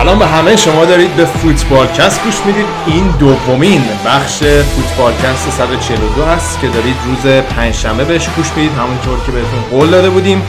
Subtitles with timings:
[0.00, 0.56] سلام به همه.
[0.56, 2.64] شما دارید به فوتبالکست گوش می‌دید.
[2.86, 8.72] این دومین بخش فوتبالکست 142 هست که دارید روز پنجشنبه بهش گوش می‌دید.
[8.78, 10.42] همونطور که بهتون قول داده بودیم.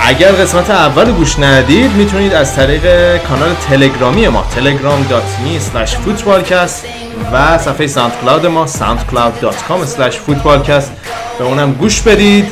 [0.00, 5.76] اگر قسمت اول گوش ندید می‌تونید از طریق کانال تلگرامی ما telegram.me
[6.06, 6.86] footballcast
[7.32, 10.88] و صفحه ساند کلاود ما soundcloud.com footballcast
[11.38, 12.46] به اونم گوش بدید.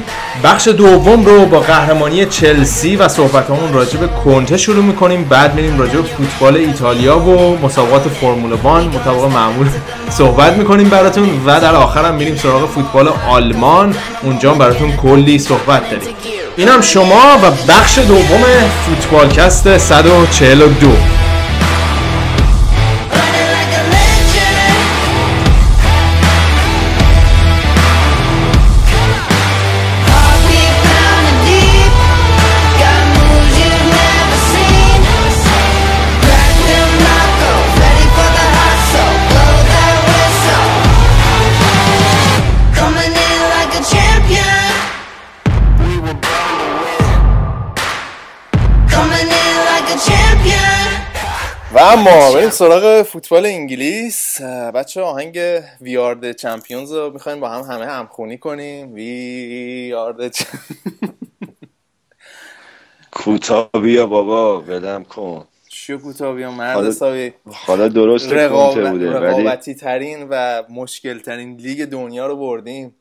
[0.45, 5.25] بخش دوم رو با قهرمانی چلسی و صحبت همون راجع به کنته شروع می‌کنیم.
[5.25, 8.85] بعد میریم راجع به فوتبال ایتالیا و مسابقات فرمول وان.
[8.85, 9.69] مطابق معمول
[10.19, 13.95] صحبت می‌کنیم براتون و در آخر هم میریم سراغ فوتبال آلمان.
[14.23, 16.09] اونجا براتون کلی صحبت داریم.
[16.57, 18.45] اینم شما و بخش دوم
[18.87, 21.22] فوتبالکست 142
[51.93, 54.41] اما بریم سراغ فوتبال انگلیس.
[54.75, 55.39] بچه آهنگ
[55.81, 58.95] ویارد چمپیونز رو می‌خوایم با هم همه همخونی کنیم.
[58.95, 60.37] ویارد
[63.11, 65.45] کوتا بیا بابا ولم کن.
[65.69, 68.91] شو کوتا بیا مرد حالا, حالا درست رقابت...
[68.91, 72.95] بوده رقابتی ترین و مشکل ترین لیگ دنیا رو بردیم.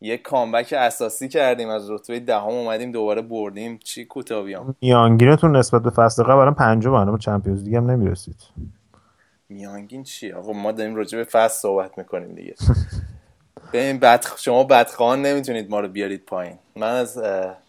[0.00, 3.78] یه کامبک اساسی کردیم از رتبه دهم اومدیم دوباره بردیم.
[3.78, 8.36] چی کوتابیام میانگینتون نسبت به فصل قبل الان پنجم اما چمپیونز لیگ هم نمی‌رسید.
[9.48, 12.54] میانگین چی؟ آقا ما داریم راجع به فصل صحبت می‌کنیم دیگه.
[13.72, 16.58] ببین بد شما بدخوان نمی‌تونید ما رو بیارید پایین.
[16.76, 17.22] من از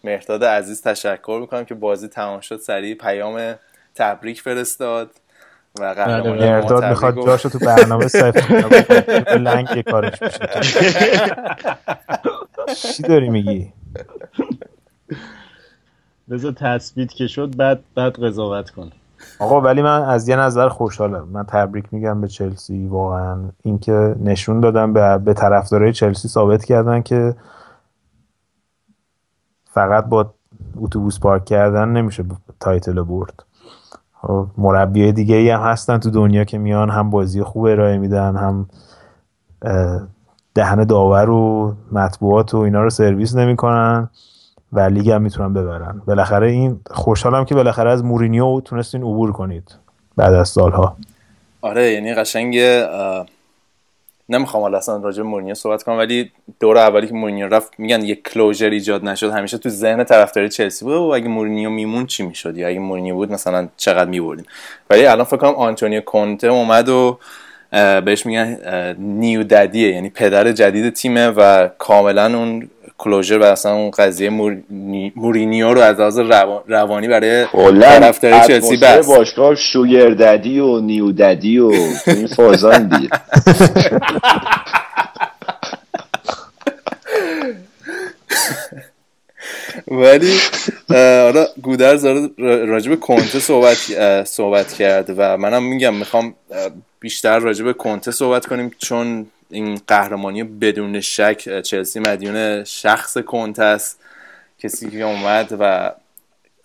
[0.04, 3.54] مهرداد عزیز تشکر می‌کنم که بازی تمام شد سریع پیام
[3.94, 5.10] تبریک فرستاد.
[5.80, 8.68] مرداد می‌خواد جاشو تو برنامه سفر
[9.48, 10.38] لنگ کارش میشه.
[12.76, 13.72] چی داری میگی؟
[16.30, 18.90] بذار تثبیت که شد بعد بعد قضاوت کن
[19.38, 21.28] آقا ولی من از یه نظر خوشحالم.
[21.28, 22.86] من تبریک میگم به چلسی.
[22.86, 27.34] واقعا اینکه نشون دادن به به طرفدارای چلسی ثابت کردن که
[29.64, 30.34] فقط با
[30.76, 32.24] اتوبوس پارک کردن نمیشه
[32.60, 33.44] title برد.
[34.58, 38.68] مربی دیگه ای هم هستن تو دنیا که میان هم بازی خوب ارائه میدن هم
[40.54, 44.08] دهن داور و مطبوعات و اینا رو سرویس نمی‌کنن
[44.72, 46.02] و لیگ هم می‌تونن ببرن.
[46.06, 49.74] بالاخره این خوشحالم که بالاخره از مورینیو تونستین عبور کنید
[50.16, 50.96] بعد از سالها.
[51.62, 52.56] آره یعنی قشنگ
[54.28, 56.30] نمی‌خوام حالا اصلا راجع مورینیو صحبت کنم ولی
[56.60, 59.30] دور اولی که مورینیو رفت میگن یک closure ایجاد نشد.
[59.30, 60.94] همیشه تو ذهن طرفدار چلسی بود.
[60.94, 64.46] و اگه مورینیو میمون چی می‌شد؟ یا اگه مورینیو بود مثلا چقدر میبردیم؟
[64.90, 67.18] ولی الان فکر کنم آنتونیو کونته اومد و
[68.04, 68.58] بهش میگن
[68.98, 74.30] نیو ددیه یعنی پدر جدید تیمه و کاملا اون کلوزر و اصلا اون قضیه
[75.16, 76.18] مورینیو رو از لحاظ
[76.68, 77.46] روانی برای
[77.80, 81.72] طرفدار چلسی بس باشگاه شوگر ددی و نیو ددی و
[82.06, 83.10] این فازان دیگه.
[89.88, 90.34] ولی
[90.88, 92.06] حالا گودرز
[92.38, 93.76] راجب کنته صحبت
[94.24, 96.34] صحبت کرد و منم میگم می‌خوام
[97.00, 104.00] بیشتر راجب کنته صحبت کنیم چون این قهرمانی بدون شک چلسی مدیون شخص کنت است.
[104.58, 105.92] کسی که اومد و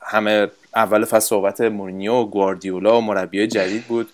[0.02, 4.10] همه اول فصل صحبت مورینیو و گواردیولا و مربی جدید بود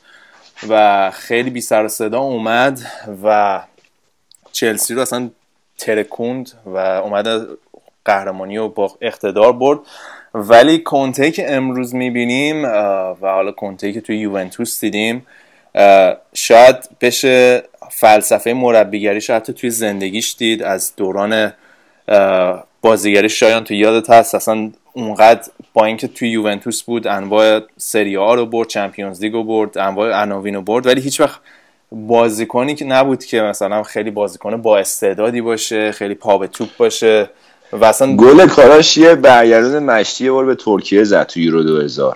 [0.69, 2.81] و خیلی بی سر صدا اومد
[3.23, 3.61] و
[4.51, 5.29] چلسی رو اصلا
[5.77, 7.47] ترکوند و اومد
[8.05, 9.79] قهرمانی رو با اقتدار برد.
[10.33, 15.25] ولی کنته که امروز می‌بینیم و حالا کنته که توی یوونتوس دیدیم
[16.33, 21.53] شاید بشه فلسفه مربیگریش حتی توی زندگیش دید از دوران
[22.81, 28.35] بازیگری شایان تو یادت هست اصلا اونقدر با اینکه توی یوونتوس بود انواع سری آ
[28.35, 31.39] رو برد چمپیونز لیگ رو برد انواع عناوین رو برد ولی هیچ وقت
[31.91, 37.29] بازیکنی که نبود که مثلا خیلی بازیکن با استعدادی باشه خیلی پا به توپ باشه
[37.73, 42.13] و اصلا گل کاراش یه برگردون مشتی یه بار به ترکیه زد تو یورو 2000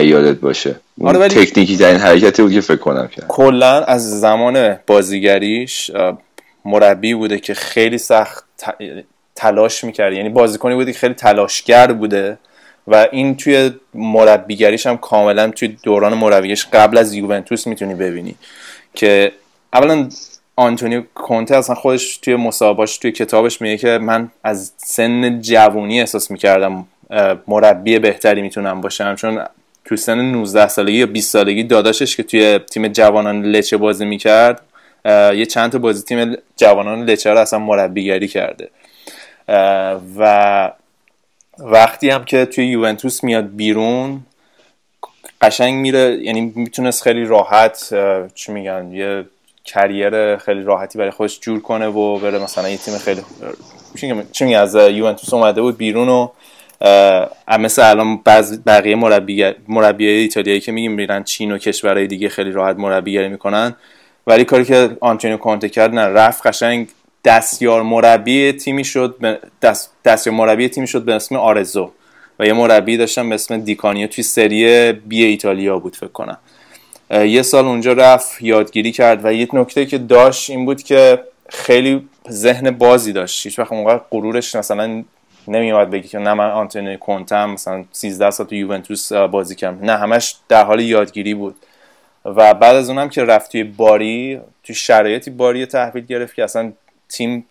[0.00, 0.74] یادت باشه.
[1.04, 3.26] آره ولی تکنیکی ترین حرکتی بود که فکر کنم کرد.
[3.28, 5.90] کلا از زمان بازیگریش
[6.64, 8.44] مربی بوده که خیلی سخت
[9.34, 10.12] تلاش می‌کرد.
[10.12, 12.38] یعنی بازیکنی بوده که خیلی تلاشگر بوده
[12.86, 18.34] و این توی مربیگریش هم کاملا توی دوران مربیگریش قبل از یوونتوس می‌تونی ببینی
[18.94, 19.32] که
[19.72, 20.08] اولا
[20.56, 26.30] آنتونیو کونته اصلا خودش توی مصاحبهاش توی کتابش میگه که من از سن جوونی احساس
[26.30, 26.86] می‌کردم
[27.48, 29.14] مربی بهتری می‌تونم باشم.
[29.14, 29.44] چون
[29.88, 34.60] تو سن 19 سالگی یا 20 سالگی داداشش که توی تیم جوانان لچه بازی می‌کرد
[35.34, 38.70] یه چند تا بازی تیم جوانان لچه رو اصلا مربیگری کرده.
[40.18, 40.72] و
[41.58, 44.20] وقتی هم که توی یوونتوس میاد بیرون
[45.40, 47.94] قشنگ میره یعنی می‌تونست خیلی راحت
[48.34, 49.24] چی میگن یه
[49.64, 53.20] career خیلی راحتی برای خودش جور کنه و بره مثلا یه تیم خیلی
[54.32, 56.28] چی میگن از یوونتوس اومده بود بیرون و
[57.58, 62.50] مثل الان بعض بقیه مربی مربی ایتالیایی که میگیم میرن چین و کشورهای دیگه خیلی
[62.50, 63.76] راحت مربیگری می‌کنن.
[64.26, 66.88] ولی کاری که آنتونیو کونته کرد نه رفت قشنگ
[67.24, 71.90] دستیار مربی تیمی شد دست دستیار مربی تیمی شد به اسم آرتزو.
[72.38, 76.38] و یه مربی داشتن به اسم دیکانیو توی سری بی ایتالیا بود فکر کنم.
[77.10, 82.08] یه سال اونجا رفت یادگیری کرد و یه نکته که داشت این بود که خیلی
[82.30, 83.46] ذهن بازی داشت.
[83.46, 85.04] هیچ وقت اونقدر غرورش مثلا
[85.48, 89.84] نمیومد بگی که نه من آنتونی کونتم مثلا 13 سال تو یوونتوس بازی کردم.
[89.84, 91.56] نه همش در حال یادگیری بود.
[92.24, 96.72] و بعد از اونم که رفت توی باری توی شرایطی باری تحویل گرفت که اصلا
[97.08, 97.46] تیم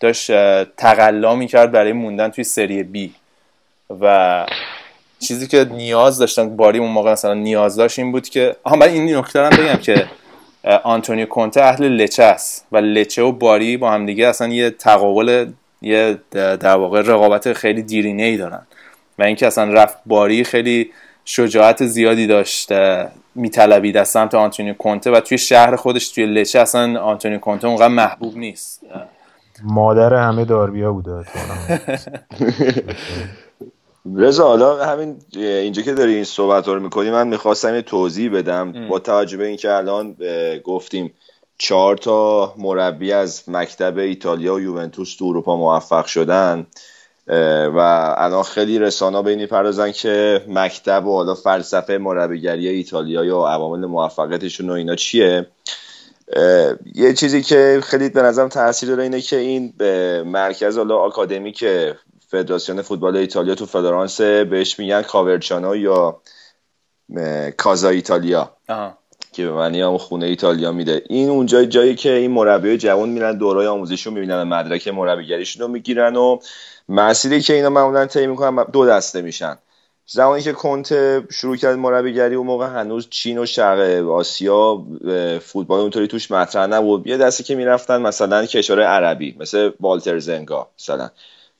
[0.00, 0.30] داشت
[0.64, 3.14] تقلا می‌کرد برای موندن توی سری بی.
[4.00, 4.46] و
[5.18, 8.88] چیزی که نیاز داشتن باری اون موقع مثلا نیاز داشت این بود که آها من
[8.88, 10.06] این نکته هم بگم که
[10.82, 12.66] آنتونیو کونته اهل لچه است.
[12.72, 15.46] و لچه و باری با هم دیگه اصلا یه تقابل
[15.82, 18.66] یه در واقع رقابت خیلی دیرینه ای دارن.
[19.18, 20.90] و اینکه اصلا رفت باری خیلی
[21.24, 22.72] شجاعت زیادی داشت
[23.34, 27.88] میطلبید از سمت آنتونیو کونته و توی شهر خودش توی لچه اصلا آنتونیو کونته اونقدر
[27.88, 28.82] محبوب نیست.
[29.64, 31.24] مادر همه داربیا بوده.
[34.16, 38.88] رضا حالا همین اینجا که داری این صحبت رو می‌کنی من می‌خواستم یه توضیح بدم.
[38.88, 40.16] با توجه به اینکه الان
[40.64, 41.12] گفتیم
[41.58, 46.66] چهار تا مربی از مکتب ایتالیا و یوونتوس تو اروپا موفق شدن
[47.74, 47.78] و
[48.18, 53.86] الان خیلی رسانه به این پردازن که مکتب و حالا فلسفه مربیگری ایتالیا یا عوامل
[53.86, 55.46] موفقیتشون و اینا چیه.
[56.94, 61.52] یه چیزی که خیلی به نظرم تاثیر داره اینه که این به مرکز حالا آکادمی
[61.52, 61.96] که
[62.28, 66.22] فدراسیون فوتبال ایتالیا تو فلورانس بهش میگن کاورچانو یا
[67.56, 68.56] کازا ایتالیا.
[69.32, 71.02] که به معنی هم خونه ایتالیا میده.
[71.08, 76.16] این اونجا جایی که این مربی جوان میرن دورای آموزششون می‌بینن مدرک مربیگریشون رو می‌گیرن
[76.16, 76.38] و
[76.88, 79.58] مسیری که اینا معمولا طی می‌کنن دو دسته میشن.
[80.06, 80.88] زمانی که کنت
[81.32, 84.86] شروع کرد مربیگری اون موقع هنوز چین و شرق آسیا
[85.40, 87.06] فوتبال اونطوری توش مطرح نبود.
[87.06, 91.10] یه دستی که می‌رفتن مثلا کشور عربی مثل والتر زنگا مثلا.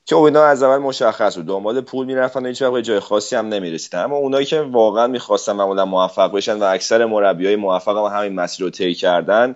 [0.05, 1.45] که اینا از اول مشخص بود.
[1.45, 4.03] دنبال پول می‌رفتن هیچ وقت جای خاصی هم نمی‌رسیدن.
[4.03, 8.65] اما اونایی که واقعا می‌خواستن معمولا موفق بشن و اکثر مربیای موفق هم همین مسیر
[8.65, 9.55] رو طی کردن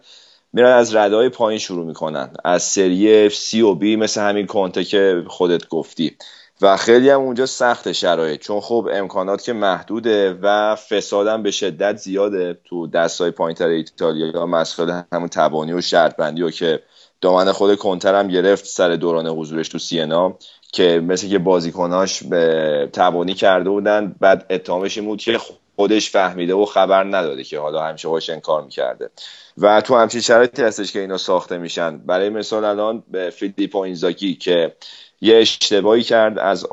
[0.53, 2.33] میرن از ردای پایین شروع می‌کنن.
[2.45, 6.17] از سری سی و بی مثل همین کنته که خودت گفتی.
[6.61, 8.41] و خیلی هم اونجا سخت شرایط.
[8.41, 15.05] چون خب امکانات که محدوده و فسادم به شدت زیاده تو دستای پایینتر ایتالیا مسئله
[15.13, 16.79] همون تبانی و شرط بندی و که
[17.21, 20.37] دامن خود کنتر هم گرفت سر دوران حضورش تو سینا
[20.71, 25.39] که مثل که بازیکناش به تبانی کرده بودن بعد اتهامش این بود که
[25.75, 29.09] خودش فهمیده و خبر نداده که حالا همیشه باش انکار می‌کرده.
[29.57, 31.97] و تو همچین شرایطی هستش که اینا ساخته میشن.
[31.97, 34.75] برای مثال الان به فیلیپو اینزاکی که
[35.21, 36.65] یه اشتباهی کرد از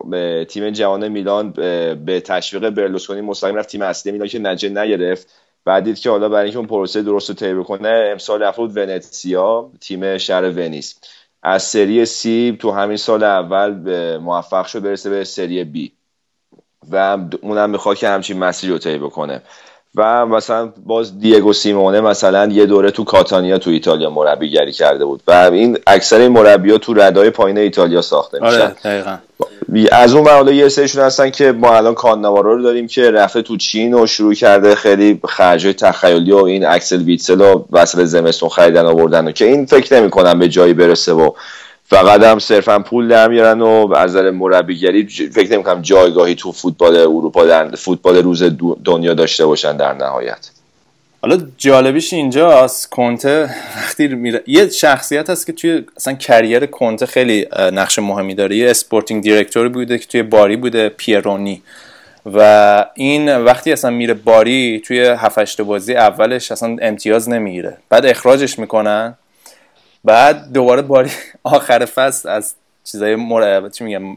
[0.49, 1.51] تیم جوان میلان
[2.05, 3.69] به تشویق برلوسکونی مستقیم رفت.
[3.69, 5.29] تیم اصلی میلان که نجه نگرفت.
[5.65, 9.71] بعد دید که حالا برای اینکه اون پروسه درست رو طی بکنه امسال رفت ونتسیا
[9.81, 10.95] تیم شهر ونیس
[11.43, 13.73] از سری سی تو همین سال اول
[14.17, 15.93] موفق شد برسه به سری بی.
[16.91, 19.43] و اونم می‌خواد که همچین مسیری رو طی بکنه.
[19.97, 25.23] و مثلا باز دیگو سیمونه مثلا یه دوره تو کاتانیا تو ایتالیا مربیگری کرده بود.
[25.27, 28.75] و این اکثر این مربی ها تو رده‌های پایین ایتالیا ساخته میشن.
[28.85, 29.19] آره
[29.93, 33.57] از اون حالا یه سریشون هستن که ما الان کانناوارو رو داریم که رفته تو
[33.57, 38.87] چین و شروع کرده خیلی خرجای تخیلی و این اکسل ویتسل و وسط زمستون خریدن
[38.87, 41.31] آوردن و که این فکر نمی کنم به جایی برسه و
[41.95, 46.53] فقط هم صرفا پول در میارن و از نظر مربیگری فکر نمی کنم جایگاهی تو
[46.53, 48.43] فوتبال اروپا در فوتبال روز
[48.85, 50.51] دنیا داشته باشن در نهایت.
[51.23, 57.47] حالا جالبیش اینجاست کنته وقتی میره یه شخصیت هست که توی اصلا career کنته خیلی
[57.73, 58.57] نقش مهمی داره.
[58.57, 61.63] یه sporting director بوده که توی باری بوده پیرونی.
[62.35, 67.77] و این وقتی اصلا میره باری توی هفت بازی اولش اصلا امتیاز نمی‌گیره.
[67.89, 69.15] بعد اخراجش می‌کنن.
[70.05, 71.11] بعد دوباره باری
[71.43, 73.69] آخر فصل از چیزای مر...
[73.69, 74.17] چی میگم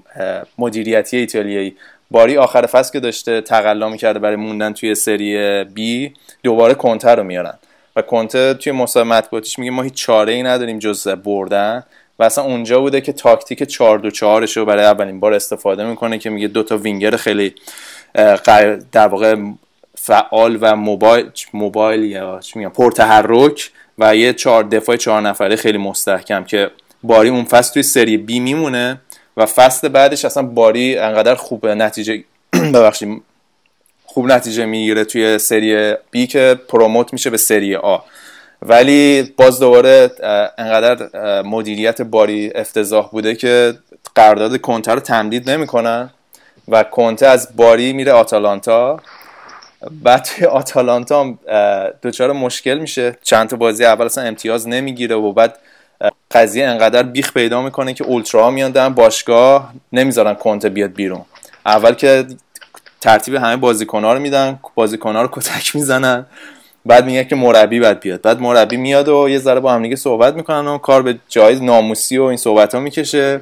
[0.57, 1.75] مدیریتی ایتالیایی.
[2.11, 6.13] باری آخر فصل که داشته تقلا می‌کرده برای موندن توی سری بی
[6.43, 7.53] دوباره کنته رو میارن.
[7.95, 11.83] و کنته توی مصاحبه مطبوعاتیش میگه ما هیچ چاره ای نداریم جز بردن.
[12.19, 16.17] و اصلا اونجا بوده که تاکتیک 4 2 4 رو برای اولین بار استفاده می‌کنه
[16.17, 17.55] که میگه دو تا وینگر خیلی
[18.91, 19.35] در واقع
[19.95, 25.77] فعال و mobile mobile یا چی میگم پرتحرک و یه چهار دفاع چهار نفره خیلی
[25.77, 26.71] مستحکم که
[27.03, 29.01] باری اون فصل توی سری بی میمونه
[29.37, 32.23] و فصل بعدش اصلا باری انقدر خوب نتیجه
[32.73, 33.21] ببخشید
[34.05, 37.97] خوب نتیجه می‌گیره توی سری بی که پروموت میشه به سری آ.
[38.61, 40.11] ولی باز دوباره
[40.57, 43.73] انقدر مدیریت باری افتضاح بوده که
[44.15, 46.09] قرارداد کنته رو تمدید نمی‌کنن
[46.67, 48.99] و کنته از باری میره آتالانتا.
[50.03, 51.33] بعد توی آتالانتا
[52.03, 53.17] دچار مشکل میشه.
[53.23, 55.57] چند تا بازی اول اصلا امتیاز نمی‌گیره و بعد
[56.31, 61.21] قضیه انقدر بیخ پیدا می‌کنه که اولترا میان باشگاه نمی‌ذارن کنته بیاد بیرون.
[61.65, 62.25] اول که
[63.01, 66.25] ترتیب همه بازیکنها رو میدن بازیکنها رو کتک می‌زنن
[66.85, 68.21] بعد میگه که مربی بعد بیاد.
[68.21, 71.59] بعد مربی میاد و یه ذره با هم دیگه صحبت می‌کنن و کار به جای
[71.59, 73.41] ناموسی و این صحبت ها می‌کشه.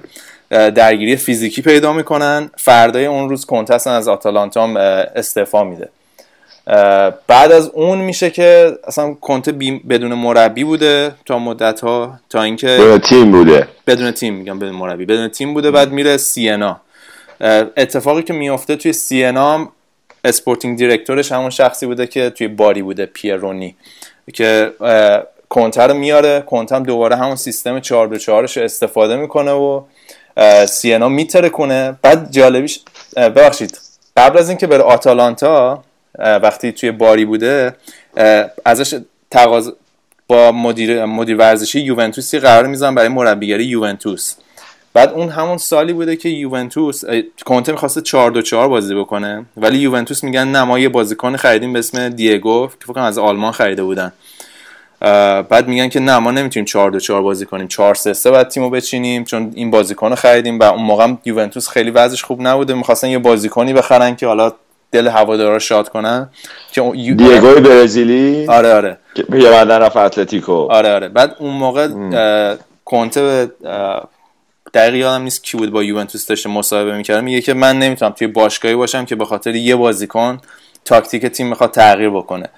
[0.49, 2.49] درگیری فیزیکی پیدا می‌کنن.
[2.57, 4.67] فردای اون روز کنتسن از آتالانتا
[5.15, 5.89] استعفا میده.
[7.27, 9.51] بعد از اون میشه که اصلا کنته
[9.89, 13.67] بدون مربی بوده تا مدت ها تا اینکه بدون تیم بوده.
[13.87, 15.05] بدون تیم میگم بدون مربی.
[15.05, 16.81] بدون تیم بوده بعد میره سیه‌نا.
[17.77, 19.69] اتفاقی که میافته توی سیه‌نا
[20.23, 23.75] sporting director ش همون شخصی بوده که توی باری بوده پیرونی
[24.33, 24.71] که
[25.49, 26.41] کنته رو میاره.
[26.41, 29.81] کنته هم دوباره همون سیستم 4 2 4 استفاده می‌کنه و
[30.67, 32.79] سینا میتره کنه بعد جالبیش
[33.15, 33.79] ببخشید.
[34.17, 35.83] قبل از اینکه بره آتالانتا
[36.19, 37.75] وقتی توی باری بوده
[38.65, 38.99] ازش
[39.31, 39.73] تقاضا
[40.27, 44.35] با مدیر مدیر ورزشی یوونتوسی قرار میزن برای مربیگری یوونتوس.
[44.93, 47.03] بعد اون همون سالی بوده که یوونتوس
[47.45, 51.73] کنته می‌خواسته 4 2 4 بازی بکنه ولی یوونتوس میگن نه ما یه بازیکن خریدیم
[51.73, 54.13] به اسم دیگو که فکر از آلمان خریده بودن.
[55.49, 58.47] بعد میگن که نه ما نمی‌تونیم 4 2 4 بازی کنیم 4 3 3 بعد
[58.47, 60.59] تیمو بچینیم چون این بازیکن خریدیم.
[60.59, 64.53] و اون موقع یوونتوس خیلی وضعش خوب نبوده می‌خواستن یه بازیکنی بخرن که حالا
[64.91, 66.29] دل هوادارا شاد کنن
[66.71, 68.97] که دیگو برزیلی؟ آره آره.
[69.15, 70.71] که یه بعدن رفت اتلتیکو.
[70.71, 71.09] آره آره.
[71.09, 71.87] بعد اون موقع
[72.85, 73.51] کنته
[74.73, 77.23] دقیق یادم نیست کی بود با یوونتوس داشته مصاحبه می‌کرد.
[77.23, 80.39] میگه که من نمی‌تونم توی باشگاهی باشم که به خاطر یه بازیکن
[80.85, 82.49] تاکتیک تیم می‌خواد تغییر بکنه.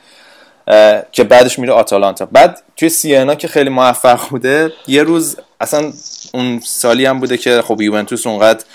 [1.11, 2.27] که بعدش میره آتالانتا.
[2.31, 5.91] بعد توی سینا که خیلی موفق بوده یه روز اصلا
[6.33, 8.65] اون سالی هم بوده که خب یوونتوس اونقدر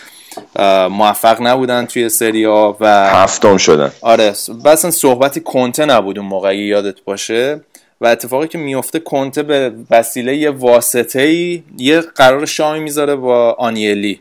[0.91, 3.93] موفق نبودن توی سریا و هفتم شدن.
[4.01, 4.25] آره
[4.65, 7.61] اصلا صحبتی کنته نبود اون موقع یادت باشه.
[8.01, 13.57] و اتفاقی که میفته کنته به وسیله یه واسطه ای یه قرار شامی می‌ذاره با
[13.59, 14.21] آنیلی.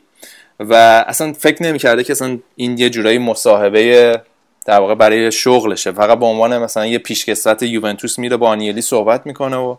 [0.60, 0.74] و
[1.08, 4.22] اصلا فکر نمی‌کرده که اصلا این یه جورایی مصاحبه
[4.65, 5.91] در واقع برای شغلشه.
[5.91, 9.75] فقط به عنوان مثلا یه پیشکسوت یوونتوس میره با آنیلی صحبت می‌کنه و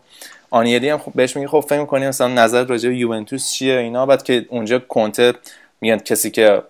[0.49, 4.23] آنیلی هم بهش میگه خب فکر می‌کنی مثلا نظر راجع به یوونتوس چیه اینا؟ بعد
[4.23, 5.33] که اونجا کنته
[5.83, 6.61] میگن کسی که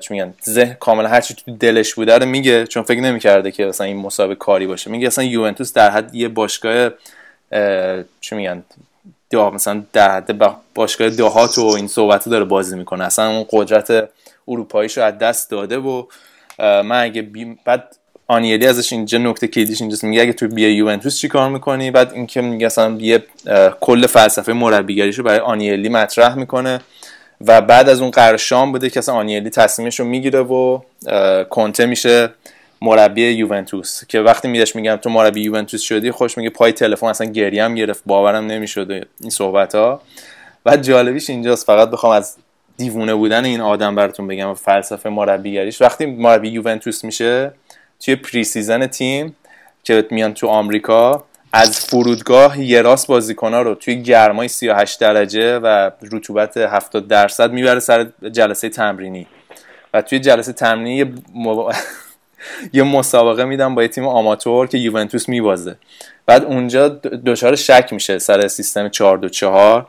[0.00, 3.64] چی میگن ذهن کاملا هر چی تو دلش بوده رو میگه چون فکر نمی‌کرده که
[3.64, 4.90] مثلا این مسابقه کاری باشه.
[4.90, 6.90] میگه اصلا یوونتوس در حد یه باشگاه
[8.20, 8.62] چی میگن
[9.30, 13.04] دا مثلا در حد باشگاه دهات و این صحبت داره بازی می‌کنه.
[13.04, 14.08] اصلا اون قدرت
[14.48, 16.04] اروپاییش رو از دست داده و
[16.58, 17.58] من اگه بی...
[17.64, 17.96] بعد
[18.26, 20.04] آنیلی ازش اینجا نکته کلیدیش اینجاست.
[20.04, 23.24] میگه اگه تو بیا یوونتوس چیکار می‌کنی؟ بعد اینکه میگه اصلا یه
[23.80, 26.80] کل فلسفه مربیگریشو برای آنیلی مطرح می‌کنه.
[27.46, 30.80] و بعد از اون قرار شام بوده که اصلا آنیلی تصمیمش رو می‌گیره و
[31.50, 32.28] کنته میشه
[32.82, 37.26] مربی یوونتوس که وقتی بهش میگن تو مربی یوونتوس شدی خودش میگه پای تلفن اصلا
[37.26, 40.02] گریه هم گرفت باورم نمی‌شد این صحبت ها
[40.66, 42.36] و جالبیش اینجاست فقط بخوام از
[42.76, 45.82] دیوونه بودن این آدم براتون بگم فلسفه مربیگریش.
[45.82, 47.52] وقتی مربی یوونتوس میشه
[48.00, 49.36] توی pre-season تیم
[49.84, 55.90] که میان تو آمریکا از فرودگاه یه راست بازیکنها رو توی گرمای 38 درجه و
[56.12, 59.26] رطوبت 70 درصد می‌بره سر جلسه تمرینی.
[59.94, 61.14] و توی جلسه تمرینی
[62.72, 65.76] یه, مسابقه میدن با یه تیم آماتور که یوونتوس میبازه.
[66.26, 66.88] بعد اونجا
[67.26, 69.86] دچار شک میشه سر سیستم 4 2 4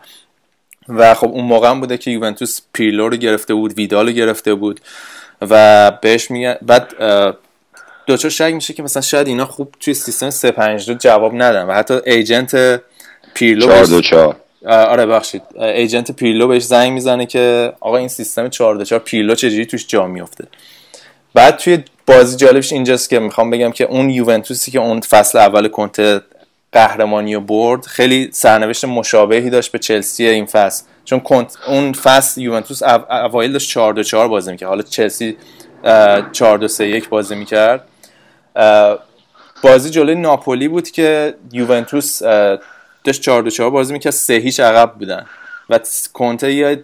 [0.89, 4.53] و خب اون موقع هم بوده که یوونتوس پیرلو رو گرفته بود ویدال رو گرفته
[4.53, 4.81] بود
[5.41, 6.93] و بهش میگن بعد
[8.05, 11.93] دوچار شک میشه که مثلا شاید اینا خوب توی سیستم 352 جواب ندن و حتی
[12.05, 12.81] ایجنت
[13.33, 19.35] پیرلو 424 آره بخشید ایجنت پیرلو بهش زنگ می‌زنه که آقا این سیستم 424 پیرلو
[19.35, 20.47] چجوری توش جا میفته؟
[21.33, 25.67] بعد توی بازی جالبش اینجاست که می‌خوام بگم که اون یوونتوسی که اون فصل اول
[25.67, 26.21] کنته
[26.71, 30.83] قهرمانی و برد خیلی سرنوشت مشابهی داشت به چلسی این فصل.
[31.05, 34.69] چون کنت اون فصل یوونتوس اوایل داشت 4 2 4 بازی می‌کرد.
[34.69, 35.37] حالا چلسی
[36.31, 37.87] 4 2 3 1 بازی می‌کرد.
[39.63, 42.23] بازی جلوی ناپولی بود که یوونتوس
[43.03, 45.25] داشت 4 4 بازی می‌کرد سه هیچ عقب بودن.
[45.69, 45.79] و
[46.13, 46.83] کنته یه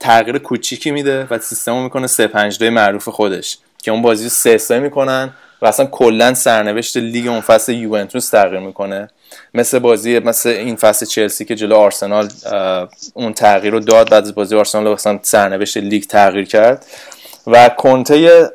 [0.00, 4.58] تغییر کوچیکی میده و سیستمو می‌کنه 3 5 2 معروف خودش که اون بازی 3
[4.58, 5.30] 3 می‌کنن
[5.62, 9.08] و اصلا کلا سرنوشت لیگ اون فصل یوونتوس تغییر می‌کنه.
[9.54, 12.28] مثل بازی مثل این فصل چلسی که جلو آرسنال
[13.14, 16.86] اون تغییر رو داد بعد از بازی آرسنال مثلا سرنوشت لیگ تغییر کرد.
[17.46, 18.50] و کنته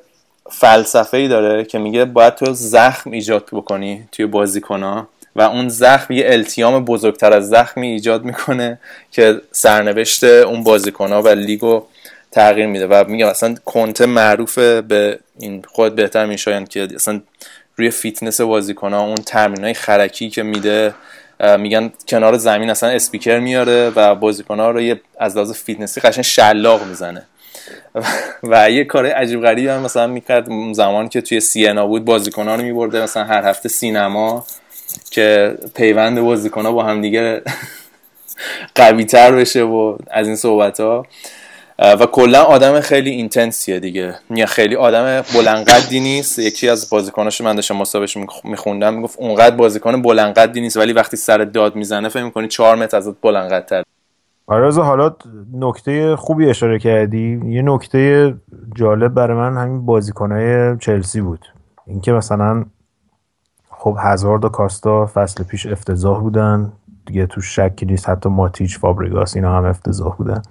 [0.52, 6.14] فلسفه ای داره که میگه باید تو زخم ایجاد بکنی توی بازیکنها و اون زخم
[6.14, 8.80] یه التیام بزرگتر از زخمی ایجاد می‌کنه
[9.12, 11.84] که سرنوشت اون بازیکنها و لیگو
[12.32, 17.22] تغییر میده و میگم اصلا کنته معروفه به این خود بهتر میشاین که اصلا
[17.76, 20.94] روی فیتنس بازیکنها اون تمرین های خرکی که میده
[21.60, 27.26] میگن کنار زمین اصلا اسپیکر میاره و بازیکنها رو از لحاظ فیتنسی قشنگ شلاق می‌زنه.
[28.44, 30.48] و یه کار عجیب غریبی هم مثلا می‌کرد.
[30.74, 33.04] زمان که توی سینا بود بازیکنها رو میبرده.
[33.04, 34.46] مثلا هر هفته سینما
[35.12, 37.42] که پیوند بازیکنها با هم دیگه
[38.76, 41.06] قوی تر بشه و از این صحبت ها
[41.80, 44.16] و کلا آدم خیلی اینتنسیه دیگه.
[44.30, 46.40] یا خیلی آدم بلندقدی نیست.
[46.40, 48.94] یکی از بازیکناش من داشتم مسابقش میخوندم.
[48.94, 53.22] می‌گفت اونقدر بازیکن بلندقدی نیست ولی وقتی سر داد می‌زنه فکر می‌کنی 4 متر ازت
[53.22, 53.84] بلندقدتر
[54.52, 55.16] آره حالا
[55.54, 57.42] نکته خوبی اشاره کردی.
[57.46, 58.34] یه نکته
[58.76, 61.46] جالب برای من همین بازیکنهای چلسی بود.
[61.88, 62.66] اینکه مثلا
[63.70, 66.72] خب هزارد و کاستا فصل پیش افتضاح بودن.
[67.06, 70.42] دیگه تو شکی نیست حتی ماتیچ فابریگاس اینا هم افتضاح بودن.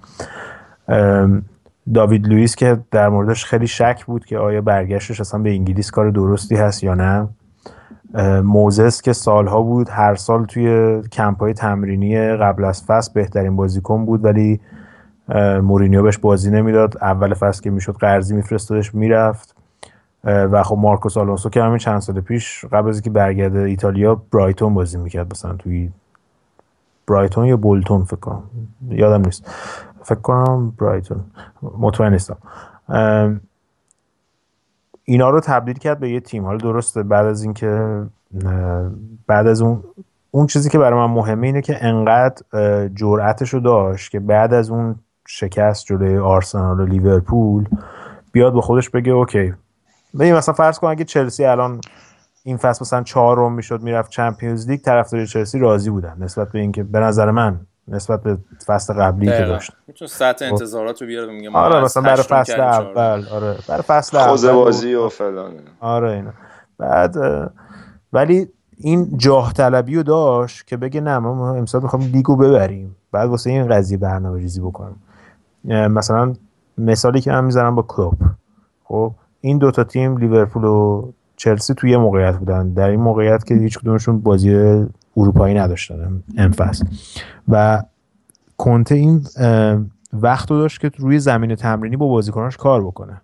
[1.93, 6.09] داوید لوئیس که در موردش خیلی شک بود که آیا برگشتش اصلا به انگلیس کار
[6.09, 7.27] درستی هست یا نه.
[8.43, 14.05] موزس که سالها بود هر سال توی کمپ های تمرینی قبل از فصل بهترین بازیکن
[14.05, 14.59] بود ولی
[15.61, 16.97] مورینیو بهش بازی نمی‌داد.
[17.01, 19.55] اول فصل که می‌شد قرضی میفرستادش می‌رفت.
[20.23, 24.73] و خب مارکوس آلونسو که همین چند سال پیش قبل از اینکه برگرده ایتالیا برایتون
[24.73, 25.89] بازی می‌کرد مثلا توی
[27.07, 28.43] برایتون یا بولتون فکر کنم.
[28.89, 29.51] یادم نیست.
[30.03, 31.23] فکر کنم برایتون.
[31.61, 32.37] مطمئن نیستم.
[35.03, 36.45] اینا رو تبدیل کرد به یه تیم.
[36.45, 38.01] حالا درسته بعد از اینکه
[39.27, 39.83] بعد از اون
[40.31, 44.69] اون چیزی که برای من مهمه اینه که انقدر جرأتش رو داشت که بعد از
[44.69, 44.95] اون
[45.27, 47.65] شکست جلوی آرسنال و لیورپول
[48.31, 49.53] بیاد به خودش بگه okay.
[50.19, 51.81] ببین مثلا فرض کن اگه چلسی الان
[52.43, 56.15] این فصل مثلا چهارم می‌شد می‌رفت Champions League طرفدار چلسی راضی بودن.
[56.19, 57.59] نسبت به اینکه به نظر من
[57.91, 60.53] نسبت به فصل قبلی که داشت می‌تونه سطح خب.
[60.53, 63.55] انتظارات رو بیاره میگه آره مثلا برای فصل اول آره.
[63.67, 66.31] برای فصل اول بازی و فلان آره اینا.
[66.77, 67.15] بعد
[68.13, 72.95] ولی این جاه طلبی رو داشت که بگه نه ما امسال می‌خوام لیگو ببریم.
[73.11, 74.95] بعد واسه این قضیه برنامه ریزی بکنم
[75.65, 76.33] مثلا
[76.77, 78.13] مثالی که من می‌ذارم با کلوب
[78.83, 82.73] خب این دوتا تیم لیورپول و چلسی توی موقعیت بودن.
[82.73, 84.85] در این موقعیت که هیچ کدومشون بازی
[85.17, 86.83] اروپایی نداشتن انفس
[87.47, 87.83] و
[88.57, 89.27] کنته این
[90.13, 93.21] وقت رو داشت که روی زمین تمرینی با بازیکناش کار بکنه.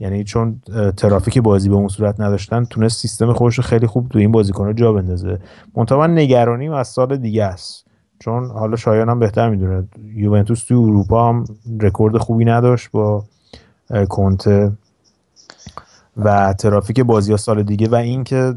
[0.00, 0.60] یعنی چون
[0.96, 4.92] ترافیک بازی به اون صورت نداشتن تونست سیستم خودش خیلی خوب تو این بازیکن‌ها جا
[4.92, 5.38] بندازه.
[5.76, 7.86] منتها نگرانیم از سال دیگه است.
[8.18, 9.88] چون حالا شایان هم بهتر می‌دونه.
[10.14, 11.44] یوونتوس توی اروپا هم
[11.80, 13.24] رکورد خوبی نداشت با
[14.08, 14.72] کنته
[16.16, 18.54] و ترافیک بازی ها سال دیگه و اینکه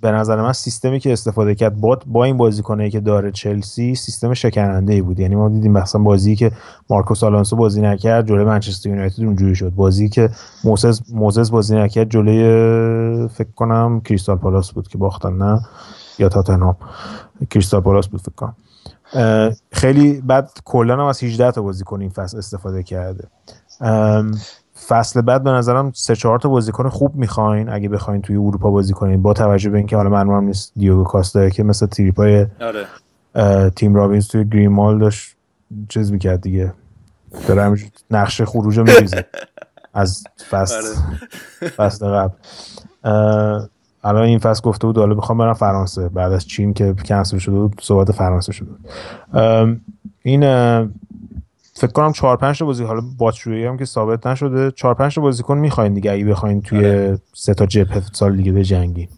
[0.00, 4.34] به نظر من سیستمی که استفاده کرد با, با این بازیکنایی که داره چلسی سیستم
[4.34, 5.20] شکننده ای بود.
[5.20, 6.52] یعنی ما دیدیم مثلا بازی که
[6.90, 9.70] مارکوس آلونسو بازی نکرد جلوی منچستر یونایتد اونجوری شد.
[9.70, 10.30] بازی که
[10.64, 15.60] موسز موزز بازی نکرد جلوی فکر کنم کریستال پالاس بود که باختن نه؟
[16.18, 16.76] یا تاتنهام.
[17.50, 18.56] کریستال پالاس بود فکر کنم.
[19.72, 23.28] خیلی بعد کلا هم از 18 تا بازیکن این فصل استفاده کرده.
[24.88, 27.68] فصل بعد به نظرم سه چهار تا بازیکن خوب می‌خواین.
[27.68, 31.48] اگه بخواین توی اروپا بازی کنین با توجه به اینکه حالا معلومم نیست دیوگو کاستا
[31.48, 33.70] که مثل تریپای آره.
[33.70, 35.36] تیم رابینز توی گریمال داشت
[35.88, 36.72] چیز می‌کرد دیگه.
[37.48, 37.76] داره
[38.10, 39.24] نقشه خروج میریزه.
[39.94, 40.74] از فصل.
[40.74, 41.68] آره.
[41.78, 42.34] فصل قبل.
[44.04, 46.08] الان این فصل گفته بود حالا بخوام برم فرانسه.
[46.08, 48.90] بعد از چین که کنسل شده بود صحبت فرانسه شده بود.
[50.22, 50.42] این
[51.80, 55.20] فکر کنم 4 5 تا بازی حالا باتشویی هم که ثابت نشده 4 5 تا
[55.20, 57.18] بازیکن می‌خواین دیگه اگه بخواین توی آره.
[57.32, 59.08] سه تا جبهه سال دیگه به جنگی.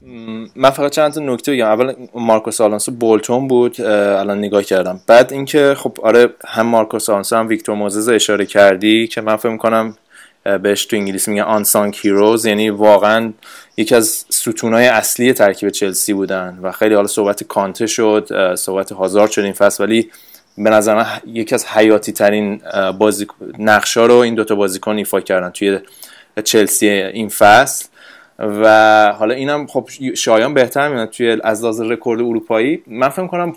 [0.56, 1.66] من فقط چند تا نکته بگم.
[1.66, 5.00] اول مارکوس آلونسو بولتون بود الان نگاه کردم.
[5.06, 9.56] بعد اینکه خب آره هم مارکوس آلونسو هم ویکتور موزز اشاره کردی که من فکر
[9.56, 9.96] کنم
[10.62, 13.32] بهش تو انگلیسی میگن آنسانگ هیروز یعنی واقعا
[13.76, 16.58] یکی از ستونهای اصلی ترکیب چلسی بودن.
[16.62, 20.10] و خیلی حالا صحبت کانته شد صحبت هازارد شد این فصل ولی
[20.58, 22.60] به نظر من یکی از حیاتی ترین
[22.98, 23.26] بازی
[23.58, 25.78] نقشا رو این دوتا بازیکن ایفا کردن توی
[26.44, 27.88] چلسی این فصل.
[28.38, 32.82] و حالا اینم خب شایان بهتر میاد توی از لحاظ رکورد اروپایی.
[32.86, 33.56] من فکر کنم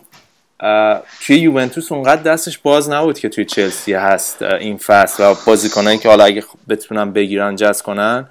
[1.22, 6.10] توی یوونتوس اونقدر دستش باز نبود که توی چلسی هست این فصل و بازیکنایی که
[6.10, 8.28] حالا اگه بتونن بگیرن جذب کنن.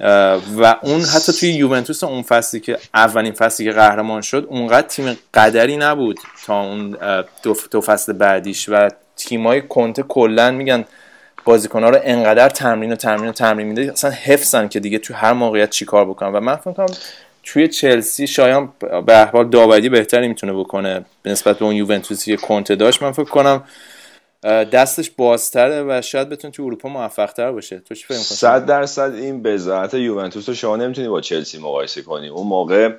[0.00, 5.18] و اون حتی توی یوونتوس اون فصلی که اولین فصلی که قهرمان شد اونقدر تیم
[5.34, 6.96] قدری نبود تا اون
[7.70, 10.84] دو, فصل بعدیش و تیمای کنته کلا میگن
[11.72, 15.32] ها رو انقدر تمرین و تمرین و تمرین میده اصلا حفظن که دیگه تو هر
[15.32, 16.32] موقعیت چیکار بکنن.
[16.32, 16.86] و من فکر
[17.44, 18.72] توی چلسی شایان
[19.06, 23.02] به احوال داوری بهتری می‌تونه بکنه نسبت به اون یوونتوسی که کنته داشت.
[23.02, 23.64] من فکر کنم
[24.46, 27.78] دستش بازتره و شاید بتونه تو اروپا موفق تر باشه.
[27.78, 32.02] تو چی فکر می‌کنی؟ 100 درصد این بذات یوونتوس رو شما نمی‌تونی با چلسی مقایسه
[32.02, 32.28] کنی.
[32.28, 32.90] اون موقع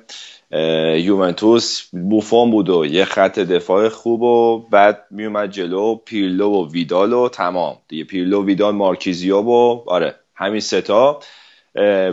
[0.96, 7.12] یوونتوس بوفون بود و یه خط دفاع خوب و بعد میومد جلو پیرلو و ویدال
[7.12, 7.78] و تمام.
[7.88, 11.20] دیگه پیرلو ویدال مارکیزیو و آره همین ستا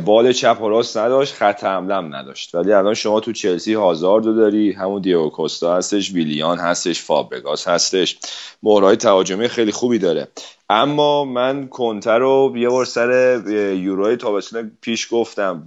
[0.06, 2.56] بال چپ و راست نداشت خط حملم نداشت.
[2.56, 8.18] ولی الان شما تو چلسی هازاردو داری همون دیو کوستا هستش ویلیان هستش فابرگاس هستش.
[8.64, 10.28] مهرهای تهاجمی خیلی خوبی داره.
[10.70, 13.42] اما من کنتر رو یه بار سر
[13.76, 15.64] یوروی تابستون پیش گفتم.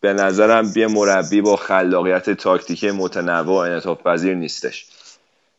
[0.00, 4.86] به نظرم یه مربی با خلاقیت تاکتیکی متنوع انعطاف پذیر نیستش.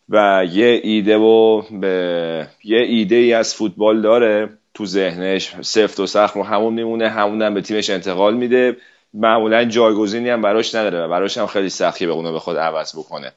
[0.10, 4.50] و یه ایده و به یه ایده ای از فوتبال داره.
[4.74, 8.78] تو ذهنش سفت و سخت رو همون میمونه همون هم به تیمش انتقال میده.
[9.14, 12.96] معمولا جایگزینی هم براش نداره و براش هم خیلی سختی به اونو به خود عوض
[12.96, 13.32] بکنه.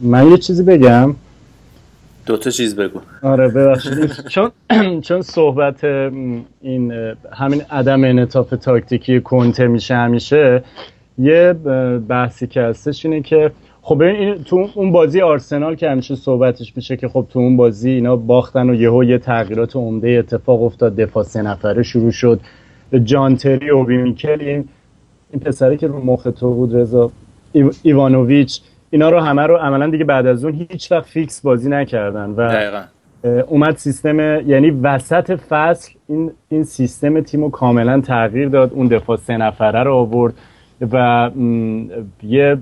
[0.00, 1.16] من یه چیزی بگم.
[2.26, 3.00] دو تا چیز بگو.
[3.22, 4.12] آره ببخشید.
[4.34, 4.50] چون
[5.06, 10.64] چون صحبت این همین عدم انعطاف تاکتیکی کنته میشه همیشه
[11.18, 11.52] یه
[12.08, 13.52] بحثی که هستش اینه که
[13.82, 17.90] خب این تو اون بازی آرسنال که همیشه صحبتش میشه که خب تو اون بازی
[17.90, 20.96] اینا باختن و یهو یه تغییرات عمده اتفاق افتاد.
[20.96, 22.40] دفاع سه نفره شروع شد.
[23.04, 24.64] جان تری اوبی میکل این
[25.30, 27.10] این پسری که رو مخ تو بود رضا
[27.82, 32.30] ایوانوویچ اینا رو همه رو عملا دیگه بعد از اون هیچ وقت فیکس بازی نکردن
[32.30, 32.82] و دقیقا.
[33.46, 38.72] اومد سیستم یعنی وسط فصل این این سیستم تیم رو کاملا تغییر داد.
[38.72, 40.34] اون دفاع سه نفره رو آورد
[40.92, 41.30] و
[42.22, 42.56] یه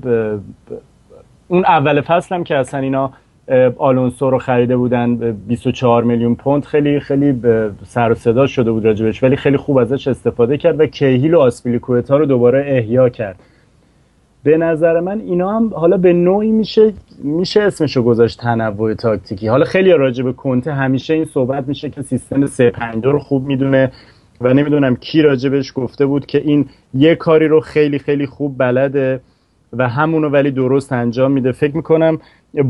[1.49, 3.13] اون اول فصل هم که اصلا اینا
[3.79, 7.41] آلونسو رو خریده بودن 24 میلیون پوند خیلی خیلی
[7.87, 11.41] سر و صدا شده بود راجبش ولی خیلی خوب ازش استفاده کرد و کیهیل و
[11.41, 13.37] آسپیلیکوتا رو دوباره احیا کرد.
[14.45, 16.93] به نظر من اینا هم حالا به نوعی میشه
[17.25, 19.49] میشه اسمشو گذاشت تنوع تاکتیکی.
[19.49, 23.93] حالا خیلی راجع به کنته همیشه این صحبت میشه که سیستم 352 رو خوب می‌دونه
[24.41, 29.21] و نمی‌دونم کی راجبش گفته بود که این یه کاری رو خیلی خیلی خوب بلده.
[29.73, 31.53] و همونو ولی درست انجام میده.
[31.53, 32.19] فکر می‌کنم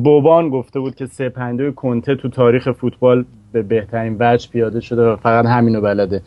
[0.04, 5.02] بوبان گفته بود که سه پنده کنته تو تاریخ فوتبال به بهترین وجه پیاده شده
[5.02, 6.22] و فقط همینو بلده.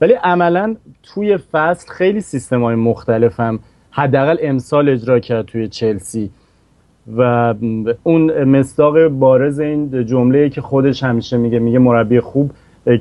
[0.00, 3.58] ولی عملا توی فصل خیلی سیستم های مختلفم
[3.90, 6.30] حداقل امسال اجرا کرد توی چلسی.
[7.16, 7.54] و
[8.02, 12.50] اون مصداق بارز این جمله که خودش همیشه میگه میگه مربی خوب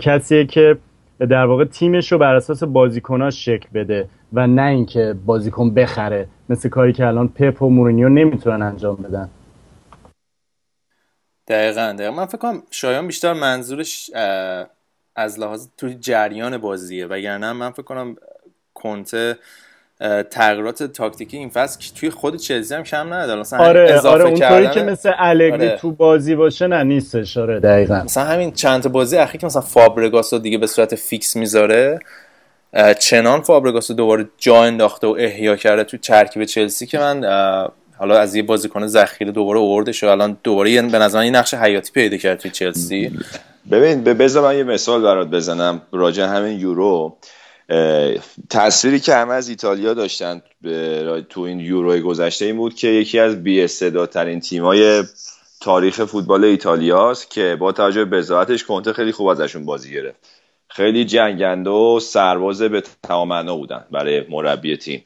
[0.02, 0.78] کسیه که
[1.20, 4.08] در واقع تیمش رو بر اساس بازیکناش شکل بده.
[4.34, 6.28] و نه اینکه بازیکن بخره.
[6.50, 9.30] مثل کاری که الان پپ و مورینیو نمی‌تونن انجام بدن.
[11.48, 12.12] دقیقا دقیقا.
[12.12, 14.12] من فکر کنم شایان بیشتر منظورش
[15.16, 17.06] از لحاظ توی جریان بازیه.
[17.06, 18.16] وگرنه من فکر کنم
[18.74, 19.38] کنته
[20.32, 23.40] تغییرات تاکتیکی این فصل توی خود چلسی هم کم نداره.
[23.40, 25.78] مثلا آره آره اونطوری که مثل الگری آره.
[25.78, 27.38] تو بازی باشه نه نیستش.
[27.38, 28.04] آره دقیقا.
[28.04, 32.00] مثلا همین چند بازی اخیر که مثلا فابرگاس دیگه به صورت فیکس می‌ذاره.
[33.00, 37.24] چنان فابرگاس دوباره جا انداخته و احیا کرده تو ترکیب چلسی که من
[37.98, 41.92] حالا از یه بازیکن ذخیره دوباره اوردش و الان دوباره به نظر این نقش حیاتی
[41.92, 43.12] پیدا کرد تو چلسی.
[43.72, 47.18] ببین بذار من یه مثال برات بزنم راجع همین یورو.
[48.50, 50.42] تصویری که همه از ایتالیا داشتن
[51.30, 53.68] تو این یورو گذشته این بود که یکی از بی
[54.12, 55.04] ترین تیمای
[55.62, 60.39] تاریخ فوتبال ایتالیاست که با توجه به بزاعتش کنته خیلی خوب ازشون بازی گرفت.
[60.70, 65.04] خیلی جنگنده و سرباز به تمام بودن برای مربی تیم.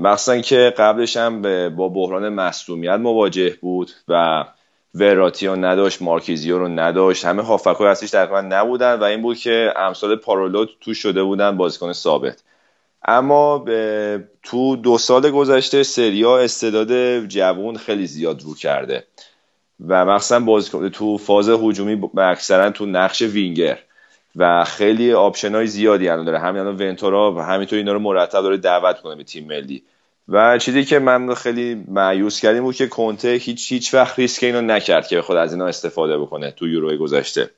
[0.00, 1.42] مخصوصا که قبلش هم
[1.76, 4.44] با بحران مصدومیت مواجه بود و
[4.94, 7.24] وراتیو نداشت مارکیزیو رو نداشت.
[7.24, 11.92] همه هافبکای وسطیش تقریبا نبودن و این بود که امثال پارولو توش شده بودن بازیکن
[11.92, 12.42] ثابت.
[13.04, 13.64] اما
[14.42, 19.04] تو دو سال گذشته سریا استعداد جوون خیلی زیاد رو کرده.
[19.88, 23.78] و مخصوصا بازیکن تو فاز هجومی اکثرا تو نقش وینگر.
[24.36, 26.38] و خیلی option های زیادی الان داره.
[26.38, 29.82] همین الان ونتورا و همینطور اینا رو مرتب داره دعوت کنه به تیم ملی.
[30.28, 34.60] و چیزی که من خیلی معیوس کردیم بود که کنته هیچ هیچ وقت ریسک اینو
[34.60, 37.50] نکرد که خود از اینا استفاده بکنه تو یوروی گذشته.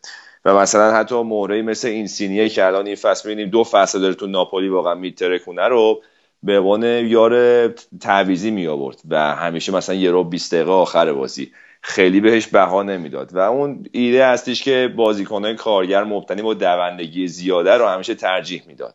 [0.44, 4.14] و مثلا حتی مورایی مثل این سینیه که الان این فصل می‌بینیم دو فصل داره
[4.14, 6.02] تو ناپولی واقعا میترکونه رو
[6.42, 7.68] به عنوان یار
[8.00, 11.52] تعویزی می آورد و همیشه مثلا یه رو 20 دقیقه آخر بازی.
[11.80, 13.34] خیلی بهش بها نمی‌داد.
[13.34, 18.94] و اون ایده هستش که بازیکنهای کارگر مبتنی با دوندگی زیاده رو همیشه ترجیح می‌داد.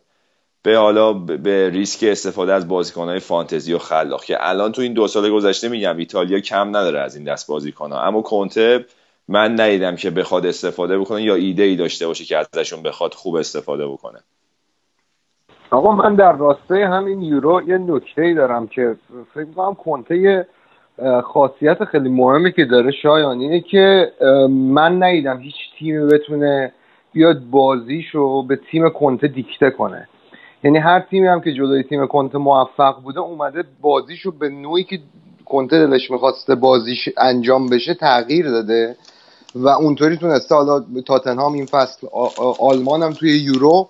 [0.64, 5.08] به حالا به ریسک استفاده از بازیکنهای فانتزی و خلاق که الان تو این دو
[5.08, 8.02] سال گذشته میگم ایتالیا کم نداره از این دست بازیکنها.
[8.02, 8.86] اما کنته
[9.28, 13.36] من ندیدم که بخواد استفاده بکنه یا ایده ای داشته باشه که ازشون بخواد خوب
[13.36, 14.20] استفاده بکنه.
[15.72, 18.96] آقا من در راستای همین یورو یه نکته ای دارم که
[19.34, 20.48] فکر کنم کنته
[21.24, 24.12] خاصیت خیلی مهمی که داره شایان اینه که
[24.50, 26.72] من ندیدم هیچ تیمی بتونه
[27.14, 30.08] بیاد بازیشو به تیم کنته دیکته کنه.
[30.64, 35.00] یعنی هر تیمی هم که جلوی تیم کنته موفق بوده اومده بازیشو به نوعی که
[35.46, 38.96] کنته دلش می‌خواسته بازیش انجام بشه تغییر داده
[39.56, 42.08] و اونطوری تونسته حالا تاتنهام این فصل
[42.60, 43.90] آلمان هم توی یورو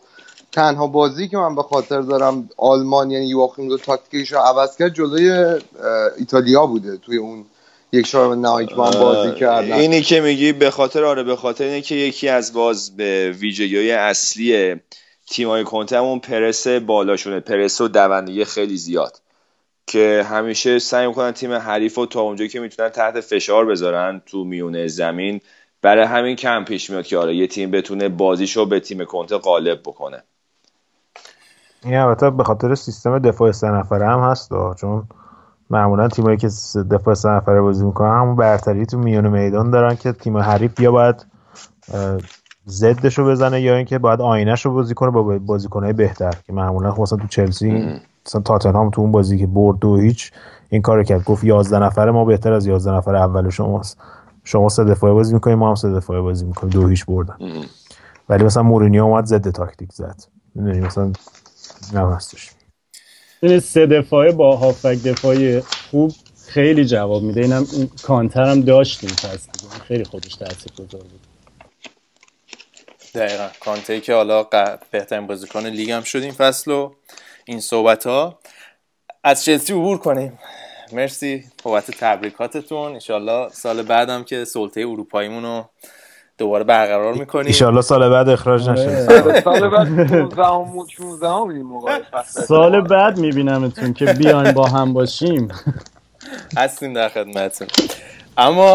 [0.55, 4.93] تنها بازی که من به خاطر دارم آلمان یعنی یواخیم دو تاکتیکش رو عوض کرد
[4.93, 5.59] جلوی
[6.17, 7.45] ایتالیا بوده توی اون
[7.91, 9.73] یک شار نهایی که بازی کردن.
[9.73, 13.91] اینی که میگی به خاطر آره به خاطر اینه که یکی از باز به ویژگی
[13.91, 14.75] اصلی
[15.29, 17.39] تیمای کنته همون پرس بالاشونه.
[17.39, 19.21] پرس و دوندگی خیلی زیاد
[19.87, 24.43] که همیشه سعی می‌کنن تیم حریف و تا اونجایی که می‌تونن تحت فشار بذارن تو
[24.43, 25.41] میونه زمین.
[25.81, 29.81] برای همین کم پیش میاد که آره یه تیم بتونه بازیشو به تیم کنته غالب
[29.81, 30.23] بکنه.
[31.85, 35.03] این البته به خاطر سیستم دفاع سه نفره هم هست چون
[35.69, 36.47] معمولا تیمایی که
[36.91, 40.91] دفاع سه نفره بازی می‌کنن همون برتری تو میون میدان دارن که تیم حریف یا
[40.91, 41.25] باید
[42.65, 46.91] زدش رو بزنه یا اینکه باید آینش رو بازی کنه با بازیکنهای بهتر که معمولا
[46.91, 50.31] خب مثلا تو چلسی مثلا تاتنهام تو اون بازی که برد دو هیچ
[50.69, 51.23] این کار کرد.
[51.23, 53.97] گفت 11 نفره ما بهتر از 11 نفر اول شماست
[54.43, 56.73] شما سه دفاعه بازی می‌کنیم ما هم سه دفاعه بازی می‌کنیم.
[56.73, 57.35] دو هیچ بردن.
[58.29, 60.23] ولی مثلا مورینیو اومد ضد تاکتیک زد.
[60.55, 61.11] مثلا
[61.93, 62.49] نه هستش.
[63.41, 66.13] این سه دفاعه با هافک دفاعی خوب
[66.47, 67.41] خیلی جواب میده.
[67.41, 69.47] اینم این کانتر هم داشتیم پس
[69.87, 71.21] خیلی خودش تاثیرگذار بود.
[73.15, 73.49] دقیقا.
[73.59, 74.47] کانته که حالا
[74.91, 76.93] بهترین بازیکن لیگ هم شد این فصل و
[77.45, 78.39] این صحبت ها
[79.23, 80.39] از چلسی عبور کنیم.
[80.91, 82.91] مرسی بابت تبریکاتتون.
[82.93, 85.69] انشالله سال بعدم که سلطه اروپاییمون رو
[86.37, 87.45] دوباره برقرار می‌کنیم.
[87.45, 88.81] انشالله سال بعد اخراج آره.
[88.81, 89.41] نشه.
[89.41, 89.87] سال بعد
[92.47, 95.47] سال بعد میبینمتون که بیاین با هم باشیم.
[96.57, 97.67] هستیم در خدمتتون.
[98.37, 98.73] اما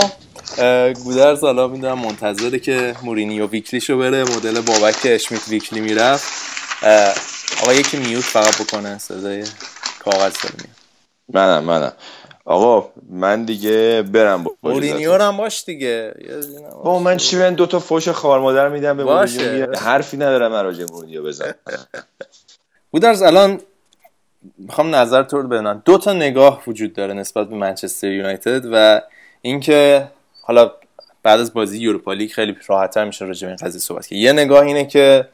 [1.04, 4.22] گودرز حالا می‌دونم منتظره که مورینیو ویکلیشو بره.
[4.24, 6.28] مدل بابک اشمیت ویکلی می‌رفت.
[7.62, 9.44] آقا یکی میوت فقط بکنه صدای
[10.04, 10.54] کاغذ داره
[11.34, 11.92] منم منم.
[12.50, 16.14] آقا من دیگه برم مورینیو هم باش دیگه.
[16.84, 20.64] با من چی من دو تا فوش خوار مادر میدم به مورینیو؟ حرفی ندارم من
[20.64, 21.54] راجع مورینیو بزن.
[22.92, 23.60] برادرز الان
[24.58, 29.00] می‌خوام نظر تو رو بدونم دو تا نگاه وجود داره نسبت به منچستر یونایتد و
[29.42, 30.08] اینکه
[30.42, 30.70] حالا
[31.22, 34.32] بعد از بازی یوروپا لیگ خیلی راحتتر میشه راجع به این قضیه صحبت که یه
[34.32, 35.28] نگاه اینه که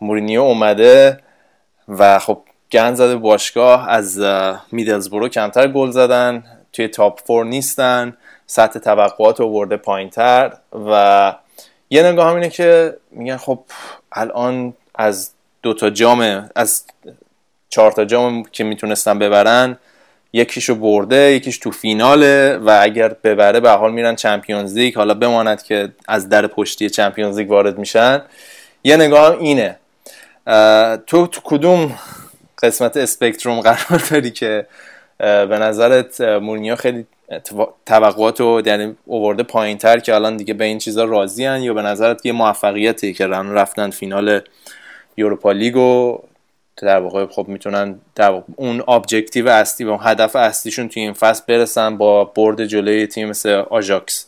[0.00, 1.20] مورینیو اومده
[1.88, 2.42] و خب
[2.72, 4.20] گند زده باشگاه از
[4.72, 10.52] میدلزبرو کمتر گل زدن توی تاپ فور نیستن سطح توقعات آورده پایین تر
[10.90, 11.34] و
[11.90, 13.58] یه نگاه هم اینه که میگن خب
[14.12, 15.30] الان از
[15.62, 16.84] دو تا جام از
[17.68, 19.78] چهار تا جام که می‌تونستن ببرن
[20.32, 24.96] یکیشو برده یکیش تو فیناله و اگر ببره به حال میرن چمپیونز لیگ.
[24.96, 28.22] حالا بماند که از در پشتی چمپیونز لیگ وارد میشن.
[28.84, 29.76] یه نگاه هم اینه.
[31.06, 31.98] تو تو کدوم
[32.62, 34.66] قسمت spectrum قرار داری که
[35.18, 37.06] به نظرت مورینیو خیلی
[37.86, 41.82] توقعات رو یعنی آورده پایین تر که الان دیگه به این چیزا راضی یا به
[41.82, 44.40] نظرت یه موفقیتی که رفتن فینال
[45.16, 46.18] یوروپا لیگ و
[46.76, 51.96] در واقع خب می‌تونن در اون objective اصلی و هدف اصلیشون توی این فصل برسن
[51.96, 54.26] با برد جلوی تیم مثل آژاکس.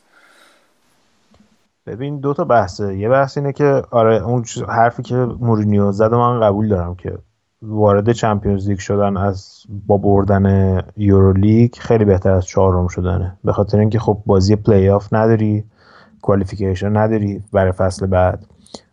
[1.86, 2.96] ببین دو تا بحثه.
[2.96, 7.18] یه بحث اینه که آره اون حرفی که مورینیو زد من قبول دارم که
[7.62, 13.38] وارد چمپیونز لیگ شدن از با بردن یورو لیگ خیلی بهتر از چهارم شدنه.
[13.44, 15.64] به خاطر اینکه خب بازی پلی آف نداری
[16.22, 18.46] qualification نداری برای فصل بعد.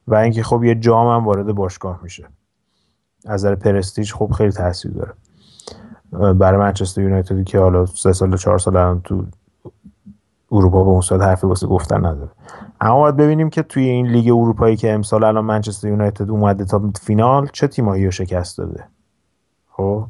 [0.08, 2.26] و اینکه خب یه جام هم وارد باشگاه میشه.
[3.26, 5.14] از نظر پرستیج خب خیلی تاثیر داره.
[6.34, 9.26] برای منچستر یونایتدی که حالا سه سال چهار سال الان تو
[10.52, 12.30] اروپا به اون صورت حرفی واسه گفتن نداره.
[12.82, 16.92] اما باید ببینیم که توی این لیگ اروپایی که امسال الان منچستر یونایتد اومده تا
[17.02, 18.84] فینال چه تیمایی رو شکست داده.
[19.72, 20.08] خب؟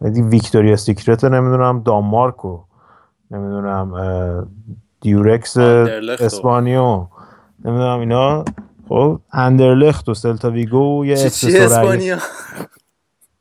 [0.00, 2.60] ویکتوریا سیکرت نمی‌دونم دانمارک و
[3.30, 4.48] نمی‌دونم
[5.00, 7.06] دیورکس اسپانیا و
[7.64, 8.44] نمی‌دونم اینا.
[8.88, 12.18] خب؟ اندرلخت و سلتا ویگو و یه اسپانیا؟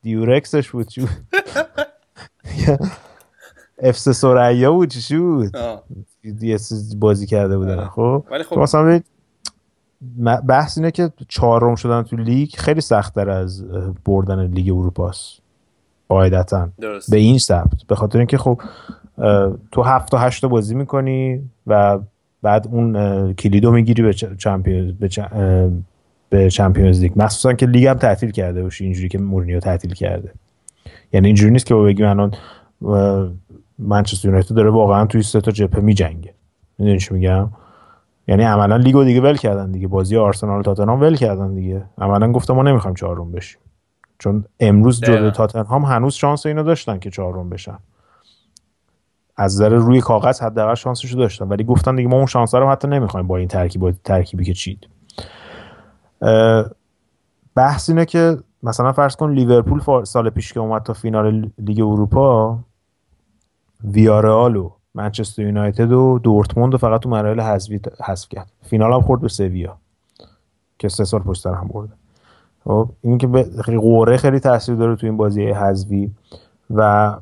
[0.01, 1.07] دیورکسش بود چون
[3.83, 5.51] افس سوریا بود چی شد
[6.41, 6.57] یه
[6.99, 9.01] بازی کرده بودن خب, خب مثلا
[10.47, 13.65] بحث اینه که چهارم شدن تو لیگ خیلی سختتر از
[14.05, 15.41] بردن لیگ اروپاست
[16.09, 16.69] قاعدتا.
[17.09, 17.83] به این سبت.
[17.87, 18.61] به خاطر اینکه خب
[19.71, 21.99] تو هفت تا هشت بازی می‌کنی و
[22.41, 24.93] بعد اون کلیدو می‌گیری به چمپیونز
[26.29, 27.11] به, چمپیونز لیگ.
[27.15, 30.31] مخصوصا که لیگ هم تعطیل کرده باشه اینجوری که مورینیو تعطیل کرده.
[31.13, 32.33] یعنی اینجوری نیست که بگیم الان
[33.79, 36.33] منچستر یونایتد داره واقعا توی سه تا جبهه میجنگه.
[36.77, 37.49] می‌دونی چی میگم؟
[38.27, 39.87] یعنی عملا لیگو دیگه ول کردن دیگه.
[39.87, 41.85] بازی آرسنال تاتنهام ول کردن دیگه.
[41.97, 43.61] عملا گفتم ما نمی‌خوایم چهارم بشیم.
[44.19, 47.77] چون امروز جلوی تاتنهام هنوز شانس اینو داشتن که چهارم بشن.
[49.37, 51.47] از نظر روی کاغذ حداقل شانسشو داشتن.
[51.47, 54.53] ولی گفتن دیگه ما اون شانس رو حتی نمی‌خوایم با این ترکیب با ترکیبی که
[54.53, 54.87] چید.
[57.55, 62.59] بحث اینه که مثلا فرض کن لیورپول سال پیش که اومد تا فینال لیگ اروپا
[63.85, 67.39] ویارئال و منچستر یونایتد و دورتموند و فقط تو مراحل
[68.03, 68.51] حذف کرد.
[68.61, 69.77] فینال هم خورد به سویا
[70.79, 71.93] که سه سال پشت هم برده.
[72.63, 73.27] خب این که
[73.77, 76.11] قوره خیلی تاثیر داره تو این بازی حذفی.
[76.75, 77.13] و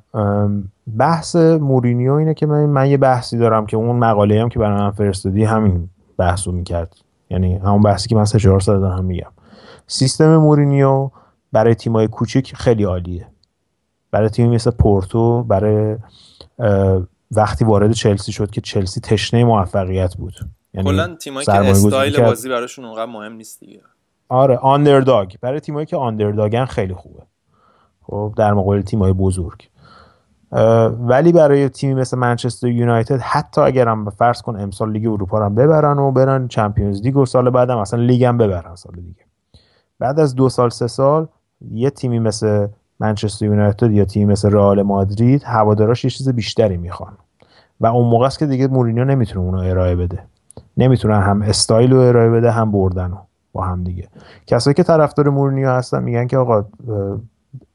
[0.98, 4.82] بحث مورینیو اینه که من, من یه بحثی دارم که اون مقاله هم که برای
[4.82, 6.96] من فرستادی همین بحثو می‌کرد.
[7.30, 9.32] یعنی همون بحثی که من سه چهار سال دارم میگم.
[9.88, 11.10] سیستم مورینیو
[11.52, 13.28] برای تیمای کوچیک خیلی عالیه.
[14.12, 15.98] برای تیمی مثل پورتو برای
[17.32, 20.34] وقتی وارد چلسی شد که چلسی تشنه موفقیت بود.
[20.74, 23.82] یعنی کلا تیمایی که استایل بازی براشون اونقدر مهم نیست دیگه.
[24.30, 27.24] آره underdog برای تیمایی که underdog ن خیلی خوبه.
[28.02, 29.70] خب در مقابل تیمای بزرگ.
[31.00, 35.50] ولی برای تیمی مثل منچستر یونایتد حتی اگر هم فرض کن امسال لیگ اروپا رو
[35.50, 39.26] ببرن و برن چمپیونز لیگ و سال بعدم اصلا لیگ هم ببرن سال دیگه.
[40.00, 41.28] بعد از دو سال سه سال
[41.72, 42.68] یه تیمی مثل
[43.04, 47.14] منچستر یونایتد یا تیمی مثل رئال مادرید هواداراش یه چیز بیشتری می‌خوان.
[47.82, 50.24] و اون موقع است که دیگه مورینیو نمی‌تونه اونو ارائه بده.
[50.78, 53.14] نمی‌تونن هم استایل رو ارائه بده هم بردن
[53.54, 54.08] با هم دیگه.
[54.48, 56.66] کسایی که طرفدار مورینیو هستن میگن که آقا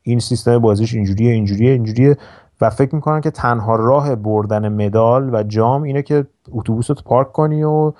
[0.02, 2.16] این سیستم بازیش اینجوریه اینجوریه اینجوریه.
[2.60, 7.32] و فکر می‌کنن که تنها راه بردن مدال و جام اینه که اتوبوس رو پارک
[7.32, 7.92] کنی و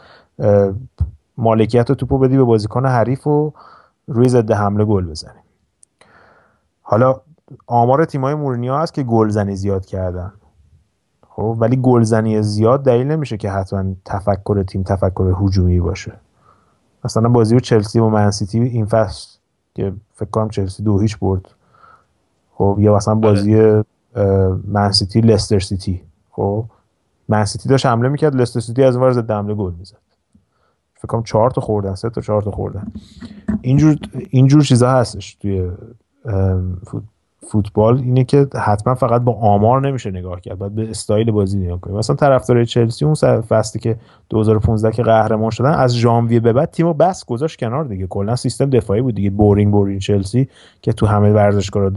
[1.36, 3.52] مالکیت توپو بدی به بازیکن حریف و
[4.06, 5.40] روی ضد حمله گل بزنی.
[6.90, 7.20] حالا
[7.66, 10.33] آمار تیمای مورینیو هست که گلزنی زیاد کردن.
[11.29, 16.12] خب ولی گلزنی زیاد دلیل نمیشه که حتما تفکر تیم تفکر هجومی باشه.
[17.05, 19.38] مثلا بازی و چلسی و منسیتی این فصل
[19.74, 21.48] که فکر کنم چلسی دو هیچ برد.
[22.55, 23.31] خب یا مثلا بله.
[23.31, 23.83] بازی
[24.64, 26.03] منسیتی لستر سیتی.
[26.31, 26.64] خب
[27.28, 29.96] من سیتی داشت حمله می‌کرد لستر سیتی از ور ضد حمله گل می‌زد.
[30.94, 32.92] فکر کنم چهار تا خوردن سه تا چهار تا خوردن.
[33.61, 33.96] اینجور
[34.31, 35.70] اینجور چیزا هستش توی
[37.50, 41.81] فوتبال اینه که حتما فقط با آمار نمیشه نگاه کرد باید به استایل بازی نگاه
[41.81, 41.96] کنیم.
[41.96, 43.96] مثلا طرفدار چلسی اون فصلی که
[44.28, 48.07] 2015 که قهرمان شدن از ژانویه به بعد تیمو باس گذاشت کنار دیگه.
[48.07, 49.31] کلا سیستم دفاعی بود دیگه.
[49.31, 50.48] boring boring Chelsea
[50.83, 51.92] که تو همه ورزشگاه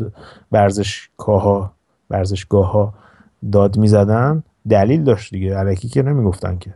[0.51, 1.71] ورزشگاه ها
[2.09, 2.93] ورزشگاه ها
[3.51, 5.55] داد می‌زدن دلیل داشت دیگه.
[5.55, 6.73] علکی که نمی‌گفتن که.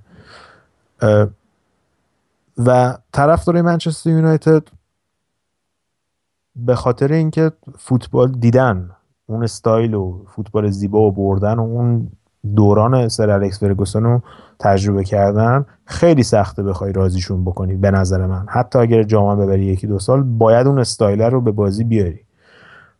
[2.65, 4.63] و طرفدار منچستر یونایتد
[6.55, 8.89] به خاطر اینکه فوتبال دیدن
[9.27, 12.07] اون استایل و فوتبال زیبا و بردن و اون
[12.55, 14.21] دوران سر الکس فرگوسن رو
[14.59, 18.45] تجربه کردن خیلی سخته بخوای رازیشون بکنی به نظر من.
[18.49, 22.19] حتی اگر جامعه ببری یکی دو سال باید اون استایلر رو به بازی بیاری.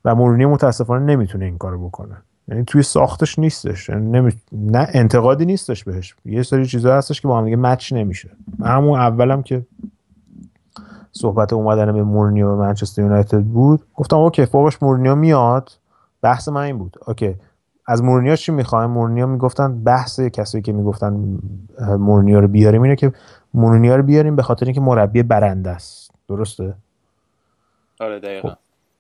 [0.06, 2.16] و مورینیو متاسفانه نمی‌تونه این کارو بکنه.
[2.48, 3.90] یعنی توی ساختش نیستش.
[3.90, 4.32] یعنی نمی...
[4.52, 6.16] نه انتقادی نیستش بهش.
[6.26, 8.30] یه سری چیزا هستش که با هم دیگه match نمیشه.
[8.64, 9.66] همون اولم که
[11.18, 13.82] صحبت اومدن به مورنیو و منچستر یونایتد بود.
[13.96, 15.72] گفتم okay فوقش مورینیو میاد.
[16.22, 16.98] بحث من این بود.
[17.08, 17.36] okay
[17.88, 21.40] از مورینیو چی می‌خوایم؟ مورنیو می‌گفتن بحث کسایی که می‌گفتن
[21.80, 23.14] مورنیو رو بیاریم اینه که
[23.54, 26.12] مورنیو رو بیاریم به خاطر اینکه مربی برنده است.
[26.28, 26.74] درسته؟
[28.00, 28.50] آره دقیقا.
[28.50, 28.56] خب.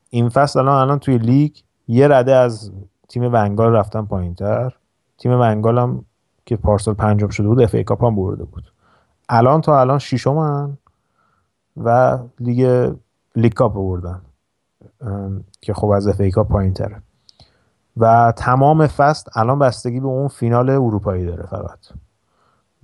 [0.10, 1.51] این فصل الان الان توی لیگ
[1.88, 2.71] یه رده از
[3.08, 4.73] تیم ونگال رفتن پایینتر.
[5.17, 6.06] تیم ونگال هم
[6.46, 8.71] که پارسال پنجم شده بود FA Cup هم برده بود.
[9.29, 10.77] الان تا الان ششمن.
[11.78, 12.92] و لیگ
[13.35, 14.21] League Cup بردن
[15.62, 17.02] که خب از FA Cup پایین تره.
[17.98, 21.80] و تمام فصل الان بستگی به اون فینال اروپایی داره فقط.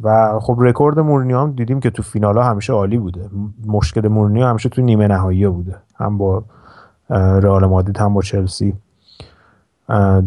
[0.03, 3.29] و خب رکورد مورینیو هم دیدیم که تو فینال ها همیشه عالی بوده.
[3.65, 5.75] مشکل مورینیو همیشه تو نیمه نهایی بوده.
[5.95, 6.43] هم با
[7.09, 8.73] رئال مادرید هم با چلسی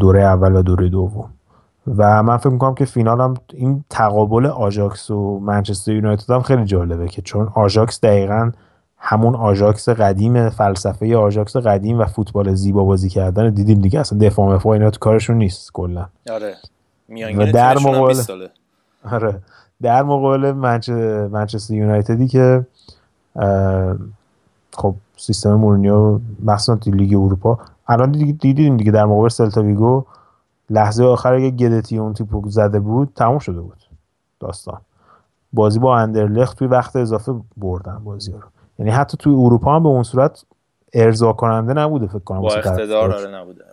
[0.01, 1.31] دوره اول و دوره دوم.
[1.87, 6.65] و من فکر می‌کنم که فینال هم این تقابل آژاکس و منچستر یونایتد هم خیلی
[6.65, 8.53] جالبه که چون آژاکس دقیقا
[8.99, 14.01] همون آژاکس قدیم فلسفه آژاکس قدیم و فوتبال زیبا بازی کردن دیدیم دیگه.
[14.01, 16.07] اصلا دفاع مفاع اینا تو کارشون نیست کلا.
[16.31, 16.55] آره.
[17.37, 18.15] و در مقابل
[19.13, 19.41] آره.
[19.83, 20.53] در مقابل
[21.33, 22.67] منچستر یونایتدی که
[24.77, 27.59] خب سیستم مورینیو مخصوصا تو لیگ اروپا.
[27.89, 30.05] الان دیدیم دیگه در مقابل سلتا ویگو.
[30.71, 33.79] لحظه آخر اگه گدتی اون تیپو زده بود تموم شده بود
[34.41, 34.81] داستان.
[35.53, 38.39] بازی با اندرلخت توی وقت اضافه بردن بازی رو.
[38.79, 40.45] یعنی حتی توی اروپا هم به اون صورت
[40.93, 42.41] ارضا کننده نبوده فکر کنم.
[42.41, 43.37] با اقتدار آره.
[43.37, 43.65] نبوده.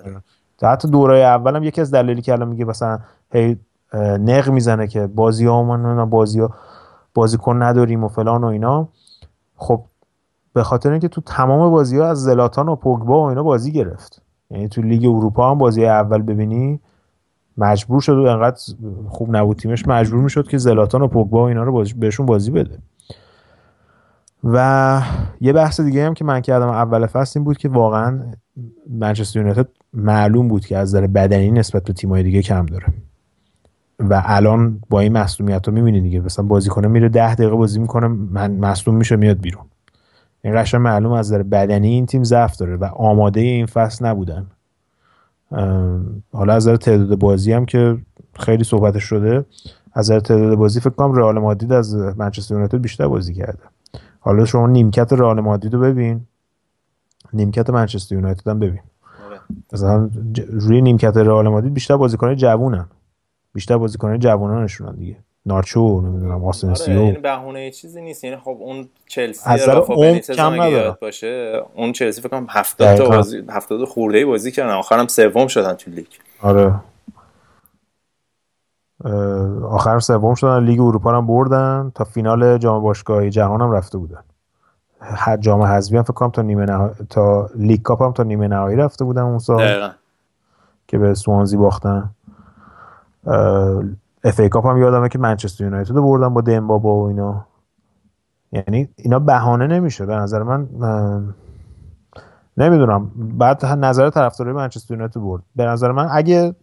[0.63, 2.99] حتی دورای اولم یکی از دلایلی که الان میگه مثلا
[3.31, 3.59] هی
[3.93, 6.51] نق می‌زنه که بازی ها من بازی ها
[7.13, 8.87] بازیکن نداریم و فلان و اینا.
[9.55, 9.83] خب
[10.53, 14.20] به خاطر اینکه تو تمام بازی ها از زلاتان و پوگبا و اینا بازی گرفت.
[14.51, 16.79] یعنی تو لیگ اروپا هم بازی اول ببینی
[17.57, 18.59] مجبور شد و انقدر
[19.09, 22.77] خوب نبود تیمش مجبور می‌شد که زلاتان و پوگبا و اینا رو بهشون بازی بده.
[24.43, 25.01] و
[25.41, 28.19] یه بحث دیگه هم که من کردم اول فصل این بود که واقعا
[28.89, 32.85] منچستر یونایتد معلوم بود که از نظر بدنی نسبت به تیم‌های دیگه کم داره.
[33.99, 36.19] و الان با این مصونیت رو می‌بینی دیگه.
[36.19, 39.63] مثلا بازیکنه میره ده دقیقه بازی می‌کنه من مصدوم میشه میاد بیرون.
[40.43, 44.47] این قشنگ معلوم از نظر بدنی این تیم ضعف داره و آماده این فصل نبودن.
[46.31, 47.97] حالا از نظر تعداد بازی هم که
[48.33, 49.45] خیلی صحبتش شده
[49.93, 53.63] از نظر تعداد بازی فکر کنم رئال مادرید از منچستر یونایتد بیشتر بازی کرده.
[54.19, 56.21] حالا شما نیمکت رئال مادرید رو ببین.
[57.33, 58.79] نیمکت منچستر یونایتد هم ببین.
[59.27, 59.39] آره.
[59.73, 60.09] مثلا
[60.49, 62.85] روی نیمکت رئال مادرید بیشتر بازیکن جوونن.
[63.53, 65.17] بیشتر بازیکن جوانانشونن دیگه.
[65.45, 68.23] نارچو نمی‌دونم آسنسیو آره این بهونه چیزی نیست.
[68.23, 70.97] یعنی خب اون چلسی از اون کم نداره.
[71.01, 75.47] باشه اون چلسی فکر کنم 70 تا بازی 70 خورده ای بازی کردن آخرم سوم
[75.47, 76.07] شدن تو لیگ.
[76.41, 76.75] آره.
[79.63, 84.23] آخر سوم شدن لیگ اروپا هم بردن تا فینال جام باشگاهی جهان هم رفته بودن.
[85.39, 88.77] جام حذفی هم فکر کنم تا نیمه نهایی تا League Cup هم تا نیمه نهایی
[88.77, 89.67] رفته بودن اون سال.
[89.67, 89.89] دقیقا.
[90.87, 92.09] که به سوانسی باختن.
[94.23, 97.45] FA Cup هم یادمه که منچستر یونایتد رو بردن با دمبابا و اینا.
[98.51, 100.05] یعنی اینا بهانه نمیشه.
[100.05, 100.67] به نظر من,
[102.57, 103.11] نمی‌دونم.
[103.15, 105.43] بعد نظر طرفدارای منچستر یونایتد برد.
[105.55, 106.55] به نظر من اگه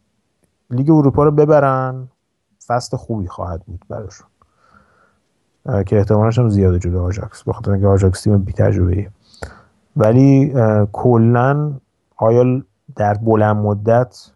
[0.71, 2.09] لیگ اروپا رو ببرن
[2.67, 4.27] فصل خوبی خواهد بود براشون.
[5.87, 9.11] که احتمالش هم زیاده جلو آژاکس بخاطر اینکه آژاکس تیم بی تجربه
[9.97, 10.55] ولی
[10.93, 11.73] کلا
[12.17, 12.63] آیا
[12.97, 14.31] در بلند مدت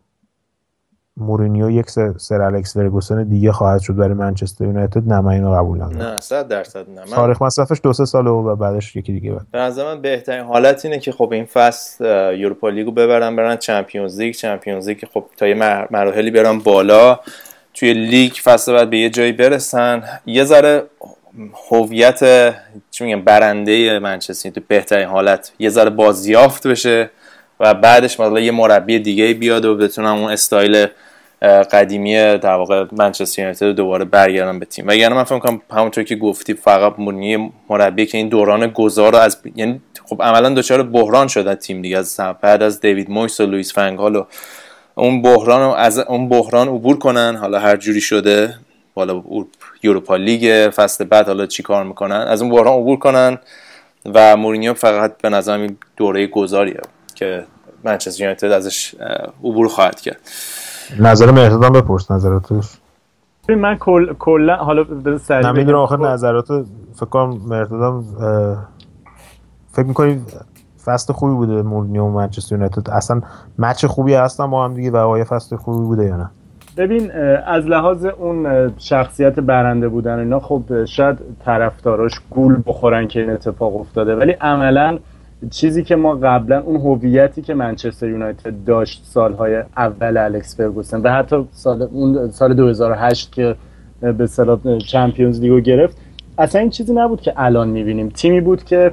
[1.17, 5.83] مورینیو یک سر الکس فرگوسن دیگه خواهد شد برای منچستر یونایتد نه من اینو قبول
[5.83, 6.03] ندارم.
[6.03, 7.01] نه 100 درصد نه.
[7.01, 7.17] من...
[7.17, 10.85] تاریخ مصرفش دو سه ساله و بعدش یکی دیگه بعد به نظر من بهترین حالت
[10.85, 12.05] اینه که خب این فصل
[12.39, 14.35] Europa League و ببرن برن Champions League.
[14.35, 15.55] Champions League خب تا یه
[15.91, 17.21] مراحلی برن بالا
[17.75, 20.03] توی لیگ فصل بعد به یه جایی برسن.
[20.27, 20.83] یه ذره
[21.71, 22.21] هویت
[22.91, 25.53] چی میگم برند منچستر تو بهترین حالت.
[25.59, 27.11] یه ذره بازیافت بشه.
[27.61, 30.87] و بعدش مثلا یه مربی دیگه بیاد و بتونن اون استایل
[31.73, 34.85] قدیمی در واقع منچستر یونایتد دوباره برگردن به تیم.
[34.89, 39.13] و یعنی من فکر کنم همونطور که گفتی فقط مونی مربی که این دوران گذار
[39.13, 41.99] رو از یعنی خب عملا دچار بحران شدن تیم دیگه.
[41.99, 44.25] از بعد از دیوید مویس و لوئیس فن‌خال و
[44.95, 47.37] اون بحران رو از اون بحران عبور کنن.
[47.37, 48.55] حالا هر جوری شده
[48.95, 49.23] بالا
[49.83, 53.39] یوروپا لیگ فصل بعد حالا چی کار می‌کنن؟ از اون بحران عبور کنن
[54.15, 56.81] و مورینیو فقط به نظر این دوره گذاریه.
[57.15, 57.45] که
[57.85, 58.95] منچستر یونایتد ازش
[59.45, 60.21] عبور خواهد کرد.
[60.99, 62.79] نظر مهردادم بپرس نظراتش
[63.49, 64.85] من کل کلا حالا
[65.19, 66.47] سریع نمی‌دونم آخر نظرات
[66.95, 68.05] فکر کنم مهردادم
[69.73, 70.23] فکر می‌کنی
[70.85, 73.21] فصل خوبی بوده مورینیو و منچستر یونایتد؟ اصلا
[73.59, 76.31] مچ خوبی هستن با هم دیگه و آیا فصل خوبی بوده یا نه؟
[76.77, 77.13] ببین
[77.47, 83.77] از لحاظ اون شخصیت برنده بودن اینا خب شاید طرفداراش گول بخورن که این اتفاق
[83.77, 84.99] افتاده ولی عملا
[85.51, 91.09] چیزی که ما قبلا اون هویتی که منچستر یونایتد داشت سالهای اول الکس فرگوسن و
[91.09, 93.55] حتی سال اون سال 2008 که
[94.01, 95.97] به اصطلاح چمپیونز لیگو گرفت
[96.39, 98.09] اصلا این چیزی نبود که الان می‌بینیم.
[98.09, 98.93] تیمی بود که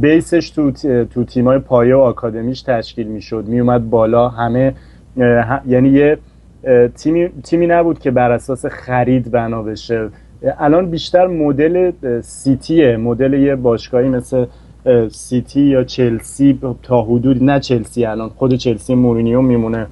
[0.00, 0.70] بیسش تو
[1.04, 3.44] تو تیمای پایه و آکادمیش تشکیل می‌شد.
[3.46, 4.74] میومد بالا همه
[5.66, 6.18] یعنی یه
[6.96, 10.08] تیمی تیمی نبود که بر اساس خرید بنا بشه.
[10.58, 12.96] الان بیشتر مدل سیتیه.
[12.96, 14.46] مدل یه باشگاهی مثل
[15.10, 19.86] سیتی یا چلسی تا حدود نه چلسی الان خود چلسی مورینیو میمونه.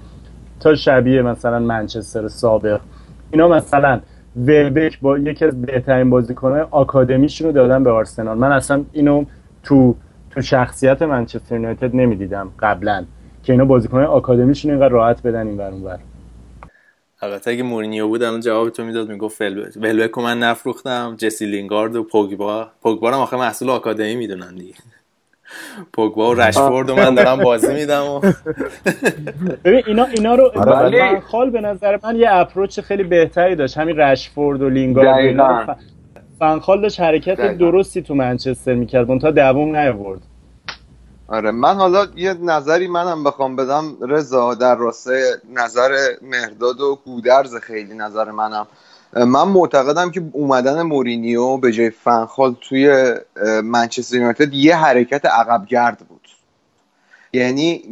[0.61, 2.81] تا شبیه مثلا منچستر سابق.
[3.31, 4.01] اینا مثلا
[4.37, 8.39] ولبک با یکی از بهترین بازیکنهای آکادمیشون رو دادن به آرسنال.
[8.39, 9.25] من اصلا اینو
[9.63, 9.95] تو
[10.31, 13.05] تو شخصیت منچستر یونایتد نمی‌دیدم قبلا.
[13.43, 15.99] که اینا بازیکنهای آکادمیشون اینقدر راحت بدن این ور.
[17.23, 19.41] البته اگه مورینیو بود الان جواب تو می‌داد می‌گفت
[19.77, 22.69] ولبک من نفروختم جسی لینگارد و پوگبا.
[22.83, 24.75] پوگبا هم آخه محصول آکادمی می‌دونن دیگه.
[25.93, 28.21] پوگبا و رشفورد و من دارم بازی میدم و
[29.65, 33.79] ببین اینا اینا رو آره خال به نظر من یه اپروچ خیلی بهتری داشت.
[33.79, 35.79] همین رشفورد و لینگارد
[36.39, 39.19] فنخال داشت حرکت درستی تو منچستر می‌کرد.
[39.19, 40.21] تا دووم نیاورد.
[41.33, 43.97] آره من حالا یه نظری منم بخوام بدم.
[44.01, 48.67] رضا در راستای نظر مهرداد و گودرز خیلی نظر منم.
[49.17, 53.15] من معتقدم که اومدن مورینیو به جای فنخال توی
[53.65, 56.29] منچستر یونایتد یه حرکت عقب گرد بود.
[57.33, 57.85] یعنی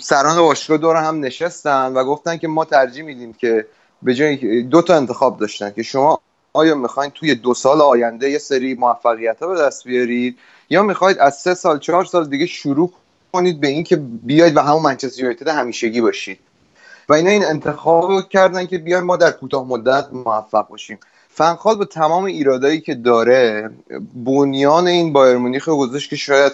[0.00, 3.66] سران باشگاه دور هم نشستن و گفتن که ما ترجیح میدیم که
[4.02, 6.20] به جای دو تا انتخاب داشتن که شما
[6.52, 10.38] آیا می‌خواین توی دو سال آینده یه سری موفقیت ها به دست بیارید؟
[10.72, 12.92] یا می‌خواید از سه سال چهار سال دیگه شروع
[13.32, 16.38] کنید به اینکه بیاید و همون منچستر یونایتد همیشگی باشید.
[17.08, 20.98] و اینا این انتخاب کردن که بیاید ما در کوتاه مدت موفق باشیم.
[21.28, 23.70] فنخال به تمام ایرادایی که داره
[24.14, 26.52] بنیان این بایر مونیخ گذاشت که شاید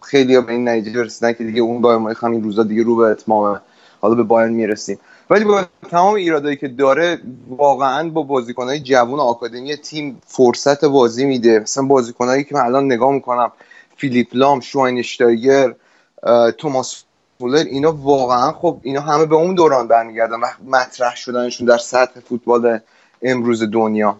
[0.00, 2.96] خیلی به این نتیجه رسیدن که دیگه اون بایر مونیخ هم این روزا دیگه رو
[2.96, 3.60] به اتمامه
[4.00, 4.98] حالا به بایرن می‌رسیم.
[5.32, 7.18] ولی با تمام ایرادایی که داره
[7.48, 11.58] واقعا با بازیکنهای جوون آکادمی تیم فرصت بازی میده.
[11.58, 13.52] مثلا بازیکنهایی که من الان نگاه می‌کنم
[13.96, 15.74] فیلیپ لام شواینشتایگر
[16.58, 17.04] توماس
[17.38, 22.20] فولر اینا واقعا خب اینا همه به اون دوران برمیگردن و مطرح شدنشون در سطح
[22.20, 22.78] فوتبال
[23.22, 24.16] امروز دنیا.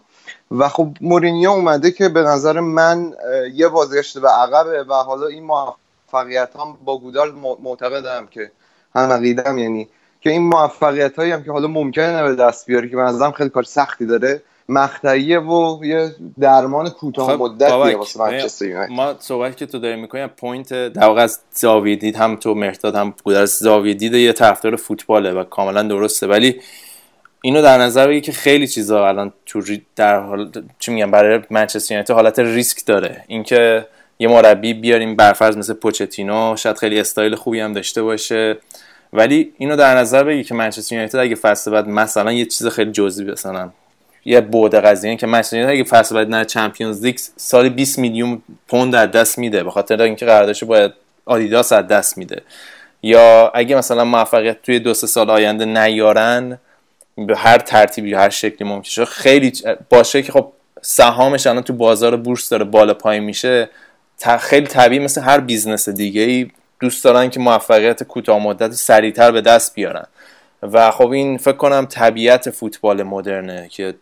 [0.50, 3.14] و خب مورینیو اومده که به نظر من
[3.54, 7.32] یه بازگشت به عقبه و حالا این موفقیت هم با گودال
[7.62, 8.50] معتقدم که
[8.94, 9.88] هم عقیدم یعنی
[10.22, 13.62] که این موفقیت هایی هم که حالا ممکنه به دست بیاره که به خیلی کار
[13.62, 19.96] سختی داره مقطعیه و یه درمان کوتاه خب مدتیه واسه ما صحبت که تو داری
[19.96, 24.14] می‌کنیم point در واقع از زاویه دید هم تو مهرداد هم بود از زاویه دید
[24.14, 26.26] یه طرفدار فوتباله و کاملا درسته.
[26.26, 26.60] ولی
[27.42, 29.62] اینو در نظر بگی که خیلی چیزا الان تو
[29.96, 33.24] در حال چی میگم برای منچستر یونایتد حالت ریسک داره.
[33.26, 33.86] اینکه
[34.18, 38.58] یه مربی بیاریم برفرض مثل پوچتینو شاید خیلی استایل خوبی هم داشته باشه.
[39.12, 42.92] ولی اینو در نظر بگی که منچستر یونایتد اگه فصل بعد مثلا یه چیز خیلی
[42.92, 43.70] جزئی مثلا
[44.24, 48.42] یه بعد قضیه که منچستر یونایتد اگه فصل بعد نه چمپیونز لیگ سال 20 میلیون
[48.68, 50.92] پوند در دست میده به خاطر اینکه قراردادش باید
[51.24, 52.42] آدیداس از دست میده.
[53.02, 56.58] یا اگه مثلا موفقیت توی دو سه سال آینده نیارن
[57.16, 59.52] به هر ترتیبی هر شکلی ممکن شد خیلی
[59.90, 60.52] باشه که خب
[60.82, 63.68] سهامش الان تو بازار بورس داره بالا پایین میشه
[64.40, 66.50] خیلی طبیعی مثل هر بیزنس دیگه ای
[66.83, 70.07] دوست دارن که موفقیت کوتاه مدت سریعتر به دست بیارن.
[70.62, 73.95] و خب این فکر کنم طبیعت فوتبال مدرنه که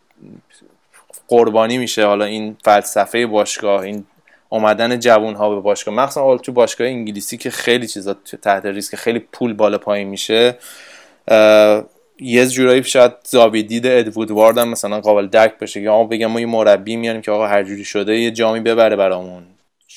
[1.28, 2.06] قربانی میشه.
[2.06, 4.04] حالا این فلسفه باشگاه این
[4.48, 5.94] اومدن جوون ها به باشگاه.
[5.94, 10.58] مخصوصا حالا تو باشگاه انگلیسی که خیلی چیزا تحت ریسک خیلی پول بالا پایین میشه
[12.20, 15.80] یه جورایی شاید زاویه دید ادوود واردم مثلا قابل درک بشه.
[15.80, 19.42] یا بگم ما یه مربی میاریم که آقا هر جوری شده یه جامی ببره برامون.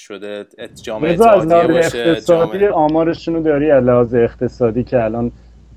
[0.03, 0.45] شده
[0.83, 5.31] جامعه اقتصادی آمارشون رو داری؟ از لحاظ اقتصادی که الان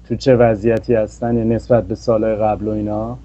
[0.08, 3.18] تو چه وضعیتی هستن یا نسبت به سالهای قبل و اینا؟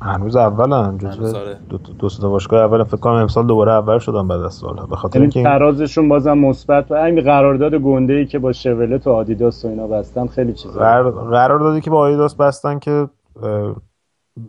[0.00, 1.56] هنوز اولن جزو آره.
[1.68, 2.84] دو, دو تا باشگاه اول.
[2.84, 6.90] فکر کنم امسال دوباره اول شدن بعد از سال به خاطر اینکه ترازشون بازم مثبت
[6.90, 10.80] و این قرارداد گنده ای که با شولت و آدیداس و اینا بستن خیلی چیزا.
[11.12, 13.08] قراردادی که با آدیداس بستن که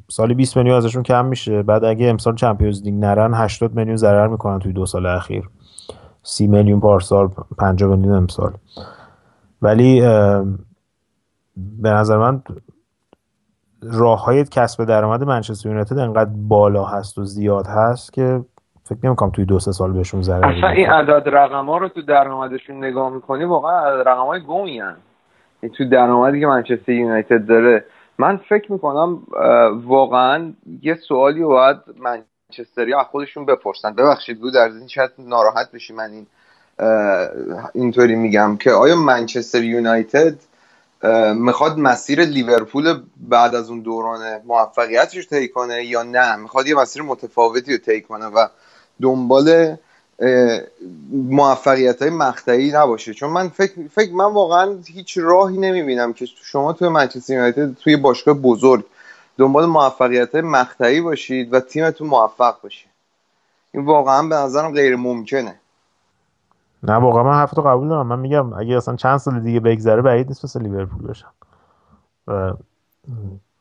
[0.10, 1.64] سالی 20 میلیون ازشون کم میشه.
[1.64, 5.44] بعد اگه امسال چمپیونز لیگ نرن 80 میلیون ضرر می‌کنن توی دو سال اخیر.
[6.28, 8.54] سی میلیون پارسال 50 میلیون امسال
[9.62, 10.02] ولی
[11.56, 12.42] به نظر من
[13.84, 18.42] راه های کسب درآمد منچستر یونایتد انقدر بالا هست و زیاد هست که
[18.84, 22.02] فکر نمی‌کنم توی دو سه سال بهشون ضرر اصلا این عدد رقم ها رو تو
[22.02, 24.82] درآمدشون نگاه می‌کنی واقعا رقم های گمی
[25.78, 27.86] تو درآمدی که منچستر یونایتد داره.
[28.18, 29.18] من فکر می‌کنم
[29.86, 31.78] واقعا یه سوالی باید
[32.50, 33.94] منچستری از خودشون بپرسن.
[33.94, 36.28] ببخشید بود در این شاید ناراحت بشی من این
[37.74, 40.36] اینطوری میگم که آیا منچستر یونایتد
[41.34, 46.76] می‌خواد مسیر لیورپول بعد از اون دوران موفقیتش رو طی کنه یا نه؟ می‌خواد یه
[46.76, 48.48] مسیر متفاوتی رو طی کنه و
[49.02, 49.76] دنبال
[51.12, 53.14] موفقیت های مقطعی نباشه.
[53.14, 57.98] چون من فکر, فکر من واقعا هیچ راهی نمی‌بینم که شما توی منچستر یونایتد توی
[57.98, 58.86] باشگاه بزرگ
[59.38, 62.90] دنبال موفقیت های مقطعی باشید و تیمتون موفق باشید
[63.72, 65.60] این واقعا به نظرم غیر ممکنه.
[66.84, 68.08] نه واقعا من حرفتو قبول دارم.
[68.08, 71.28] من میگم اگه اصلا چند سال دیگه بگذره بعید نیست مثل لیورپول بشن
[72.28, 72.54] و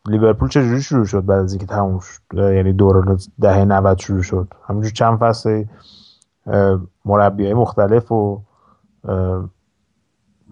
[0.09, 4.49] لیورپول چجوری شروع شد بعد از اینکه تموم شد؟ یعنی دوران دهه 90 شروع شد.
[4.69, 5.65] همینجور چند فصل
[7.05, 8.41] مربی های مختلف و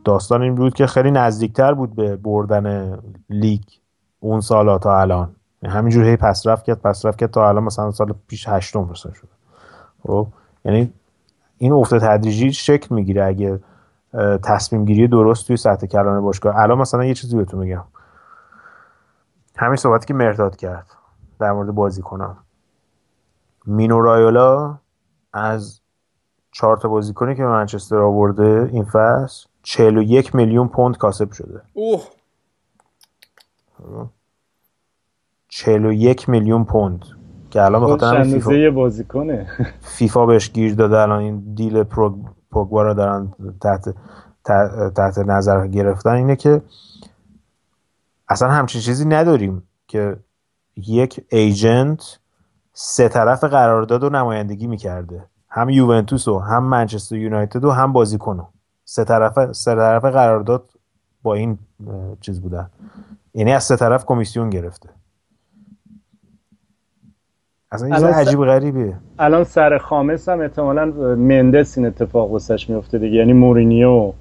[0.05, 2.99] داستان این بود که خیلی نزدیکتر بود به بردن
[3.31, 3.63] لیگ.
[4.25, 5.37] اون سالا تا الان.
[5.65, 9.13] همینجور هی پس رفت کرد پس رفت کرد تا الان مثلا سال پیش هشتم رسید
[9.13, 9.29] شد
[10.03, 10.27] خب
[10.65, 10.93] یعنی
[11.59, 13.61] این افت تدریجی شکل می‌گیره اگه
[14.43, 16.57] تصمیم گیری درست توی سطح کلان باشگاه.
[16.59, 17.85] الان مثلا یه چیزی بهتون میگم.
[19.57, 20.87] همین صحبتی که مرداد کرد
[21.39, 22.37] در مورد بازی کنم
[23.67, 24.79] مینو رایولا
[25.33, 25.81] از
[26.53, 31.63] چهار تا بازیکنی که منچستر آورده این فصل 41 میلیون پوند کاسب شده.
[31.73, 32.09] اوه.
[35.57, 37.05] 41 میلیون پوند.
[37.51, 39.47] که الان به خاطر همین فیفا بازیکنه.
[39.81, 40.99] فیفا بهش گیر داده.
[40.99, 41.83] الان این دیل
[42.51, 43.95] پوگبا رو دارن تحت
[44.95, 46.11] تحت نظر گرفتن.
[46.11, 46.63] اینه که
[48.29, 50.17] اصلا همچین چیزی نداریم که
[50.77, 52.19] یک ایجنت
[52.73, 55.25] سه طرف قرارداد و نمایندگی می‌کرده.
[55.49, 58.45] هم یوونتوس و هم منچستر یونایتد و هم بازیکنو
[58.85, 60.69] سه طرف سه طرف قرارداد
[61.23, 61.59] با این
[62.21, 62.71] چیز بودن.
[63.35, 64.89] یعنی از سه طرف کمیسیون گرفته.
[67.83, 68.97] اصلا س- عجیب غریبیه.
[69.19, 70.85] الان سر خامس هم احتمالا
[71.17, 73.17] مندس این اتفاق واسش میفته دیگه.
[73.17, 74.13] یعنی مورینیو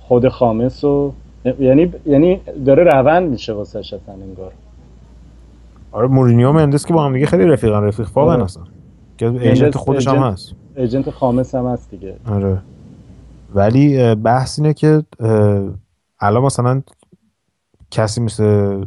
[0.00, 1.12] خود خامس و
[1.60, 4.52] یعنی یعنی داره روند میشه واسش اصلا انگار.
[5.92, 8.44] آره مورینیو و مندس که با هم دیگه خیلی رفیقان رفیق فاقن آره.
[8.44, 8.62] اصلا.
[9.18, 10.52] که ایجنت خودش هم هست.
[10.76, 12.14] ایجنت خامس هم هست دیگه.
[12.30, 12.58] آره.
[13.54, 15.02] ولی بحث اینه که
[16.20, 16.82] الان مثلا
[17.90, 18.84] کسی مثل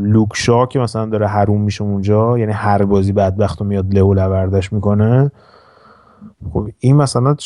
[0.00, 4.02] لوک شا که مثلا داره حروم میشه اونجا یعنی هر بازی بدبخت و میاد له
[4.02, 5.30] و لوردش می‌کنه.
[6.52, 7.36] خب این مثلا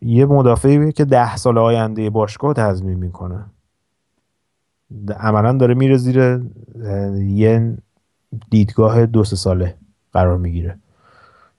[0.00, 3.44] یه مدافعی که ده سال آینده باشگاه تضمین می‌کنه.
[5.18, 6.40] عملا داره میره زیر
[7.16, 7.78] یه
[8.50, 9.74] دیدگاه دو سه ساله
[10.12, 10.78] قرار می‌گیره.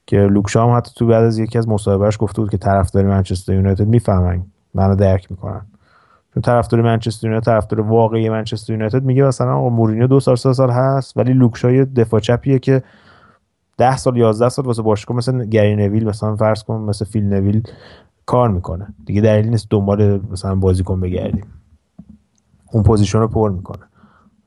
[0.07, 3.53] که لوکشا هم حتی تو بعد از یکی از مصاحبهش گفته بود که طرفدار منچستر
[3.53, 4.43] یونایتد می‌فهمن
[4.73, 5.61] منو درک می‌کنن.
[6.41, 9.03] طرفدار منچستر یونایتد طرفدار واقعی منچستر یونایتد.
[9.03, 12.83] میگه مثلا آقا مورینیو دو سال سه سال هست ولی لوکشا یه دفاع چپیه که
[13.77, 17.63] ده سال یازده سال واسه باشگاه مثلا گری نویل مثلا فرض کن مثل فیل نویل
[18.25, 18.87] کار می‌کنه.
[19.05, 21.45] دیگه دلیلی نیست دنبال مثلا بازیکن بگردیم.
[22.71, 23.83] اون position رو پر می‌کنه.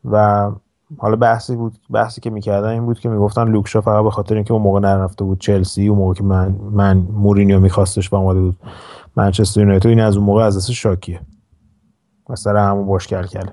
[0.05, 0.51] و
[0.99, 4.35] حالا بحثی بود بحثی که می‌کردن این بود که می‌گفتن لوک شاو فقط به خاطر
[4.35, 8.41] اینکه اون موقع نرفته بود چلسی اون موقع که من من مورینیو میخواستش و اومده
[8.41, 8.57] بود
[9.17, 11.21] منچستر یونایتد این از اون موقع از دست شاکیه.
[12.29, 13.53] مثلا همون باش کل کله.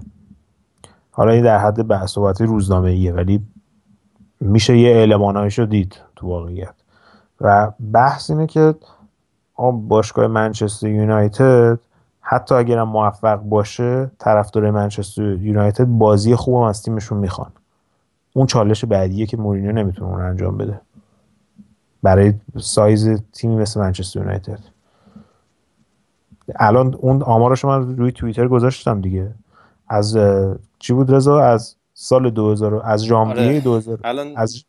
[1.12, 3.42] حالا این در حد بحث صحبت روزنامه ایه ولی
[4.40, 6.74] میشه یه المانایش رو دید تو واقعیت.
[7.42, 8.76] و بحث اینه که
[9.74, 11.80] باشگاه منچستر یونایتد
[12.22, 17.52] حتی اگرم موفق باشه طرفدار منچستر یونایتد بازی خوبم از تیمشون می‌خوان.
[18.34, 20.82] اون چالش بعدیه که مورینیو نمی‌تونه اون انجام بده.
[22.04, 24.60] برای سایز تیمی مثل منچستر یونایتد.
[26.56, 29.32] الان اون آمارش من روی توییتر گذاشتم دیگه
[29.90, 30.18] از
[30.80, 33.60] چی بود رضا از سال 2000 از ژانویه آره.
[33.60, 34.64] 2000 الان از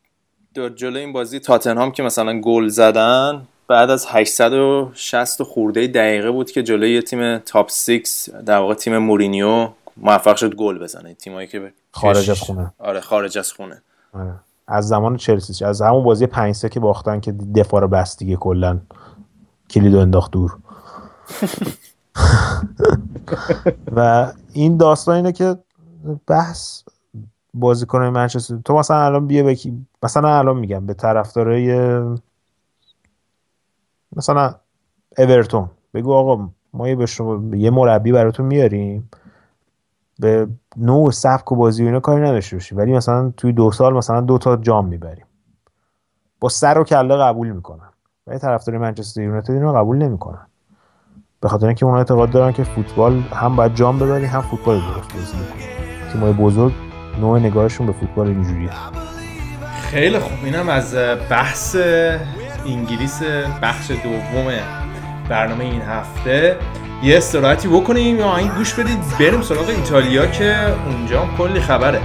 [0.55, 6.51] در جلوی این بازی تاتنهام که مثلا گل زدن بعد از 860 خورده دقیقه بود
[6.51, 11.73] که جلوی تیم تاپ 6 در واقع تیم مورینیو موفق شد گل بزنه تیمایی که
[11.91, 12.73] خارج از خونه.
[12.79, 14.35] آره خارج از خونه آره.
[14.67, 18.37] از زمان چلسی از همون بازی 5 3 که باختن که دفاع رو بست دیگه
[18.37, 18.79] کلا
[19.71, 20.57] کلیدو انداخت دور
[23.97, 25.57] و این داستان اینه که
[26.27, 26.83] بحث
[27.55, 32.01] بازیکن منچستر تو مثلا الان بیا بکی مثلا الان میگم به طرفدارای
[34.17, 34.55] مثلا
[35.19, 35.71] اورتون.
[35.95, 39.11] بگو آقا ما یه به شما یه مربی براتون میاریم.
[40.19, 43.95] به نوع سبک و بازی و اینا کاری نداشته باشی ولی مثلا توی دو سال
[43.95, 45.27] مثلا دو تا جام می‌بریم.
[46.41, 47.89] با سر و کله قبول می‌کنن.
[48.27, 50.47] ولی طرفدار منچستر یونایتد اینو قبول نمی‌کنن.
[51.45, 55.15] به خاطر اینکه اونها اعتقاد دارن که فوتبال هم باید جام ببری هم فوتبال درست
[55.15, 55.65] بازی کنی
[56.13, 56.73] تیمای بزرگ
[57.21, 58.71] نوع نگاهشون به فوتبال اینجوریه.
[59.91, 60.33] خیلی خوب.
[60.45, 60.95] اینم از
[61.31, 61.77] بحث
[62.67, 63.23] انگلیس
[63.63, 64.53] بخش دوم
[65.29, 66.57] برنامه این هفته.
[67.03, 68.99] یه استراحتی بکنیم یا این گوش بدید.
[69.21, 72.01] بریم سراغ ایتالیا که اونجا کلی خبره.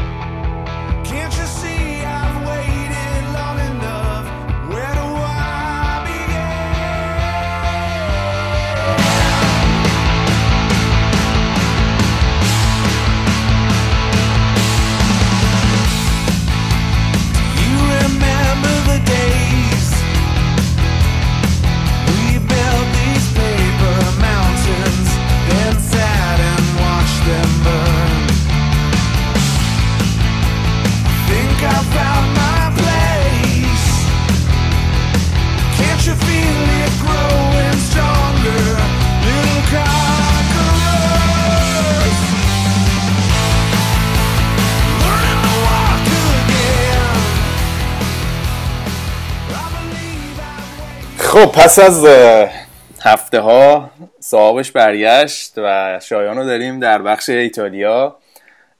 [51.40, 52.06] خب پس از
[53.02, 58.18] هفته ها صاحبش برگشت و شایان رو داریم در بخش ایتالیا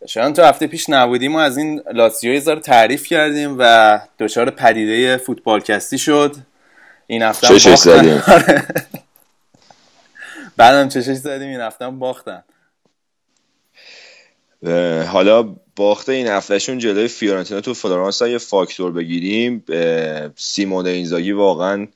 [0.08, 4.50] شاید تو هفته پیش نبودیم و از این لاتزیو یه ذره تعریف کردیم و دچار
[4.50, 6.36] پدیده فوتبالکستی شد
[7.08, 7.76] این هفته هم چشش.
[7.76, 8.24] زدیم.
[8.28, 8.68] آره.
[10.58, 12.44] بعدم چشش زدیم این هفته هم باختن
[15.08, 19.64] حالا باخت این هفتهشون جلوی فیورنتینا تو فلورانس یه فاکتور بگیریم
[20.36, 21.88] سیمون اینزاگی واقعا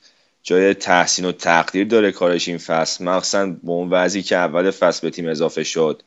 [0.44, 3.06] جای تحسین و تقدیر داره کارش این فصل.
[3.06, 6.02] مخصوصا به اون وضعی که اول فصل به تیم اضافه شد.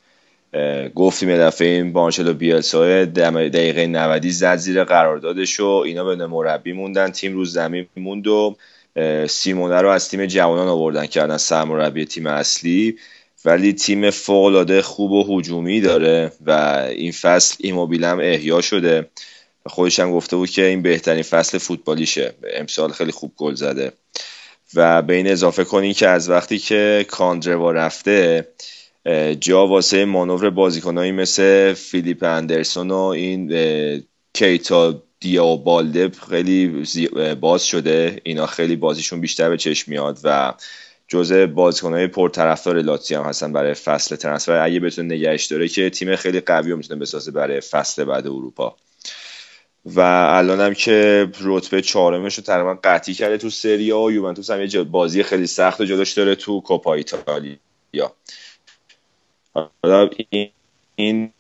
[0.95, 6.27] گفتیم یه دفعه این بانچلو بیلسا دم- دقیقه 90 زد زیر قراردادش و اینا به
[6.27, 7.11] مربی موندن.
[7.11, 8.57] تیم رو زمین موند و
[9.29, 12.99] سیمونه رو از تیم جوانان آوردن کردن سرمربی تیم اصلی.
[13.45, 16.51] ولی تیم فوق‌العاده خوب و هجومی داره و
[16.91, 19.11] این فصل ایموبیل هم احیا شده.
[19.67, 22.35] و خودش هم گفته بود که این بهترین فصل فوتبالیشه.
[22.55, 23.93] امسال خیلی خوب گل زده.
[24.75, 28.49] و به این اضافه کنین که از وقتی که کاندروا رفته
[29.41, 33.53] جا واسه مانور بازیکنایی مثل فیلیپ اندرسون و این
[34.35, 36.85] کیتا دیا بالده خیلی
[37.41, 38.21] باز شده.
[38.25, 40.55] اینا خیلی بازیشون بیشتر به چشم میاد و
[41.09, 46.17] جزء بازیکنهای پرطرفدار لاتزی هم هستن برای فصل ترنسفر اگه بتونه نگهش داره که تیم
[46.17, 48.77] خیلی قوی رو می‌تونه بسازه برای فصل بعد اروپا.
[49.87, 54.63] و الان هم که رتبه چهارمش رو تقریبا قطعی کرده تو سری و یوونتوس هم
[54.63, 58.13] یه بازی خیلی سخت جلوش داره تو کوپا ایتالیا.
[59.83, 60.11] حالا
[60.97, 61.33] این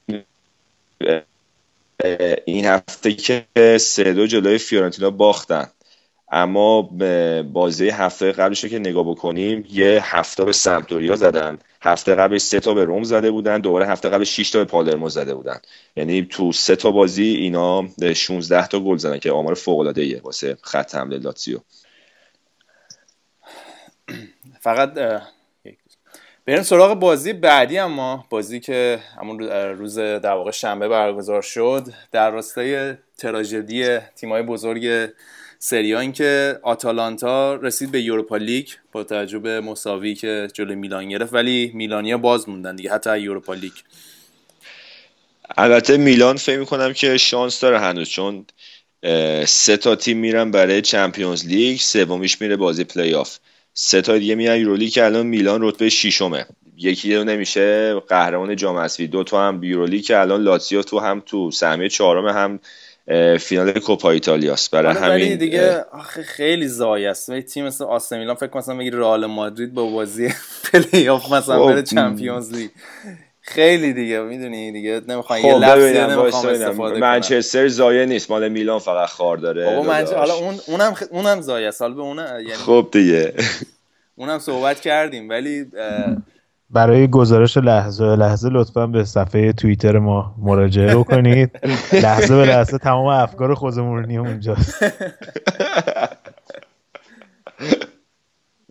[2.44, 3.46] این هفته که
[3.80, 5.70] سه دو جلوی فیورنتینا باختن.
[6.32, 6.82] اما
[7.42, 11.58] بازی هفته قبلش که نگاه بکنیم یه هفته به سمپدوریا زدن.
[11.82, 15.08] هفته قبل سه تا به روم زده بودن دوباره هفته قبل 6 تا به پالرمو
[15.08, 15.58] زده بودن.
[15.96, 20.20] یعنی تو سه تا بازی اینا 16 تا گل زدن که آمار فوق العاده ایه
[20.22, 21.58] واسه خط حمله لاتزیو.
[24.60, 24.94] فقط
[26.46, 29.38] بریم سراغ بازی بعدی اما بازی که همون
[29.78, 31.86] روز در واقع شنبه برگزار شد.
[32.12, 35.08] در راستای تراژدی تیمای بزرگ
[35.58, 41.08] سریا این که آتالانتا رسید به یوروپا لیگ با توجه به مساوی که جلوی میلان
[41.08, 43.72] گرفت ولی میلانیا باز موندن دیگه حتی یوروپا لیگ.
[45.56, 48.46] البته میلان فکر می‌کنم که شانس داره هنوز چون
[49.46, 53.38] سه تا تیم میرن برای Champions League سومیش میره بازی پلی آف
[53.74, 56.46] سه تا دیگه میرن یورولیگ که الان میلان رتبه ششمه.
[56.76, 61.22] یکی رو نمیشه قهرمان جام حذفی دو تا هم یورولیگ که الان لاتزیو تو هم
[61.26, 62.60] تو سهمیه چهارم هم
[63.40, 67.40] فینال کوپا ایتالیاست برای همین دیگه آخه خیلی ضایع است.
[67.40, 70.34] تیم مثل آث میلان فکر کنم مثلا بگیری رئال مادرید با بازی
[70.72, 72.70] پلی آف مثلا خب، بره Champions لیگ.
[73.40, 76.46] خیلی دیگه می‌دونی دیگه نمی‌خوان خب یه لفظی ببینم نمی‌خوام.
[76.46, 78.30] استفاده منچستر زایه نیست.
[78.30, 79.64] مال میلان فقط خار داره.
[79.64, 80.06] بابا من.
[80.06, 81.02] حالا اون اونم خ...
[81.10, 81.82] اونم است.
[81.82, 83.34] حالا به اون یعنی خب دیگه.
[84.16, 85.28] اونم صحبت کردیم.
[85.28, 86.16] ولی اه،
[86.70, 91.50] برای گزارش لحظه به لحظه لطفا به صفحه توییتر ما مراجعه بکنید.
[91.92, 94.82] لحظه به لحظه تمام افکار خودمونی اونجاست.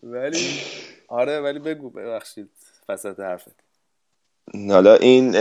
[0.04, 0.60] ولی
[1.08, 2.50] آره ولی بگو ببخشید
[2.90, 3.56] وسط حرفت.
[4.70, 5.32] حالا این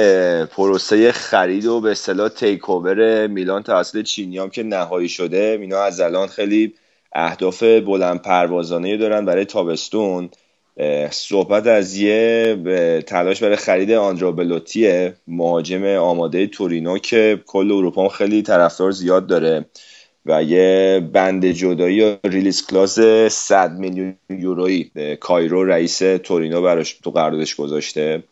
[0.46, 5.58] پروسه خرید و به اصطلاح تیک اوور میلان توسط چینی هم که نهایی شده.
[5.60, 6.74] اینا از الان خیلی
[7.12, 10.30] اهداف بلند پروازانه دارن برای تابستون.
[11.10, 18.08] صحبت از یه تلاش برای خرید آندرا بلوتیه مهاجم آماده تورینو که کل اروپا هم
[18.08, 19.64] خیلی طرفدار زیاد داره
[20.26, 22.98] و یه بند جدایی یا ریلیز کلاس
[23.30, 28.22] 100 میلیون یورویی کایرو رئیس تورینو براش تو قراردادش گذاشته.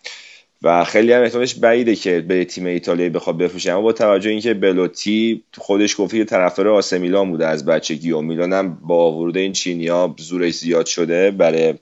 [0.62, 3.72] و خیلی هم احتمالش بعیده که به تیم ایتالیایی بخواد بفروشه.
[3.72, 8.20] اما با توجه اینکه بلوتی خودش گفته که طرفدار آسه میلان بوده از بچگی و
[8.20, 11.74] میلان هم با ورود این چینیا زورش زیاد شده برای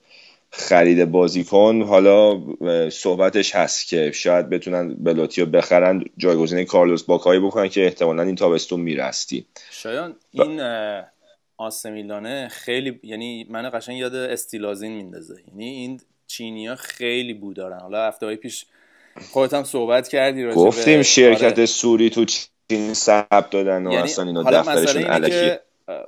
[0.53, 2.41] خرید بازیکن حالا
[2.91, 8.35] صحبتش هست که شاید بتونن بلوتی رو بخرن جایگزین کارلوس باکایی بکنن که احتمالا این
[8.35, 9.47] تابستون میرستی.
[9.71, 11.05] شایان این اه،
[11.57, 15.35] آث میلانه خیلی یعنی من قشنگ یاد استیل آذین میندازه.
[15.49, 17.79] یعنی این چینیا خیلی بو دارن.
[17.79, 18.67] حالا هفته های پیش
[19.31, 21.67] خودت هم صحبت کردی راجع گفتیم شرکت آره.
[21.67, 22.25] صوری تو
[22.69, 25.59] چین ثبت دادن و یعنی اصلا اینا دفترشون الکی.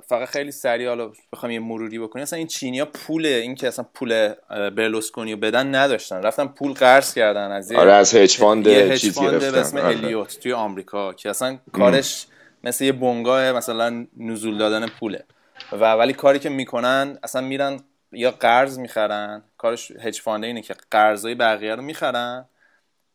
[0.07, 2.23] فقط خیلی سریع حالا بخوام یه مروری بکنیم.
[2.23, 6.23] اصلا این چینیا پول این که اصلا پول برلوسکونی بدن نداشتن.
[6.23, 9.59] رفتن پول قرض کردن از یه آره از hedge fund چیز fund به گرفتن.
[9.59, 9.87] اسم آره.
[9.87, 12.27] الیوت توی آمریکا که اصلا کارش
[12.63, 15.23] مثل یه بنگاه مثلا نزول دادن پوله.
[15.71, 17.79] و ولی کاری که می‌کنن اصلا میرن
[18.11, 19.43] یا قرض می‌خرن.
[19.57, 22.45] کارش hedge fund ه اینه که قرضای بقیه رو می‌خرن.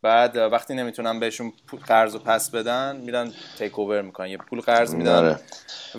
[0.03, 4.61] بعد وقتی نمی‌تونن بهشون پول- قرض رو پس بدن میرن take over می‌کنن یه پول
[4.61, 5.15] قرض میدن.
[5.17, 5.41] آره.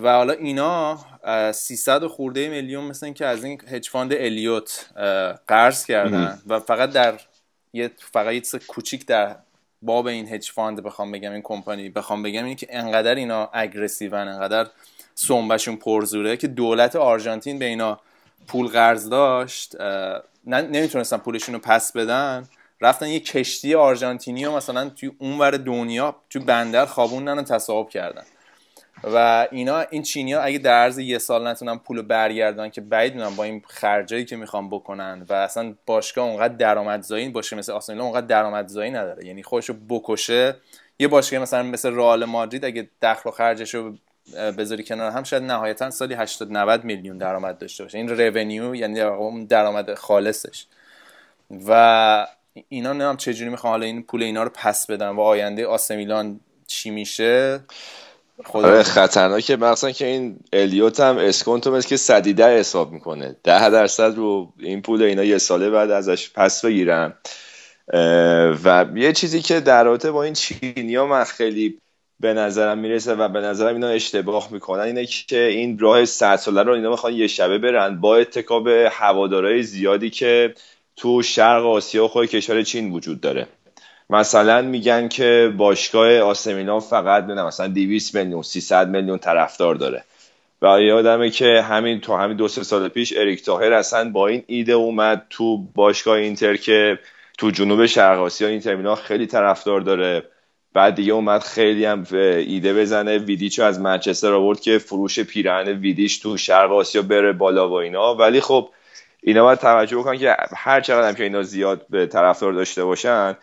[0.02, 4.12] و حالا اینا اه، 300 و خورده میلیون مثل این که از این hedge fund
[4.12, 4.90] الیوت
[5.46, 6.38] قرض کردن.
[6.46, 7.20] و فقط در
[7.72, 9.36] یه فقط یه کوچیک در
[9.82, 14.08] باب این hedge fund بخوام بگم این کمپانی بخوام بگم اینه که انقدر اینا aggressive
[14.08, 14.66] ان انقدر
[15.14, 18.00] سنبه‌شون پرزوره که دولت آرژانتین به اینا
[18.46, 19.76] پول قرض داشت.
[20.46, 22.48] نمی‌تونستن پولشون رو پس بدن.
[22.80, 28.22] رفتن یه کشتی آرژانتینی رو مثلا توی اونور دنیا توی بندر خوابوندن و تصاحب کردن.
[29.04, 33.36] و اینا این چینی ها اگه در عرض یه سال نتونن پول برگردن که بعید
[33.36, 38.04] با این خرجایی که می‌خوان بکنن و اصلا باشگاه اونقدر درآمدزایی باشه مثل آث میلان
[38.04, 39.26] اونقدر درآمدزایی نداره.
[39.26, 40.56] یعنی خودشو بکشه.
[40.98, 43.94] یه باشگاه مثلا مثل رئال مادرید اگه دخل و خرجش رو
[44.58, 47.98] بذاری کنار هم شاید نهایتا سالی 80 90 میلیون درآمد داشته باشه.
[47.98, 50.66] این رونیو یعنی درآمد خالصش.
[51.68, 52.26] و
[52.68, 56.90] اینا نمی‌دونم چجوری می‌خوان حالا این پول اینا رو پس بدن و آینده آسمیلان چی
[56.90, 57.60] میشه؟
[58.52, 59.56] آره خطرناکه.
[59.56, 63.36] مثلا که این الیوت هم اسکونتو مثل که صدیده حساب می‌کنه.
[63.44, 67.14] ده درصد رو این پول اینا یه ساله بعد ازش پس بگیرن.
[68.64, 71.78] و یه چیزی که در رابطه با این چینی ها من خیلی
[72.20, 76.62] به نظرم می‌رسه و به نظرم اینا اشتباه می‌کنن اینه که این راه 100 ساله
[76.62, 78.00] رو اینا می‌خوان یه شبه برن.
[78.00, 80.54] با اتکاب هوادارهای زیادی که
[81.00, 83.46] تو شرق آسیا و خود کشور چین وجود داره.
[84.10, 90.04] مثلا میگن که باشگاه آسمیلان فقط نه مثلا 200 میلیون 300 میلیون طرفدار داره.
[90.62, 94.42] و یادمه که همین تو همین دو سه سال پیش اریک تاهر اصلا با این
[94.46, 96.98] ایده اومد تو باشگاه اینتر که
[97.38, 100.22] تو جنوب شرق آسیا اینتر میلان خیلی طرفدار داره.
[100.72, 103.18] بعد دیگه اومد خیلی هم ایده بزنه.
[103.18, 108.14] ویدیچو از منچستر آورد که فروش پیرهن ویدیش تو شرق آسیا بره بالا و اینا.
[108.14, 108.68] ولی خب
[109.22, 113.36] اینا باید توجه بکنن که هر چقدر هم که اینا زیاد به طرفدار داشته باشن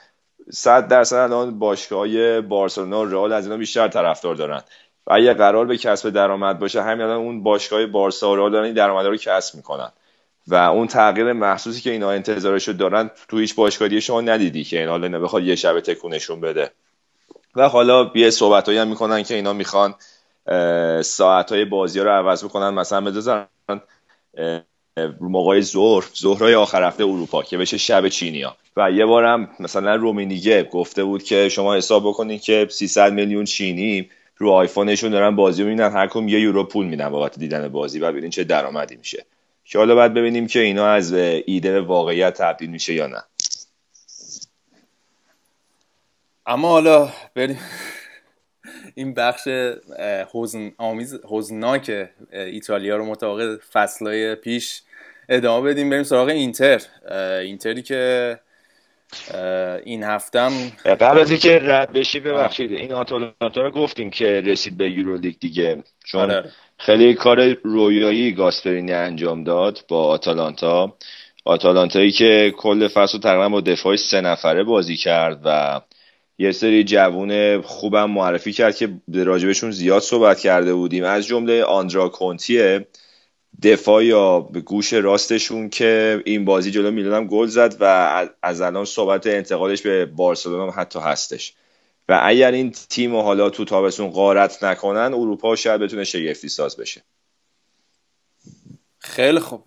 [0.51, 4.61] صد درصد الان باشگاه های بارسلونا و رئال از اینا بیشتر طرفدار دارن.
[5.07, 8.65] و اگه قرار به کسب درآمد باشه همین الان اون باشگاه بارسا و رئال دارن
[8.65, 9.91] این درآمد رو کسب می‌کنن.
[10.47, 14.89] و اون تغییر محسوسی که اینا انتظارشو دارن تو هیچ باشگاهی شما ندیدی که این
[14.89, 16.71] حالا بخواد یه شب تکونشون بده.
[17.55, 19.95] و حالا یه صحبتایی هم می‌کنن که اینا می‌خوان
[21.01, 23.47] ساعت های بازی ها رو عوض بکنن مثلا بذارن
[25.19, 28.57] موقع ظهر ظهرهای آخر هفته اروپا که بشه شب چینیا.
[28.77, 34.09] و یه بارم مثلا رومینیگه گفته بود که شما حساب بکنید که 300 میلیون چینی
[34.37, 38.11] رو آیفونشون دارن بازی می‌بینن هر کم یه یورو پول میدن بابت دیدن بازی و
[38.11, 39.25] ببینین چه درآمدی میشه.
[39.65, 43.23] که حالا باید ببینیم که اینا از ایده به واقعیت تبدیل میشه یا نه.
[46.45, 47.59] اما حالا بریم.
[48.95, 49.47] این بخش
[50.33, 54.81] حزن آمیز حزنناک ایتالیا رو مطابق فصلهای پیش
[55.29, 56.81] ادامه بدیم بریم سراغ اینتر.
[57.41, 58.39] اینتری که
[59.83, 60.51] این هفتم
[60.85, 65.83] قبل از اینکه رد بشی ببخشید این آتالانتا رو گفتیم که رسید به یورولیگ دیگه.
[66.05, 66.51] چون آره.
[66.77, 70.97] خیلی کار رویایی گاسپرینی انجام داد با آتالانتا.
[71.45, 75.81] آتالانتایی که کل فصل تقریبا با دفاع سه نفره بازی کرد و
[76.37, 81.03] یه سری جوون خوبم معرفی کرد که راجبشون زیاد صحبت کرده بودیم.
[81.03, 82.87] از جمله آندرا کونتیه
[83.63, 87.83] دفاع یا به گوش راستشون که این بازی جلو میلان گل زد و
[88.43, 91.53] از الان صحبت انتقالش به بارسلونا حتی هستش.
[92.09, 96.77] و اگر این تیم و حالا تو تابستون غارت نکنن اروپا شاید بتونه شگفتی ساز
[96.77, 97.01] بشه.
[98.99, 99.63] خیلی خوب.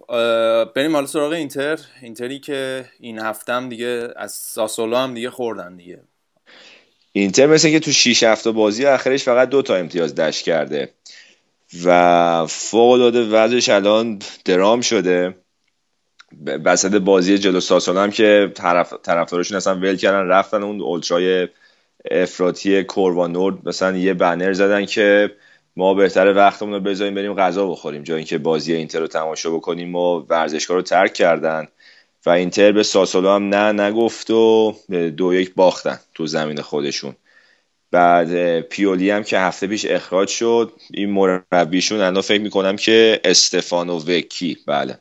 [0.74, 1.78] بریم حالا سراغ اینتر.
[2.02, 6.02] اینتری که این هفته دیگه از ساسولو هم دیگه خوردن دیگه.
[7.12, 10.94] اینتر مثل که تو 6 هفته بازی آخرش فقط دو تا امتیاز دشت کرده.
[11.84, 15.34] و فوق العاده وضعش الان درام شده.
[16.64, 21.48] وسط بازی جلو ساسون هم که طرف طرفدارشون اصلا ول کردن رفتن اون اولترای
[22.10, 23.68] افراطی کوروانورد.
[23.68, 25.30] مثلا یه بنر زدن که
[25.76, 29.96] ما بهتر وقتمون رو بذاریم بریم غذا بخوریم جای اینکه بازی اینتر رو تماشا بکنیم
[29.96, 31.68] و ورزشگاه رو ترک کردن.
[32.26, 34.74] و اینتر به ساسولو هم نه نگفت و
[35.16, 37.16] دو یک باختن تو زمین خودشون.
[37.90, 43.98] بعد پیولی هم که هفته پیش اخراج شد این مربیشون الان فکر می‌کنم که استفانو
[43.98, 44.98] وکی بله.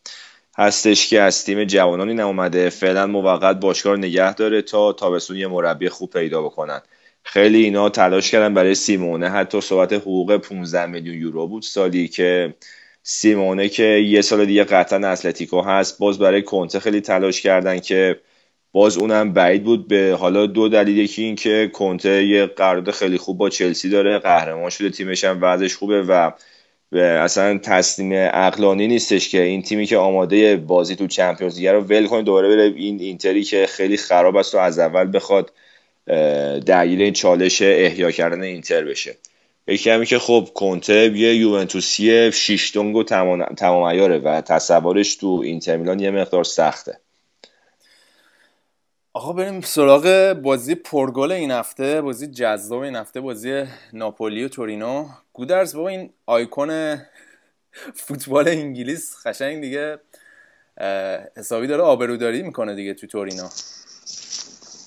[0.58, 5.90] هستش که از تیم جوانانی نمومده فعلا موقت باشگاه نگه داره تا تابستون یه مربی
[5.90, 6.82] خوب پیدا بکنن.
[7.24, 9.30] خیلی اینا تلاش کردن برای سیمونه.
[9.30, 12.54] حتی صحبت حقوق 15 میلیون یورو بود سالی که
[13.04, 16.00] سیمونه که یه سال دیگه قطعا اتلتیکو هست.
[16.00, 18.20] باز برای کنته خیلی تلاش کردن که
[18.72, 23.18] باز اونم بعید بود به حالا دو دلیل یکی این که کنته یه قرارداد خیلی
[23.18, 26.32] خوب با چلسی داره قهرمان شده تیمش هم وضعش خوبه و
[26.98, 32.08] اصلا تصمیم عقلانی نیستش که این تیمی که آماده بازی تو چمپیونز لیگ رو ول
[32.08, 35.52] کنه دوباره بره این اینتری که خیلی خراب است و از اول بخواد
[36.66, 39.18] درگیر این چالش احیا کردن اینتر بشه.
[39.68, 46.00] یکی همی که خب کنته یه یوونتوسی شیشتونگ و تمام و تصورش تو اینتر میلان
[46.00, 47.00] یه مقدار سخته.
[49.14, 55.06] آقا بریم سراغ بازی پرگل این هفته بازی جذاب این هفته بازی ناپولی و تورینو.
[55.34, 56.98] گودرز بابا این آیکون
[57.94, 59.98] فوتبال انگلیس قشنگ دیگه
[61.38, 63.48] حسابی داره آبروداری می‌کنه دیگه تو تورینو.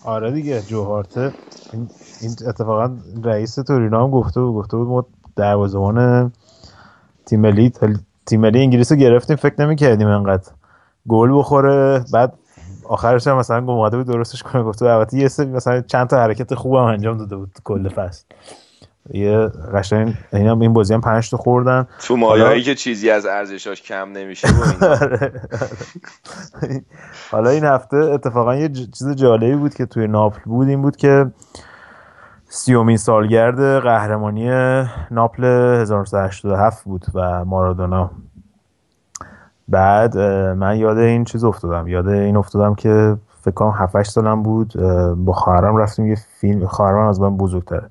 [0.04, 1.32] آره دیگه جوهارته
[1.72, 1.90] این,
[2.46, 5.06] اتفاقا رئیس تورینا هم گفته بود گفته بود ما
[5.36, 6.32] دروازه‌بان
[7.26, 7.72] تیم ملی
[8.26, 10.52] تیم ملی انگلیس رو گرفتیم فکر نمی‌کردیم انقدر
[11.08, 12.04] گل بخوره.
[12.12, 12.38] بعد
[12.92, 16.54] آخرش هم مثلا اومده بود درستش کنه گفته البته یه سری مثلا چند تا حرکت
[16.54, 18.24] خوب هم انجام داده بود کل فصل.
[19.14, 21.86] یه قشنگ اینا این بازی هم 5 تا خوردن.
[21.98, 24.96] تو مایهایی که چیزی از ارزشاش کم نمیشه اینا.
[27.32, 31.26] حالا این هفته اتفاقا یه چیز جالبی بود که توی ناپل بود این بود که
[32.48, 34.50] سیومین سالگرد قهرمانی
[35.10, 38.10] ناپل 1987 بود و مارادونا
[39.72, 40.18] بعد
[40.58, 41.88] من یاد این چیز افتادم.
[41.88, 44.72] یاد این افتادم که فکر کنم 7 8 سالم بود
[45.16, 46.66] با خواهرم رفتیم یه فیلم.
[46.66, 47.88] خواهرم از من بزرگتره.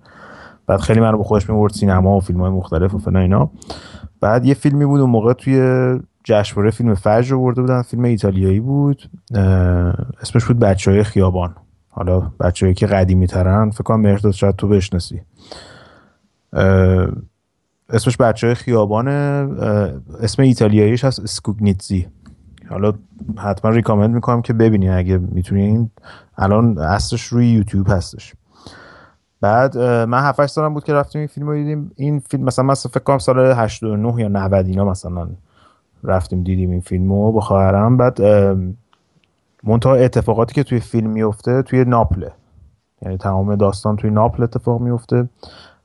[0.67, 3.49] بعد خیلی منو با خودش می‌برد سینما و فیلم های مختلف و فلان اینا.
[4.21, 7.81] بعد یه فیلمی بود اون موقع توی جشنواره فیلم فجر رو برده بودن.
[7.81, 9.09] فیلم ایتالیایی بود.
[10.21, 11.55] اسمش بود بچه های خیابان.
[11.89, 15.21] حالا بچه‌ای که قدیمی ترن فکر کنم مرداد شاید تو بشناسی.
[17.91, 19.11] اسمش بچه های خیابانه
[20.21, 22.07] اسم ایتالیاییش هست اسکوگنیتزی
[22.69, 22.93] حالا
[23.37, 25.89] حتما ریکامند می‌کنم که ببینین اگه می‌تونین
[26.37, 28.33] الان اصلش روی یوتیوب هستش.
[29.41, 31.91] بعد من 7 8 سالم بود که رفتیم این فیلم رو دیدیم.
[31.95, 35.29] این فیلم مثلا من فکر کنم سال 89 یا 90 اینا مثلا
[36.03, 37.97] رفتیم دیدیم این فیلم رو با خواهرم.
[37.97, 38.21] بعد
[39.63, 42.31] منتها اتفاقاتی که توی فیلم میفته توی ناپله.
[43.01, 45.29] یعنی تمام داستان توی ناپل اتفاق میفته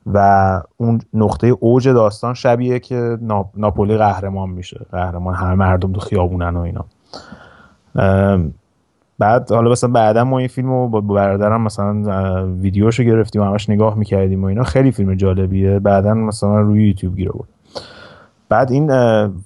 [0.07, 3.46] و اون نقطه اوج داستان شبیه که ناپ...
[3.57, 4.86] ناپولی قهرمان میشه.
[4.92, 6.84] قهرمان همه مردم تو خیابونن و اینا.
[9.18, 13.70] بعد حالا مثلا بعدا ما این فیلم رو با برادرم مثلا ویدیوشو گرفتیم و همش
[13.70, 14.62] نگاه می‌کردیم و اینا.
[14.62, 15.78] خیلی فیلم جالبیه.
[15.78, 17.48] بعدا مثلا روی یوتیوب گیر بود.
[18.48, 18.90] بعد این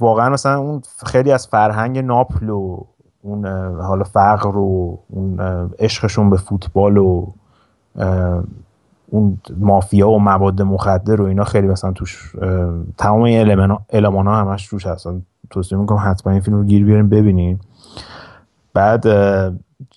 [0.01, 2.85] واقعا مثلا اون خیلی از فرهنگ ناپل و
[3.23, 3.47] اون
[3.81, 5.41] حالا فقر و اون
[5.79, 7.27] عشقشون به فوتبال و
[9.11, 12.33] اون مافیا و مواد مخدر و اینا خیلی مثلا توش
[12.99, 13.23] تمام
[13.91, 15.23] المان ها همش توش هستن.
[15.51, 17.61] توصیه می‌کنم حتما این فیلم رو گیر بیاریم ببینیم
[18.75, 19.07] بعد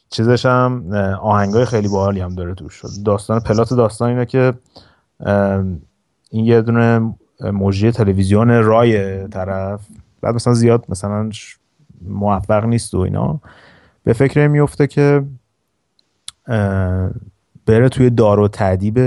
[0.09, 2.81] چیزش هم آهنگای خیلی باحالی هم داره توش.
[3.05, 4.53] داستان پلات داستان اینه که
[6.29, 7.13] این یه دونه
[7.53, 9.87] مجری تلویزیون رای طرف.
[10.21, 11.29] بعد مثلا زیاد مثلا
[12.01, 13.39] موفق نیست و اینا.
[14.03, 15.23] به فکر میفته که
[17.65, 18.99] بره توی دار و تعدیب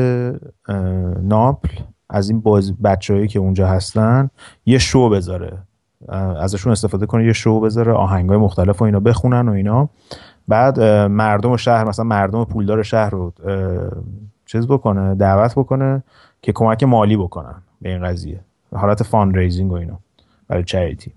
[1.22, 1.68] ناپل.
[2.10, 4.30] از این باز بچههایی که اونجا هستن
[4.66, 5.58] یه شو بذاره.
[6.40, 9.88] ازشون استفاده کنه یه شو بذاره آهنگای مختلف و اینا بخونن و اینا.
[10.48, 10.80] بعد
[11.10, 13.32] مردم شهر مثلا مردم پولدار شهر رو
[14.46, 16.02] چیز بکنه دعوت بکنه
[16.42, 18.40] که کمک مالی بکنن به این قضیه.
[18.74, 19.98] حالت fundraising و اینا
[20.48, 21.12] برای charity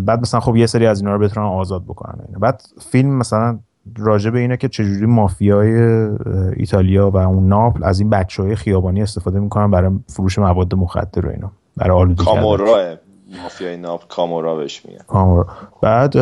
[0.00, 2.38] بعد مثلا خب یه سری از اینا رو بتونن آزاد بکنن و.
[2.38, 3.58] بعد فیلم مثلا
[3.98, 5.74] راجع به اینه که چجوری مافیای
[6.56, 11.26] ایتالیا و اون ناپل از این بچه های خیابانی استفاده می‌کنن برای فروش مواد مخدر
[11.26, 12.24] و اینا برای کردن.
[12.24, 12.96] کامورا
[13.42, 15.02] مافیای ناپ کامورا بهش میگن.
[15.06, 15.46] کامورا.
[15.82, 16.14] بعد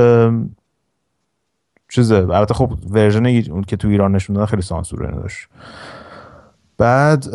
[1.89, 5.49] چیزه البته خب ورژن اون که تو ایران نشون دادن خیلی سانسور داشت.
[6.79, 7.27] بعد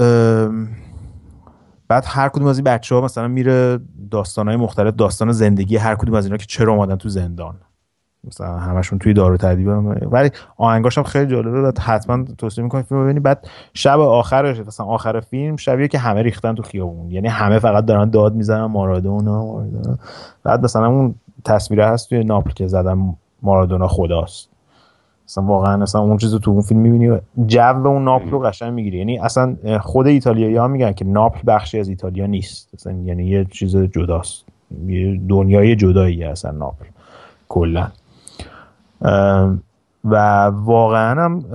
[1.88, 3.80] بعد هر کدوم از این بچه ها مثلا میره
[4.11, 7.55] داستان های مختلف داستان زندگی هر کدوم از اینا که چرا اومدن تو زندان.
[8.28, 12.82] مثلا همشون توی دارو تدیب هم ولی آهنگاش هم خیلی جالبه بعد حتما توصیه می‌کنم
[12.82, 17.11] فیلم ببینید بعد شب آخرش مثلا آخر فیلم شبیه که همه ریختن تو خیابون.
[17.11, 19.97] یعنی همه فقط دارن داد می‌زنن مارادونا مارادونا.
[20.43, 24.49] بعد مثلا اون تصویره هست توی ناپل که زدن مارادونا خداست.
[25.28, 28.39] مثلا واقعا مثلا اون چیز رو تو اون فیلم می‌بینی و جو اون ناپل رو
[28.39, 28.97] قشنگ می‌گیری.
[28.97, 32.69] یعنی اصلا خود ایتالیایی ها میگن که ناپل بخشی از ایتالیا نیست.
[32.73, 34.45] مثلا یعنی یه چیز جداست.
[34.88, 36.86] یه دنیای جدایی اصلا ناپل.
[37.49, 37.88] کلا.
[40.05, 41.45] و واقعا هم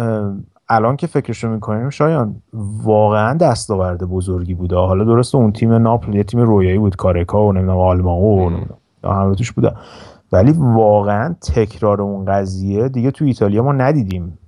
[0.69, 2.35] الان که فکرشو می‌کنیم شایان
[2.83, 4.77] واقعا دستاورد بزرگی بوده.
[4.77, 8.79] حالا درسته اون تیم ناپل یه تیم رویایی بود کارکا و نمی‌دونم آلماو و نمی‌دونم
[9.05, 9.75] همه توش بودن
[10.33, 14.39] ولی واقعا تکرار اون قضیه دیگه تو ایتالیا ما ندیدیم.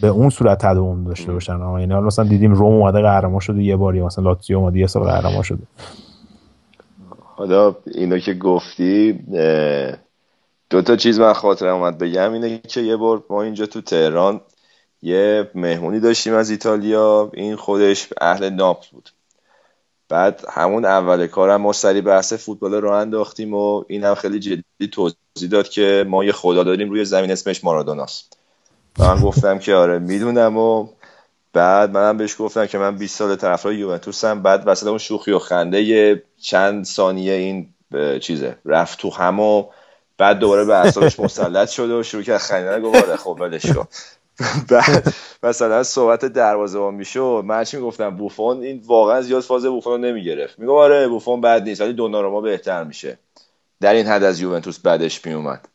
[0.00, 1.58] به اون صورت تداوم داشته باشن.
[1.60, 5.02] یعنی حالا مثلا دیدیم روم اومده قهرمان شده یه باری مثلا لاتزیو اومده یه سال
[5.02, 5.62] قهرمان شده.
[7.36, 9.20] حالا اینو که گفتی
[10.70, 12.32] دو تا چیز من خاطرم اومد بگم.
[12.32, 14.40] اینه که یه بار ما اینجا تو تهران
[15.02, 17.30] یه مهمونی داشتیم از ایتالیا.
[17.34, 19.10] این خودش اهل ناپل بود.
[20.08, 24.88] بعد همون اول کارم ما سری بحث فوتبال رو انداختیم و این هم خیلی جدی
[24.92, 28.38] توضیح داد که ما یه خدا داریم روی زمین اسمش مارادوناست.
[28.98, 30.88] من گفتم که آره می‌دونم و
[31.52, 34.42] بعد منم بهش گفتم که من 20 سال طرفدار یوونتوسم.
[34.42, 37.68] بعد وسط اون شوخی و خنده چند ثانیه این
[38.20, 39.64] چیزه رفت تو هم و
[40.18, 42.82] بعد دوباره به اعصابش مسلط شد و شروع کرد خندیدن.
[42.82, 43.88] گفت آره خب ولش کن.
[44.68, 49.98] بعد مثلا صحبت دروازه‌بان می‌شد من چی می‌گفتم؟ بوفون این واقعا زیاد فاز بوفون رو
[49.98, 50.58] نمی‌گرفت.
[50.58, 53.18] میگم آره بوفون بد نیست ولی دوناروما بهتر میشه.
[53.80, 55.68] در این حد از یوونتوس بعدش میومد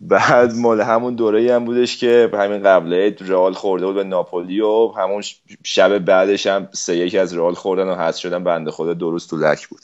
[0.00, 4.92] بعد مال همون دوره هم بودش که همین قبله رئال خورده بود به ناپولی و
[4.96, 5.22] همون
[5.64, 8.44] شب بعدش هم سه یک از رئال خوردن و حذف شدن.
[8.44, 9.80] بنده خدا روز تو لک بود.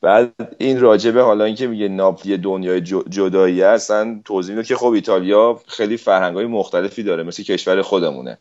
[0.00, 5.60] بعد این راجبه حالا اینکه میگه ناپولی دنیای جدایی هستن توضیح میده که خب ایتالیا
[5.66, 8.38] خیلی فرهنگای مختلفی داره مثل کشور خودمونه.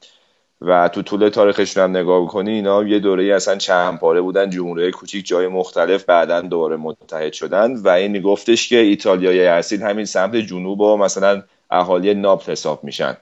[0.61, 4.91] و تو طول تاریخشون هم نگاه بکنی اینا یه دوره اصلا چند پاره بودن جمهوری
[4.91, 7.75] کوچیک جای مختلف بعدا دوباره متحد شدن.
[7.75, 13.17] و این میگفتش که ایتالیای اصیل همین سمت جنوب و مثلا اهالی ناپل حساب میشن.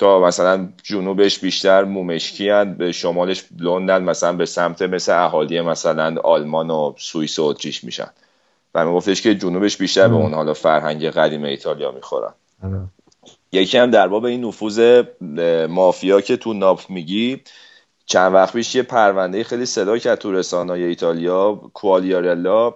[0.00, 6.20] تا مثلا جنوبش بیشتر مومشکی هن به شمالش لندن مثلا به سمت مثل اهالی مثلا
[6.24, 8.10] آلمان و سوئیس و اتریش میشن.
[8.74, 12.32] و میگفتش که جنوبش بیشتر به اون حالا فرهنگ قدیم ایتالیا می‌خورن.
[12.64, 12.80] آره.
[13.52, 15.02] یکی هم در باب این نفوذ
[15.68, 17.40] مافیا که تو ناپل میگی
[18.06, 22.74] چند وقت پیش یه پرونده خیلی صدا کرد تو رسانه ایتالیا کوالیارلا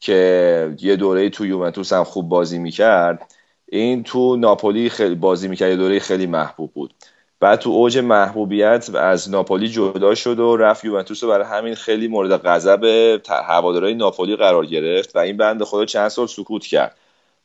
[0.00, 3.34] که یه دوره تو یوونتوس هم خوب بازی می‌کرد.
[3.78, 6.94] این تو ناپولی خیلی بازی می‌کرد یه دوره خیلی محبوب بود.
[7.40, 12.08] بعد تو اوج محبوبیت از ناپولی جدا شد و رفت یوونتوس رو برای همین خیلی
[12.08, 12.84] مورد غضب
[13.28, 16.96] هوادارهای ناپولی قرار گرفت و این بند خدا چند سال سکوت کرد.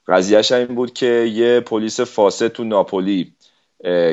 [0.07, 3.34] قضیهش این بود که یه پلیس فاسد تو ناپولی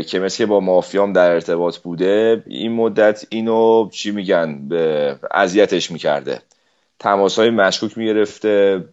[0.07, 6.43] که مثل با مافیام در ارتباط بوده این مدت اینو چی میگن به اذیتش می‌کرده.
[6.99, 8.85] تماس های مشکوک می‌گرفته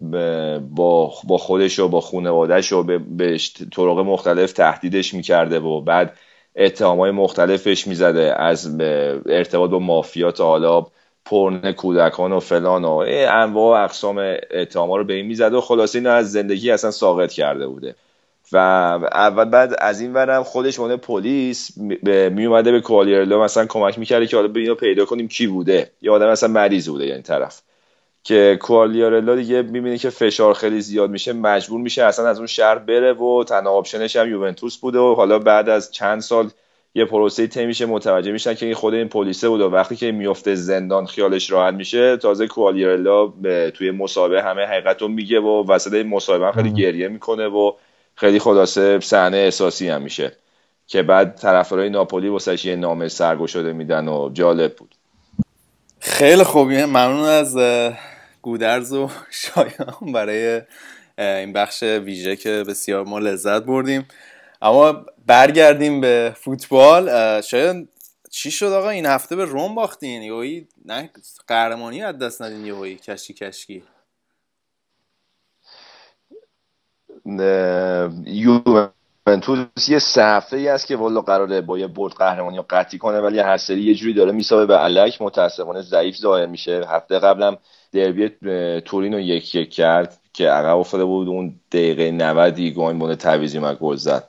[0.70, 3.38] با با خودش و با خانوادهش و به به
[3.76, 6.18] طرق مختلف تهدیدش می‌کرده و بعد
[6.56, 10.86] اتهام های مختلفش می‌زده از به ارتباط با مافیا تا حالا
[11.26, 16.00] پرن کودکان و فلان و انواع و اقسام اتهام رو به این می‌زده و خلاصه
[16.00, 17.96] اینو از زندگی اصلا ساقط کرده بوده.
[18.52, 18.58] و
[19.14, 21.78] اول بعد از این ورم خودش مونه پلیس
[22.32, 25.92] می اومده به کوالیرلو مثلا کمک می‌کرده که حالا اینو پیدا کنیم کی بوده.
[26.02, 27.62] یه آدم مثلا مریض بوده یعنی طرف.
[28.24, 32.76] که کوالیارلا دیگه می‌بینه که فشار خیلی زیاد میشه مجبور میشه اصلا از اون شهر
[32.76, 36.50] بره و تنها آپشنش هم یوونتوس بوده و حالا بعد از چند سال
[36.96, 40.12] یه پروسه طی میشه متوجه میشن که این خود این پلیسه بود و وقتی که
[40.12, 43.34] میفته زندان خیالش راحت میشه تازه کوالیارلا
[43.70, 47.72] توی مسابقه همه حقیقت رو میگه و وسط هم خیلی گریه می‌کنه و
[48.16, 50.32] خیلی خلاصه صحنه احساسی هم میشه
[50.88, 54.96] که بعد طرفدارای ناپولی واسش یه نامه سرگشاده میدن و جالب بود.
[56.00, 56.86] خیلی خوبیه.
[56.86, 57.58] ممنون از
[58.44, 60.62] گودرز و شایان برای
[61.18, 64.08] این بخش ویژه که بسیار ما لذت بردیم.
[64.62, 67.42] اما برگردیم به فوتبال.
[67.42, 67.88] شایان
[68.32, 70.24] چی شد آقا؟ این هفته به رم باختین.
[70.24, 71.10] یهویی نه
[71.48, 73.84] قهرمانی از دست ندین یهویی کشکی کشکی.
[77.26, 78.10] اه،
[79.28, 83.20] یوونتوس یه هفته ای است که والا قراره با یه برد قهرمانی رو قطعی کنه
[83.20, 85.22] ولی هر سری یه جوری داره میسابه به الک.
[85.22, 86.86] متاسفانه ضعیف ظاهر میشه.
[86.90, 87.58] هفته قبلم
[87.92, 88.30] دربی
[88.80, 91.28] تورین رو یک یک کرد که عقب افتاده بود.
[91.28, 94.24] اون دقیقه 90 هیگواین به عنوان تعویضی من گل زد.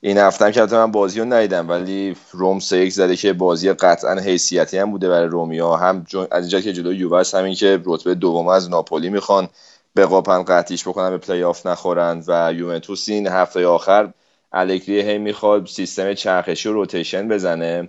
[0.00, 3.72] این هفته هم که من بازی رو ندیدم ولی روم سه یک زده که بازی
[3.72, 8.14] قطعا حیثیتی هم بوده برای رومیا هم از اینجا که جلو یووه همین که رتبه
[8.14, 9.48] دوم از ناپولی می‌خوان
[9.94, 12.24] بقاپن قطعیش بکنن به play-off نخورن.
[12.26, 14.12] و یوونتوس این هفته آخر
[14.52, 17.88] الگری هی می‌خواد سیستم چرخشی و rotation بزنه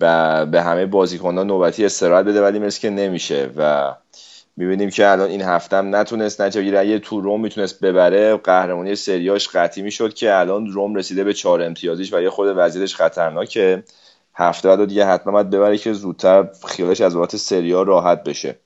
[0.00, 3.92] و به همه بازیکنان نوبتی استراحت بده ولی مثل که نمیشه و
[4.56, 8.36] می‌بینیم که الان این هفته هم نتونست نتیجه بگیره تو روم می‌تونست ببره.
[8.36, 12.94] قهرمانی سریاش قطعی می‌شد که الان روم رسیده به چهار امتیازیش و یه خورده وضعیتش
[12.94, 13.84] خطرناکه.
[14.34, 18.58] هفته بعد دیگه حتما باید ببره که زودتر خیالش از بابت سریا راحت بشه.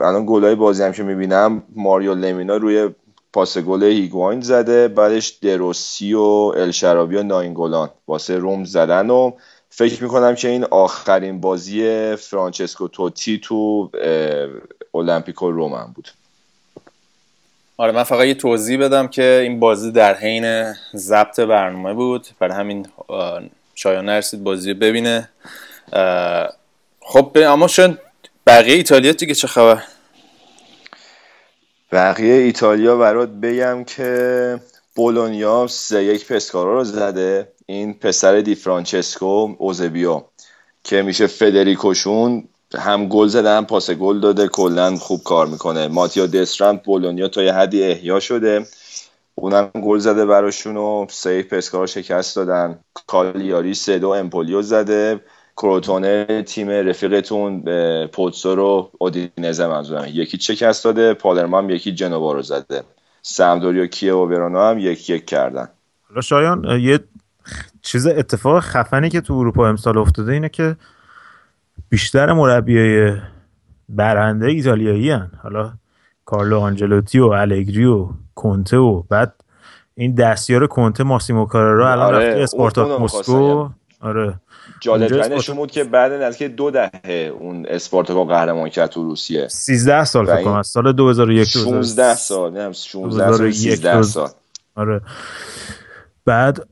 [0.00, 2.90] الان گلای بازی هم که می‌بینم ماریو لمینا روی
[3.32, 7.90] پاس گل هیگواین زده بعدش دروسی و الشرابی و ناینگولان.
[8.08, 9.32] واسه روم زدن و
[9.70, 13.90] فکر می‌کنم که این آخرین بازی فرانچسکو توتی تو
[14.94, 16.08] المپیکو روم هم بود.
[17.76, 22.26] آره من فقط یه توضیح بدم که این بازی در حین ضبط برنامه بود.
[22.38, 22.86] برای همین
[23.74, 25.28] شایان نرسید بازی ببینه.
[27.00, 27.98] خب اما شاید
[28.46, 29.82] بقیه ایتالیا دیگه چه خبر؟
[31.96, 34.60] بقیه ایتالیا برات بگم که
[34.94, 37.52] بولونیا سه یک پسکارا رو زده.
[37.66, 40.22] این پسر دی فرانچسکو اوزبیو
[40.84, 44.48] که میشه فدریکوشون هم گل زده هم پاس گل داده.
[44.48, 45.88] کلا خوب کار می‌کنه.
[45.88, 48.66] ماتیا دسترانت بولونیا تا یه حدی احیا شده.
[49.34, 52.78] اونم گل زده براشون و سه پسکا رو شکست دادن.
[53.06, 55.20] کالیاری سه دو امپولیو زده.
[55.56, 57.62] کروتونه تیم رفیقتون
[58.06, 60.04] پوتسو رو اودینزه منظورم.
[60.06, 62.82] یکی شکست داده پالرما هم یکی جنوا رو زده.
[63.22, 65.68] سمدوری و کیه و ورونا هم یک یک کردن.
[66.08, 67.00] حالا شایان یه
[67.82, 70.76] چیز اتفاق خفنی که تو اروپا امسال افتاده اینه که
[71.88, 73.16] بیشتر مربیای
[73.88, 75.30] برنده ایتالیایی هن.
[75.42, 75.72] حالا
[76.24, 79.34] کارلو آنجلوتی و الگری و کنته و بعد
[79.94, 83.68] این دستیار کنته ماسیمو کاررا الان آره، رفته اسپارتاک مسکو
[84.00, 84.34] آره.
[84.86, 89.48] جالب بود که بعد نزدیک دو دهه اون اسپارتاکو قهرمان کرد تو روسیه.
[89.48, 94.28] 13 سال فکر کنم از سال 2001 16 سال نه 16 سال 2001 13 سال.
[94.74, 95.00] آره.
[96.24, 96.66] بعد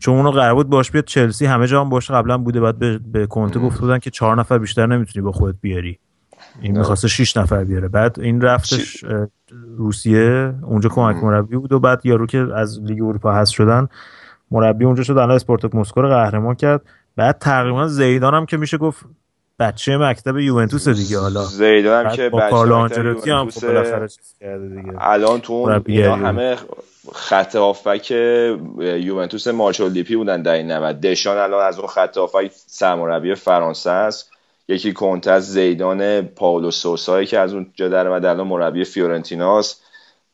[0.00, 2.98] چون اونو قرار بود باش بیاد چلسی همه جا هم باش قبلا بوده بعد به,
[3.12, 5.98] به کنته گفته بودن که چهار نفر بیشتر نمی‌تونی با خودت بیاری.
[6.60, 7.88] این می‌خواسته 6 نفر بیاره.
[7.88, 9.04] بعد این رفتش
[9.76, 13.88] روسیه اونجا کمک مربی بود و بعد یارو که از لیگ اروپا هست شدن
[14.50, 16.80] مربی اونجا شد الان اسپارتاک مسکو رو قهرمان کرد.
[17.16, 19.04] بعد تقریبا زیدان هم که میشه گفت
[19.58, 21.44] بچه مکتب یوونتوس دیگه حالا.
[21.44, 24.92] زیدان هم که با بچه کارلو آنجلوتی هم خب بالاخره چیز کرده دیگه.
[24.98, 25.82] الان تو اون.
[26.26, 26.56] همه
[27.14, 28.10] خط هافبک
[28.80, 33.90] یوونتوس مارچلو لیپی بودن در این 90 دشان الان از اون خط هافبک سرمربی فرانسه
[33.90, 34.30] است.
[34.68, 39.82] یکی کنته از زیدان پائولو سوسا یی که از اونجا در اومد الان مربی فیورنتیناست.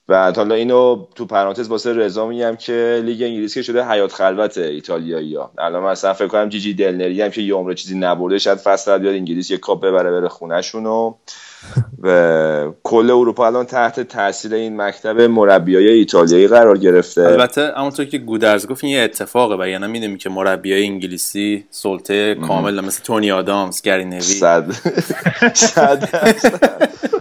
[0.09, 4.59] و حالا اینو تو پرانتز واسه رضا میگم که لیگ انگلیس که شده حیات خلوت
[4.59, 5.51] ایتالیایی ها.
[5.59, 9.15] الان مثلا فکر کنم جیجی دلنری هم که یه عمر چیزی نبرده شاید فصل بیاد
[9.15, 11.15] انگلیس یه کاپ ببره بره خونهشون و
[12.03, 17.23] و کل اروپا الان تحت تاثیر این مکتب مربیای ایتالیایی قرار گرفته.
[17.23, 22.35] البته همونطور که گودرز گفت این یه اتفاقه و یعنی می‌دونیم که مربیای انگلیسی سلطه
[22.35, 24.73] کامل مثل تونی آدامز گری نویل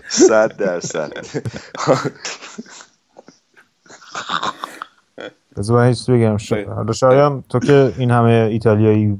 [0.09, 1.11] صد درصد.
[5.57, 6.37] بذار من چیزی بگم.
[6.75, 9.17] حالا شایان تو که این همه ایتالیایی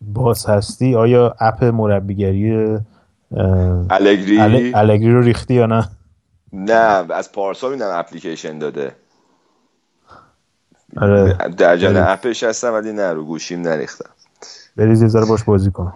[0.00, 2.78] باز هستی آیا اپ مربیگری
[3.90, 5.88] الگری ال- الگری رو ریختی یا نه؟
[6.52, 6.72] نه
[7.14, 8.96] از پارسال می‌دونم اپلیکیشن داده.
[10.96, 11.32] آره.
[11.56, 12.10] در جن آره.
[12.10, 14.10] اپش هستم ولی نه رو گوشیم نریختم.
[14.76, 15.92] بریز یه ذره باش بازی کن.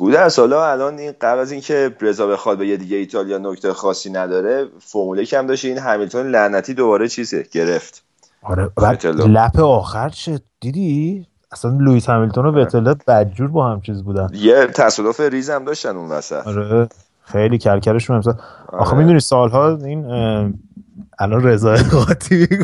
[0.00, 4.10] گودر سالا الان این قبل از اینکه رضا بخواد به یه دیگه ایتالیا نکته خاصی
[4.10, 5.64] نداره فرموله کم داشت.
[5.64, 8.04] این همیلتون لعنتی دوباره چیزه گرفت.
[8.42, 8.70] آره.
[9.12, 14.28] لپ آخر چه دیدی؟ اصلا لوئیس همیلتون و وتل بدجور با هم چیز بودن.
[14.32, 16.46] یه تصادف ریز هم داشتن اون وسط.
[16.46, 16.88] آره
[17.24, 18.34] خیلی کلکلشون امسال.
[18.68, 18.98] آخه آره.
[18.98, 20.06] می‌دونی سالها این
[21.18, 22.48] الان رضا قاطی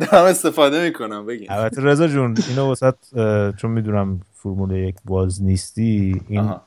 [0.00, 2.94] دارم استفاده می‌کنم بگیم البته رضا جون اینو وسط
[3.56, 6.62] چون می‌دونم فرمول یک باز نیستی این آها.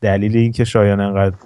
[0.00, 1.36] دلیل این که شایان انقدر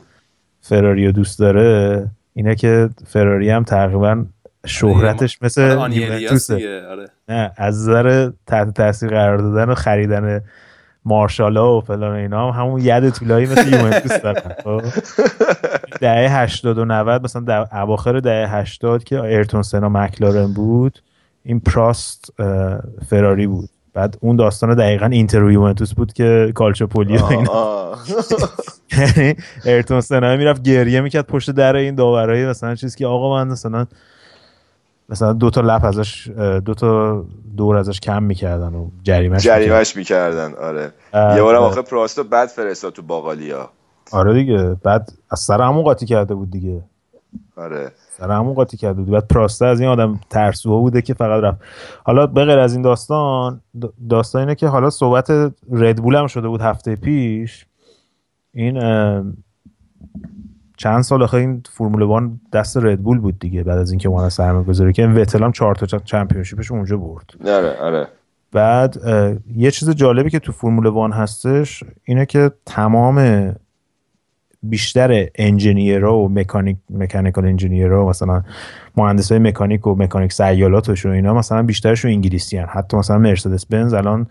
[0.61, 4.25] فراری رو دوست داره اینه که فراری هم تقریبا
[4.67, 6.87] شهرتش مثل آره، یوونتوسه.
[6.91, 7.09] آره.
[7.29, 10.43] نه از نظر تحت تاثیر قرار دادن و خریدن
[11.09, 14.83] مارشالا و فلان اینا هم همون ید طولایی مثل یوونتوس دارن خب؟
[16.01, 20.99] دهه 80 و 90 مثلا در اواخر دهه 80 که ایرتون سنا مکلارن بود
[21.45, 22.33] این پراست
[23.11, 27.99] فراری بود بعد اون داستان دقیقا اینتر و یوونتوس بود که کالچوپولی و اینا آه.
[29.65, 33.87] یعنی سنا می‌رفت گریه می‌کرد پشت در این داورای مثلا چیز که آقا من مثلا
[35.09, 36.29] مثلا دو تا لپ ازش
[36.65, 37.25] دو تا
[37.57, 39.43] دور ازش کم می‌کردن و جریمش.
[39.43, 40.93] جریمش می‌کردن آره.
[41.37, 41.63] یه بارم.
[41.63, 43.71] آخه پراستو بد فرستاد تو باقالیا.
[44.13, 46.83] آره دیگه بعد از سر همون قاطی کرده بود دیگه.
[47.57, 47.93] آره.
[48.19, 49.11] سر همون قاطی کرده بود.
[49.11, 51.59] بعد پراسته از این آدم ترسوها بوده که فقط رفت.
[52.05, 55.31] حالا به غیر از این داستان دا- داستان اینه که حالا صحبت
[55.73, 57.67] ردبول هم شده بود هفته پیش.
[58.55, 58.79] این
[60.79, 64.65] چند سال آخه این فرمول وان دست ردبول بود دیگه بعد از اینکه اومدن سرمایه
[64.65, 68.09] گذاری که وتل هم چهار تا چمپیونشیپش اونجا برد آره آره
[68.53, 68.97] بعد
[69.57, 73.51] یه چیز جالبی که تو فرمول وان هستش اینه که تمام
[74.63, 78.43] بیشتر انجینیرها و مکانیک مکانیکال انجینیرها مثلا
[78.97, 82.67] مهندس های مکانیک و مکانیک سیالاتش و اینا مثلا بیشترشون انگلیسی هن.
[82.71, 84.27] حتی مثلا مرسدس بنز الان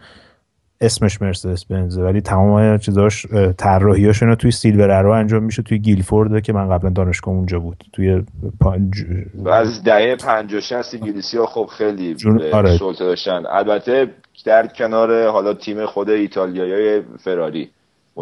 [0.82, 6.42] اسمش مرسدس بنز ولی تمام چیزاش اه، طراحیاشون توی سیلور ارو انجام میشه توی گیلفورد
[6.42, 8.24] که من قبلا دانشگاه اونجا بود توی
[8.64, 9.06] پا- ج-
[9.36, 12.78] و از دهه 50 60 انگلیسی ها خب خیلی جون- آره.
[12.78, 14.08] سلطه داشتن البته
[14.46, 17.70] در کنار حالا تیم خود ایتالیایی فراری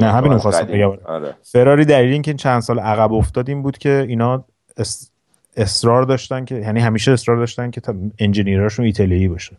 [0.02, 0.76] نه، همین قدیم.
[0.76, 0.98] بگم.
[1.06, 4.45] آره فراری دلیل اینکه این چند سال عقب افتاد این بود که اینا
[4.77, 5.11] اس-
[5.57, 9.57] اصرار داشتن که یعنی همیشه اصرار داشتن که تا انجینیراشون ایتالیایی باشه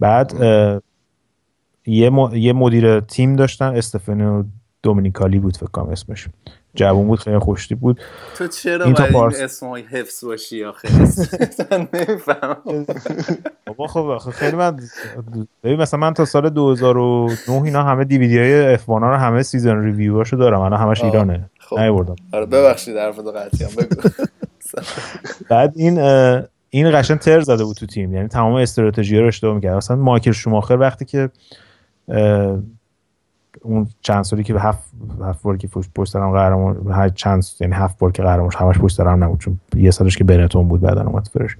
[0.00, 0.80] بعد اه،
[1.86, 4.42] یه, م- یه مدیر تیم داشتن استفانو
[4.82, 6.28] دومینیکالی بود فکر کنم اسمش.
[6.76, 8.00] جوون بود خیلی خوشتیپ بود.
[8.36, 10.88] تو چرا این تا باید پارس- اسمای حفظ باشی آخه؟
[11.70, 12.56] من نمی‌فهمم.
[13.66, 14.76] بابا خب آخه خیلی من
[15.64, 20.36] ببین مثلا من تا سال 2009 اینا همه دیویدی های اف رو همه سیزن ریویوهاشو
[20.36, 20.60] دارم.
[20.60, 21.04] الان همش.
[21.04, 21.50] ایرانه.
[21.58, 21.78] خب.
[21.78, 24.08] نیوردم آره ببخشید حرف تو قطعی بگو.
[25.50, 25.98] بعد این
[26.70, 28.14] این قشن تر زده بود تو تیم.
[28.14, 29.76] یعنی تمام استراتژی رو اشتباه می‌کرد.
[29.76, 31.30] مثلا مایکل شوماخر وقتی که
[33.62, 34.90] اون چند سالی که به هفت
[35.22, 38.96] هفت بار که پشت سرم قهرمان هر چند یعنی هفت بار که قهرمان همش پشت
[38.96, 41.56] سرم نبود چون یه سالش که بنتون بود بعدن اومد فرش.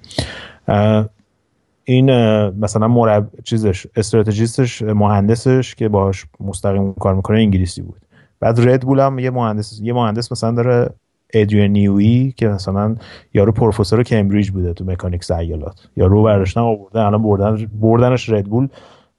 [1.85, 2.11] این
[2.51, 8.01] مثلا مرب چیزش استراتژیستش مهندسش که باهاش مستقیم کار می‌کنه انگلیسی بود.
[8.41, 10.91] بعد ردبول هم یه مهندس یه مهندس مثلا داره
[11.35, 12.97] ادریان نیوی که مثلا
[13.35, 18.69] یارو پروفسور کمبریج بوده تو مکانیک سیالات یارو برداشتن آورده الان بردن بردنش ردبول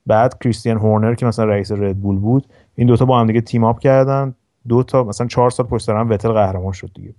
[0.07, 2.45] بعد کریستیان هورنر که مثلا رئیس ردبول بود
[2.75, 4.35] این دوتا با هم دیگه تیم اپ کردن.
[4.67, 7.13] دو تا مثلا چهار سال پشت سر هم وتل قهرمان شد دیگه.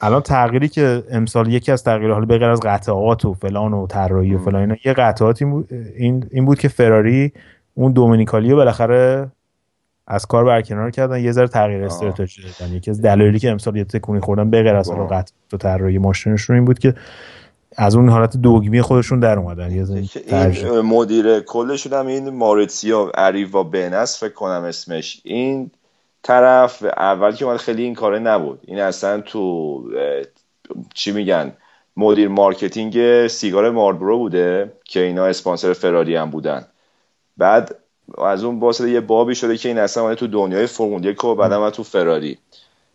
[0.00, 3.86] الان تغییری که امسال یکی از تغییرها حالا به غیر از قطعات و فلان و
[3.86, 7.32] طراحی و فلان اینا یه قطعات این بود, این, این بود که فراری
[7.74, 9.28] اون دومینیکالی رو بالاخره
[10.06, 11.20] از کار برکنار کردن.
[11.20, 12.72] یه ذره تغییر استراتژی دادن.
[12.72, 15.98] یکی از دلایلی که امسال یه تکونی خوردن به غیر از حالا قطعات و طراحی
[15.98, 16.94] ماشینشون این بود که
[17.76, 19.70] از اون حالت دوگمی خودشون در اومدن.
[19.70, 25.20] این مدیر کلشون هم این ماریتسیا اریوا بنس فکر کنم اسمش.
[25.24, 25.70] این
[26.22, 28.60] طرف اول که من خیلی این کاره نبود.
[28.66, 29.82] این اصلا تو
[30.94, 31.52] چی میگن
[31.96, 36.66] مدیر marketing سیگار مارلبورو بوده که اینا اسپانسر فراری هم بودن.
[37.36, 37.76] بعد
[38.18, 41.60] از اون واسطه یه بابی شده که این اصلا تو دنیای فرمول یک و بعدم
[41.60, 42.38] اومد تو فراری.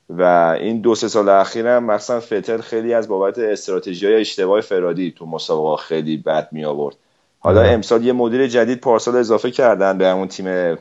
[0.10, 0.24] و
[0.60, 5.26] این دو سه سال اخیرم مثلا فتل خیلی از بابت استراتژی های اشتباه فراری تو
[5.26, 6.96] مسابقه خیلی بد می آورد
[7.40, 7.70] حالا آره.
[7.70, 10.78] امسال یه مدیر جدید پارسال اضافه کردن به همون تیم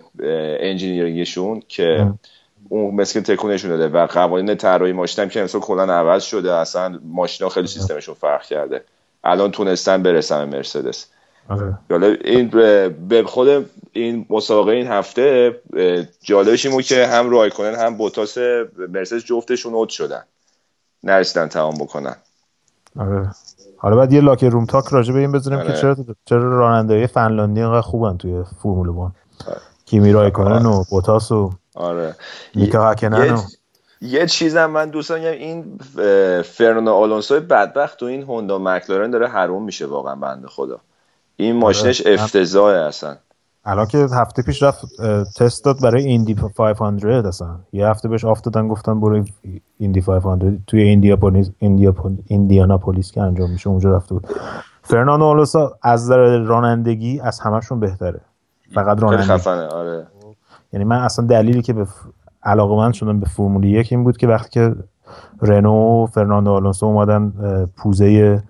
[0.60, 2.18] انجینیرینگشون که ام.
[2.68, 7.00] اون مسکن تکونشون داده و قوانین طراحی ماشین هم که امسال کلا عوض شده اصلا
[7.04, 8.84] ماشینا خیلی سیستمشون فرق کرده
[9.24, 11.06] الان تونستن برسن مرسدس
[11.48, 11.78] آره.
[11.90, 12.48] حالا این
[13.08, 15.56] به- خود این مسابقه این هفته
[16.22, 18.38] جالبش این بود که هم رایکنن هم بوتاس
[18.88, 20.22] مرسدس جفتشون اوت شدن.
[21.02, 22.16] نرسیدن تمام بکنن.
[22.98, 23.30] آره.
[23.76, 25.72] حالا بعد یه لاک روم تاک راجع به این بزنیم آره.
[25.72, 29.12] که چرا چرا راننده‌های فنلاندی اینقدر خوبن توی فرمول 1 آره.
[29.86, 32.14] کیمی رایکونن و بوتاس و آره.
[32.54, 33.38] میکا هکنن و
[34.00, 35.78] یه, چیزم من دوست دارم بگم، این
[36.42, 40.80] فرناندو آلونسو بدبخت تو این هوندا مکلارن داره حروم میشه واقعا بنده خدا.
[41.36, 42.22] این ماشینش آره.
[42.22, 43.16] افتضاحه اصلا.
[43.64, 44.84] الان که هفته پیش رفت
[45.36, 47.58] تست داد برای ایندی 500 اصلا.
[47.72, 49.24] یه هفته بهش off دادن گفتن برو
[49.78, 54.26] ایندی 500 توی ایندیاپولیس ایندیاپول ایندیاناپولیس که انجام میشه اونجا رفته بود.
[54.82, 58.20] فرناندو آلونسو از نظر رانندگی از همشون بهتره.
[58.74, 59.28] فقط خیلی رانندگی.
[59.28, 60.06] خفنه آره.
[60.72, 61.86] یعنی من اصلا دلیلی که به
[62.42, 64.74] علاقه من شدم به فرمول یک این بود که وقتی که
[65.42, 67.32] رنو و فرناندو آلونسو اومدن
[67.76, 68.42] پوزه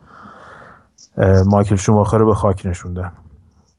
[1.47, 3.13] مایکل شوماخر رو به خاک نشوندن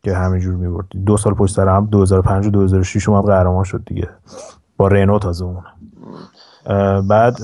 [0.03, 4.09] که همینجور می‌برد دو سال پشت سر هم 2005 و 2006 اومد قهرمان شد دیگه.
[4.77, 5.63] با رنو تازه اون
[7.01, 7.37] بعد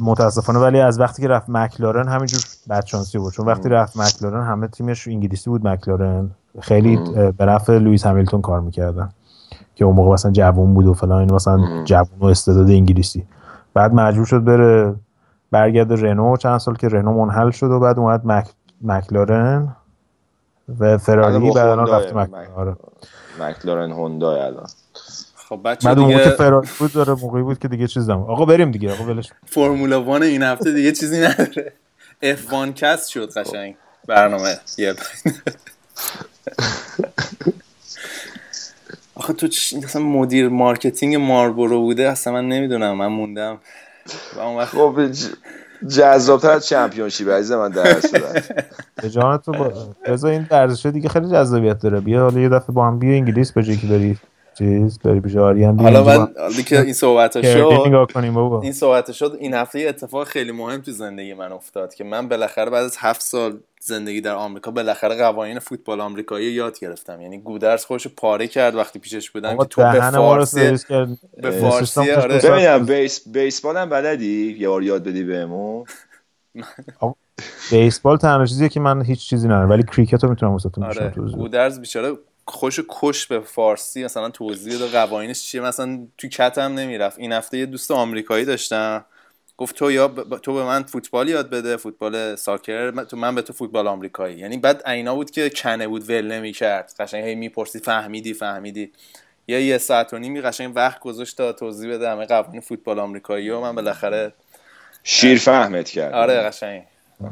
[0.00, 2.40] متاسفانه ولی از وقتی که رفت مکلارن همینجور
[2.70, 3.32] بدشانسی بود.
[3.32, 6.30] چون وقتی رفت مکلارن همه تیمش انگلیسی بود مکلارن.
[6.60, 6.98] خیلی
[7.38, 9.08] به نفع لوئیس همیلتون کار می‌کردن.
[9.74, 13.26] که اون موقع مثلا جوون بود و فلان این مثلا جوون و استعداد انگلیسی.
[13.74, 14.94] بعد مجبور شد بره
[15.50, 18.48] برگرده رنو چند سال که رنو منحل شد و بعد اومد مک...
[18.80, 19.76] مکلارن
[20.78, 22.30] و فراری بعد الان رفته مک...
[22.30, 22.76] مک- آره.
[23.40, 24.66] مکلارن هوندا الان.
[25.34, 28.06] خب بچه بعد اون موقع که دیگه فراری بود داره موقعی بود که دیگه چیز
[28.10, 28.18] دم.
[28.22, 31.72] آقا بریم دیگه آقا ولش Formula One این هفته دیگه چیزی نداره.
[32.24, 33.76] F1 cast شد قشنگ.
[34.06, 34.60] برنامه.
[34.78, 34.94] یه
[39.14, 42.96] آخه تو چ- مثلا مدیر marketing مارلبورو بوده؟ اصلا من نمی‌دونم.
[42.96, 43.58] من موندم.
[44.36, 45.10] و اون وقت خب
[45.88, 48.66] جذابتر از Championship عزیز من در صورت.
[49.02, 49.72] به جان تو با...
[50.28, 52.00] این ورزشه دیگه خیلی جذابیت داره.
[52.00, 54.18] بیا حالا یه دفعه با هم بیا انگلیس به که بری
[54.60, 59.36] چیز پیش آریان بیا حالا من حالا که این صحبت هم شد این صحبت شد
[59.40, 62.96] این هفته یه اتفاق خیلی مهم تو زندگی من افتاد که من بالاخره بعد از
[62.98, 68.10] هفت سال زندگی در آمریکا بالاخره قوانین فوتبال آمریکایی یاد گرفتم یعنی گودرز خودش رو
[68.16, 71.08] پاره کرد وقتی پیشش بودم که تو به فارسی سرویس کرد.
[71.42, 72.38] به فارسی، خوش آره.
[72.38, 75.84] ببینم بیس بیسبال هم بلدی یه بار یاد بدی بهمون
[77.70, 81.12] بیسبال تنها چیزیه که من هیچ چیزی ندارم ولی کریکت رو می‌تونم واسهتون آره.
[81.36, 82.16] گودرز بیچاره
[82.50, 87.18] خوش کش به فارسی مثلا توضیح داد قوانینش چیه؟ مثلا تو کتم نمی‌رفت.
[87.18, 89.04] این هفته یه دوست آمریکایی داشتم.
[89.56, 90.38] گفت تو یا ب...
[90.38, 91.76] تو به من فوتبال یاد بده.
[91.76, 92.90] فوتبال ساکر.
[92.90, 94.38] من- تو من به تو فوتبال آمریکایی.
[94.38, 96.92] یعنی بعد اینا بود که کنه بود ول نمی‌کرد.
[96.98, 98.92] قشنگ هی می‌پرسی فهمیدی فهمیدی.
[99.48, 103.50] یه یه ساعت و نیمی قشنگ وقت گذاشت تا توضیح بده همه قوانین فوتبال آمریکایی
[103.50, 104.32] و من بالاخره
[105.04, 106.12] شیر فهمت کرد.
[106.14, 106.82] آره قشنگ.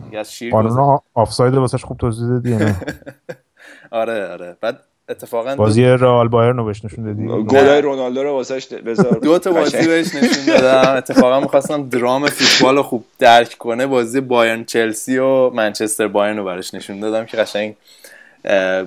[0.04, 0.98] دیگه از شیر قانون.
[1.14, 2.58] آفساید واسش خوب توضیح دادی یا
[3.90, 4.56] آره آره.
[4.60, 9.12] بعد اتفاقا دو, بازی رئال بایرن رو بهش نشون دادی؟ گلای رونالدو رو واسش بذار.
[9.22, 9.86] دو تا بازی.
[9.86, 10.96] بهش نشون دادم.
[10.96, 13.86] اتفاقا می‌خواستم درام فوتبال رو خوب درک کنه.
[13.86, 17.74] بازی بایرن چلسی و منچستر بایرن رو براش نشون دادم که قشنگ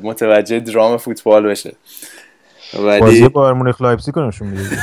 [0.04, 1.74] متوجه درام فوتبال بشه.
[2.74, 4.76] بازی ولی بایر مونیخ لایپزیگ رو نشون می‌دادی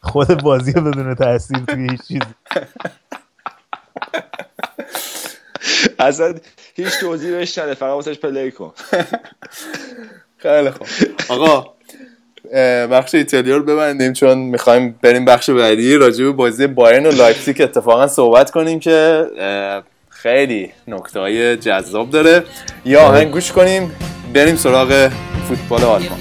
[0.00, 2.20] خود بازی بدون تاثیر توی هیچ چیز
[5.98, 6.34] اصلا
[6.74, 8.72] هیچ توضیح بهش نده فقط واسش play کن.
[10.36, 10.86] خیلی خوب.
[11.28, 11.74] آقا
[12.86, 15.96] بخش ایتالیا رو ببندیم چون می‌خوایم بریم بخش بعدی.
[15.96, 19.26] راجع به بازی بایرن و لایپزیگ اتفاقا صحبت کنیم که
[20.08, 22.44] خیلی نکته های جذاب داره.
[22.84, 23.96] یا آهنگ کنیم
[24.34, 25.10] بریم سراغ
[25.48, 26.20] فوتبال آلمان.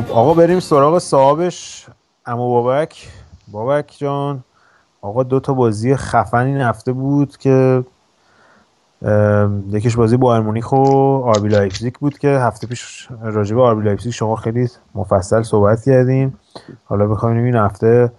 [0.00, 1.86] خب آقا بریم سراغ صاحبش.
[2.26, 3.08] عمو بابک.
[3.48, 4.44] بابک جان
[5.02, 7.84] آقا دو تا بازی خفن این هفته بود که
[9.70, 10.76] یکیش بازی بایرن مونیخ و
[11.24, 16.38] آربی لایپزیگ بود که هفته پیش راجع به آربی لایپزیگ شما خیلی مفصل صحبت کردیم.
[16.84, 18.12] حالا بخوایم این هفته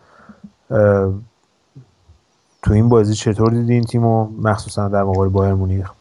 [2.64, 5.92] تو این بازی چطور دیدین تیم و مخصوصا در مقابل بایرن مونیخ.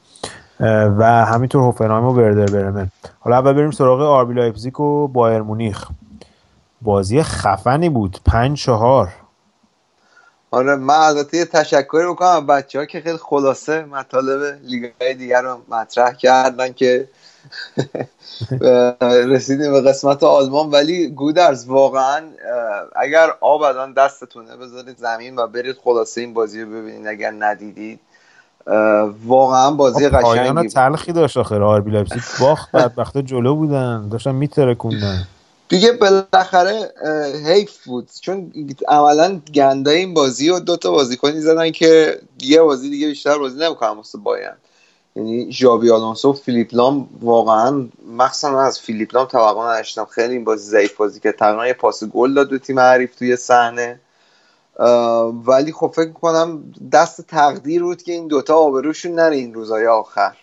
[0.99, 2.91] و همینطور هوفنهایم و وردر برمن.
[3.21, 5.89] حالا اول بریم سراغ آربی لایپزیگ و بایرن مونیخ.
[6.83, 8.21] بازی خفنی بود.
[8.27, 9.09] پنج چهار.
[10.51, 15.43] آره من البته یه تشکری بکنم بچه ها که خیلی خلاصه مطالب لیگ های دیگر
[15.43, 17.09] رو مطرح کردن که
[19.35, 20.71] رسیدیم به قسمت آلمان.
[20.71, 22.23] ولی گودرز واقعا
[22.97, 27.07] اگر آب الان دستتونه بذارید زمین و برید خلاصه این بازی رو ببینید.
[27.07, 28.01] اگر ندیدید
[29.27, 30.69] واقعا بازی قشنگی.
[30.69, 34.09] تلخی داشت آخر آربی لایپزیگ باخت بدبختا جلو بودن.
[34.09, 35.27] داشتن میترکوندن.
[35.69, 36.93] دیگه بالاخره
[37.47, 38.09] حیف بود.
[38.21, 38.53] چون
[38.89, 43.59] عملا گند این بازی رو دو تا بازیکنی زدن که یه بازی دیگه بیشتر بازی
[43.59, 44.49] نمی‌کنن واسه بایرن
[45.17, 50.05] یعنی ژاوی آلونسو و فیلیپ لام واقعا مخصوصا از فیلیپ لام توقع نداشتم.
[50.05, 53.37] خیلی این بازی ضعیف بازی که تقریبا یه پاس گل داد به تیم حریف توی
[53.37, 54.01] صحنه.
[55.47, 60.37] ولی خب فکر کنم دست تقدیر بود که این دوتا آبروشون نره این روزهای آخر.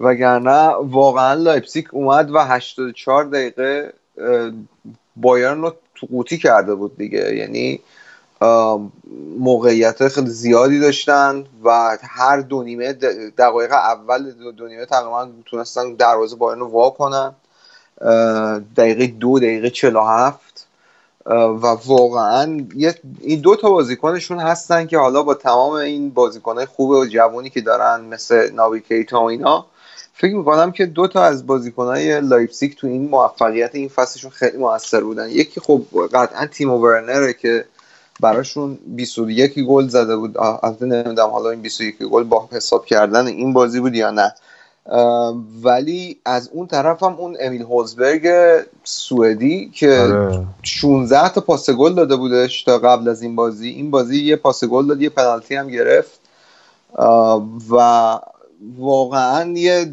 [0.00, 3.92] وگرنه واقعا لایپزیگ اومد و 84 دقیقه
[5.16, 7.36] بایرن رو تو قوطی کرده بود دیگه.
[7.36, 7.80] یعنی
[9.38, 12.92] موقعیت خیلی زیادی داشتن و هر دو نیمه
[13.38, 17.34] دقایق اول دو, نیمه تقریبا تونستن دروازه بایرن رو وا کنن.
[18.76, 20.51] دقیقه دو دقیقه 47 اه،
[21.26, 22.64] و واقعا
[23.20, 27.60] این دو تا بازیکنشون هستن که حالا با تمام این بازیکنهای خوب و جوانی که
[27.60, 29.66] دارن مثل ناوی کیتا و اینا
[30.14, 35.00] فکر می‌کنم که دو تا از بازیکنهای لایپزیگ تو این موفقیت این فصلشون خیلی موثر
[35.00, 35.28] بودن.
[35.28, 35.82] یکی خب
[36.12, 37.64] قطعا تیمو ورنره که
[38.20, 40.38] براشون 21 گل زده بود.
[40.38, 44.34] البته نمی‌دونم حالا این 21 گل با حساب کردن این بازی بود یا نه.
[45.62, 48.28] ولی از اون طرف هم اون امیل فورسبرگ
[48.84, 50.46] سوئدی که آره.
[50.62, 53.68] 16 تا پاس گل داده بودش تا قبل از این بازی.
[53.68, 56.20] این بازی یه پاس گل داد یه پنالتی هم گرفت.
[57.70, 58.18] و
[58.78, 59.92] واقعا یه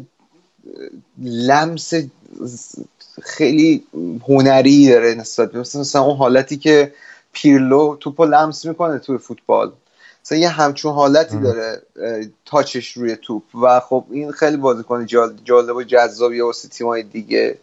[1.18, 1.92] لمس
[3.22, 3.84] خیلی
[4.28, 6.92] هنری داره نسبت مثلا اون حالتی که
[7.32, 9.72] پیرلو توپو لمس می‌کنه توی فوتبال.
[10.30, 11.40] مثلا یه همچون حالتی.
[11.40, 11.82] داره
[12.44, 13.42] تاچش روی توپ.
[13.62, 17.58] و خب این خیلی بازیکن جال- جالب و جذابیه واسه تیمای دیگه.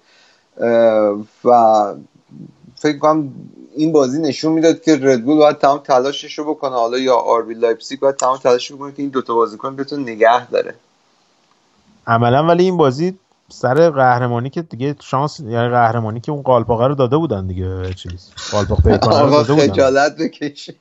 [1.43, 1.93] و
[2.75, 3.33] فکر کنم
[3.75, 6.75] این بازی نشون می‌داد که ردبول باید تمام تلاشش رو بکنه.
[6.75, 10.47] حالا یا RB لایپزیگ باید تمام تلاش رو بکنه که این دوتا بازیکن بتونه نگه
[10.49, 10.73] داره.
[12.07, 13.19] عملا ولی این بازی
[13.49, 18.29] سر قهرمانی که دیگه شانس یعنی قهرمانی که اون قالپاقه رو داده بودن دیگه چیز.
[18.51, 19.67] قالپاق پیکانه رو داده بودن.
[19.67, 20.69] خجالت بکش.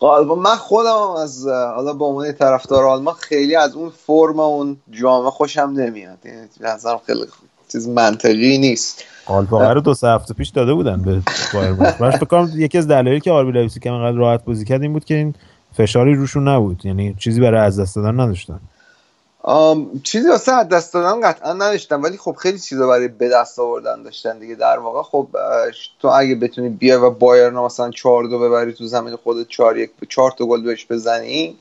[0.00, 5.30] خب من خودم از حالا به عنوان طرفدار آلمان خیلی از اون فرم اون جامعه
[5.30, 6.18] خوشم نمیاد.
[6.24, 7.24] یعنی نظرم خیلی
[7.72, 9.04] چیز منطقی نیست.
[9.26, 11.22] قالپاقه رو دو سه هفته پیش داده بودن به
[11.54, 14.92] بایر من فکر کنم یکی از دلایلی که RB لایپزیگ انقدر راحت بازی کرد این
[14.92, 15.34] بود که این
[15.76, 16.86] فشاری روشون نبود.
[16.86, 18.60] یعنی چیزی برای از دست دادن نداشتن.
[20.02, 24.02] چیزی واسه از دست دادن قطعا نداشتم ولی خب خیلی چیزا برای به دست آوردن
[24.02, 25.02] داشتن دیگه در واقع.
[25.02, 25.28] خب
[26.00, 29.90] تو اگه بتونی بیای و بایرن مثلا 4 دو ببری تو زمین خودت 4 یک
[30.08, 31.56] 4 تا گل بهش بزنی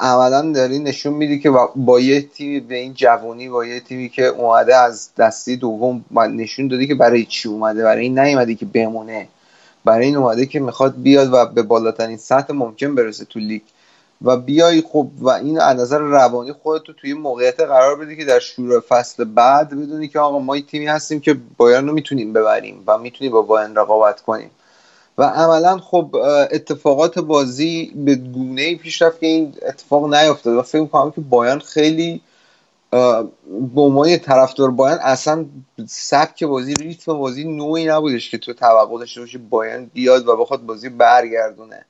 [0.00, 4.26] عملا داری نشون میدی که با- یه تیمی به این جوونی با یه تیمی که
[4.26, 9.28] اومده از دستی دوم نشون دادی که برای چی اومده برای این نیومدی که بمونه
[9.84, 13.62] برای این اومده که می‌خواد بیاد و به بالاترین سطح ممکن برسه تو لیگ.
[14.22, 18.24] و بیای خب و این از نظر روانی خودت رو توی موقعیت قرار بدی که
[18.24, 22.32] در شروع فصل بعد بدونی که آقا ما یه تیمی هستیم که بایرن رو می‌تونیم
[22.32, 24.50] ببریم و می‌تونیم با بایرن رقابت کنیم.
[25.18, 26.16] و عملا خب
[26.50, 30.56] اتفاقات بازی به گونه پیش رفت که این اتفاق نیفتاد.
[30.56, 32.20] و فکر می‌کنم که بایرن خیلی
[33.74, 35.46] به عنوان طرفدار بایرن اصلا
[35.88, 40.60] سبک بازی ریتم بازی نوعی نبودش که تو توقع داشته باشی بایرن بیاد و بخواد
[40.60, 41.84] بازی برگردونه.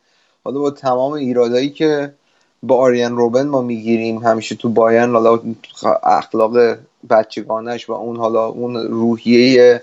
[0.44, 2.14] حالا با تمام ایرادایی که
[2.62, 5.40] با آریان روبن ما می‌گیریم همیشه تو بایرن حالا
[6.02, 6.76] اخلاق
[7.10, 9.80] بچگانش و اون حالا اون روحیه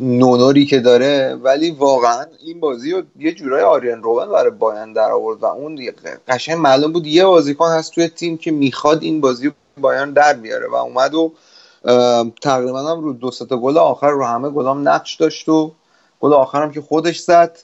[0.00, 1.34] نونوری که داره.
[1.42, 5.78] ولی واقعا این بازی رو یه جورای آریان روبن برای بایرن در آورد و اون
[6.28, 10.32] قشنگ معلوم بود یه بازیکن هست توی تیم که می‌خواد این بازی رو بایرن در
[10.32, 11.32] بیاره و اومد و
[12.42, 15.72] تقریبا هم رو دو تا گل آخر رو همه گلام نقش داشت و
[16.20, 17.58] گل آخرم که خودش زد.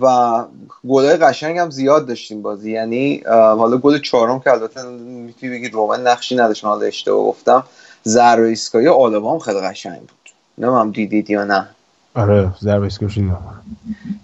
[0.00, 0.44] و
[0.88, 2.70] گلای قشنگ هم زیاد داشتیم بازی.
[2.70, 7.64] یعنی حالا گل چهارم که البته می‌تونی بگی رومن نقشی نداشت من حالا اشتباه گفتم.
[8.04, 10.30] ضربه ایستگاهی آلبا هم خیلی قشنگ بود.
[10.58, 11.68] نمی‌دونم دیدید یا نه؟
[12.14, 13.32] آره ضربه ایستگاهی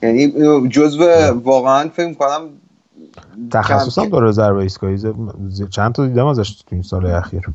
[0.02, 0.32] یعنی
[0.68, 1.05] جزو
[1.44, 2.40] واقعا فکر کنم
[3.50, 4.98] تخصص هم داره ضربه ایستگاهی
[5.70, 7.48] چند تا دیدم ازش تو این سال اخیر.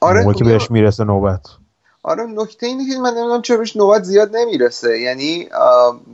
[0.00, 1.40] آره که خب، بهش می‌رسه نوبت.
[2.02, 5.00] آره نکته اینه که من نمی‌دونم چرا بهش نوبت زیاد نمی‌رسه.
[5.00, 5.48] یعنی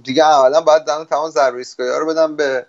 [0.05, 2.67] دیگه اولا باید دم تمام ضربه ایستگاهی رو بدم به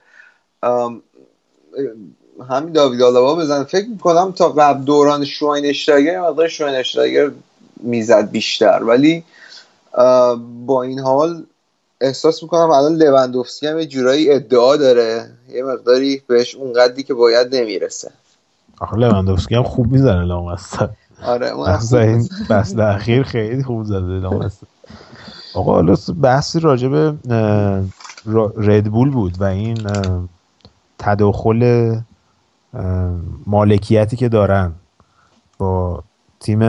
[2.50, 7.32] همین داوید آلابا بزن فکر می‌کنم تا قبل دوران شواینشتایگر یه مقدار شواینشتایگر
[7.78, 8.84] می‌زد بیشتر.
[8.84, 9.24] ولی
[10.66, 11.44] با این حال
[12.02, 15.30] احساس می‌کنم الان لوندوفسکی هم یه جورایی ادعا داره.
[15.50, 18.12] یه مقداری بهش اونقدری که باید نمی‌رسه.
[18.82, 20.90] آخه لواندوفسکی هم خوب می‌زنه لامصب.
[21.26, 24.28] آره مخصوصا این فصل اخیر خیلی خوب زده
[25.54, 27.82] آقا حالا بحثی راجع به اه،
[28.26, 29.78] را- ردبول بود و این
[31.00, 31.96] تداخل
[33.46, 34.72] مالکیتی که دارن
[35.58, 36.04] با
[36.40, 36.64] تیم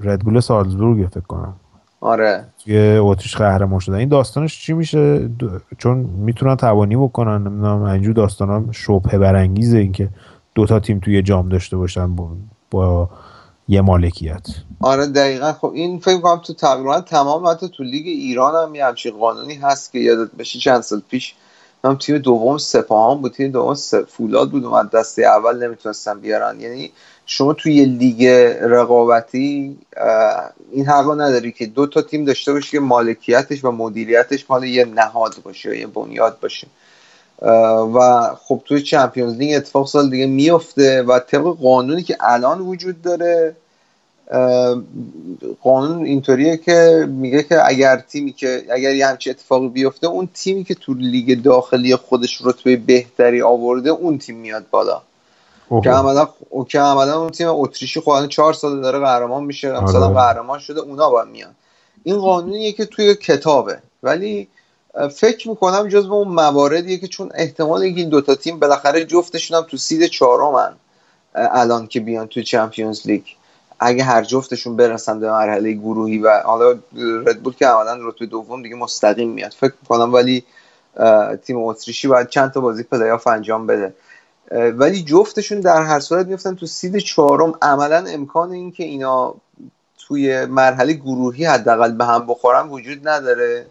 [0.00, 1.54] ردبول سالزبورگ فکر کنم.
[2.00, 2.44] آره.
[2.64, 3.94] توی اتریش قهرمان شدن.
[3.94, 9.78] این داستانش چی میشه؟ دو- چون می‌تونن توانی بکنن نمی‌دونم اینجور داستان ها شبه برانگیزه
[9.78, 10.08] اینکه
[10.54, 12.28] دوتا تیم توی جام داشته باشن با,
[12.70, 13.10] با
[13.68, 14.46] یه مالکیت.
[14.80, 15.52] آره دقیقا.
[15.52, 19.54] خب این فکر کنم تو تقریبا تمام حتی تو لیگ ایران هم یه همچین قانونی
[19.54, 21.34] هست که یادت بشه چند سال پیش
[21.84, 23.74] هم تیم دوم سپاهان بود تیم دوم
[24.08, 26.60] فولاد بود اومد دسته اول نمی‌تونستن بیارن.
[26.60, 26.92] یعنی
[27.26, 28.26] شما توی یه لیگ
[28.60, 29.78] رقابتی
[30.72, 34.84] این حقا نداری که دو تا تیم داشته باشی که مالکیتش و مدیریتش مال یه
[34.84, 36.66] نهاد باشه یا یه بنیاد باشه.
[37.94, 43.02] و خب توی چمپیونز لیگ اتفاق سال دیگه میفته و طبق قانونی که الان وجود
[43.02, 43.56] داره
[45.62, 50.64] قانون اینطوریه که میگه که اگر تیمی که اگر یه همچین اتفاقی بیفته اون تیمی
[50.64, 55.02] که تو لیگ داخلی خودش رتبه بهتری آورده اون تیم میاد بالا.
[55.82, 56.28] که عملا
[56.68, 60.14] که عملا اون تیم اتریشی خودن چهار سال داره قهرمان میشه مثلا آره.
[60.14, 61.54] قهرمان شده اونا باید میان.
[62.04, 63.78] این قانونیه که توی کتابه.
[64.02, 64.48] ولی
[65.06, 69.64] فکر می‌کنم جز اون مواردیه که چون احتمال اینکه این دوتا تیم بالاخره جفتشون هم
[69.70, 70.72] تو سید چهارمن
[71.34, 73.22] الان که بیان توی چمپیونز لیگ.
[73.80, 76.78] اگه هر جفتشون برسن به مرحله گروهی و حالا
[77.26, 79.52] ردبول که عملا رتبه دوم دیگه مستقیم میاد.
[79.52, 80.44] فکر می‌کنم ولی
[81.44, 83.94] تیم اتریشی باید چند تا بازی پلی آف انجام بده.
[84.52, 87.52] ولی جفتشون در هر صورت میفتن تو سید چهارم.
[87.62, 89.34] عملا امکان این که اینا
[89.98, 93.66] توی مرحله گروهی حداقل به هم بخورن وجود نداره.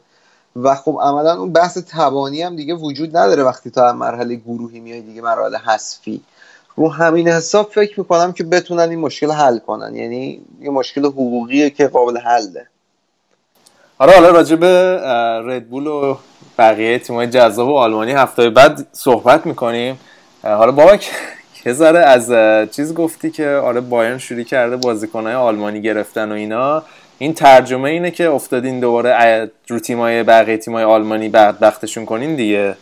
[0.63, 5.01] و خب عملا اون بحث تبانی هم دیگه وجود نداره وقتی تا مرحله گروهی میای
[5.01, 6.21] دیگه مراحل حذفی.
[6.75, 9.95] رو همین حساب فکر می‌کنم که بتونن این مشکل حل کنن.
[9.95, 12.67] یعنی یه مشکل حقوقیه که قابل حله.
[13.97, 14.99] آره حالا راجع به
[15.45, 16.17] ردبول و
[16.57, 19.99] بقیه تیمای جذاب آلمانی هفته بعد صحبت می‌کنیم.
[20.43, 21.11] حالا بابک
[21.65, 22.31] یه ذره از
[22.71, 26.83] چیز گفتی که آره بایرن شروع کرده بازیکنهای آلمانی گرفتن و اینا.
[27.19, 32.75] این ترجمه اینه که افتادین دوباره رو تیمای بقیه تیمای آلمانی بدبختشون کنین دیگه.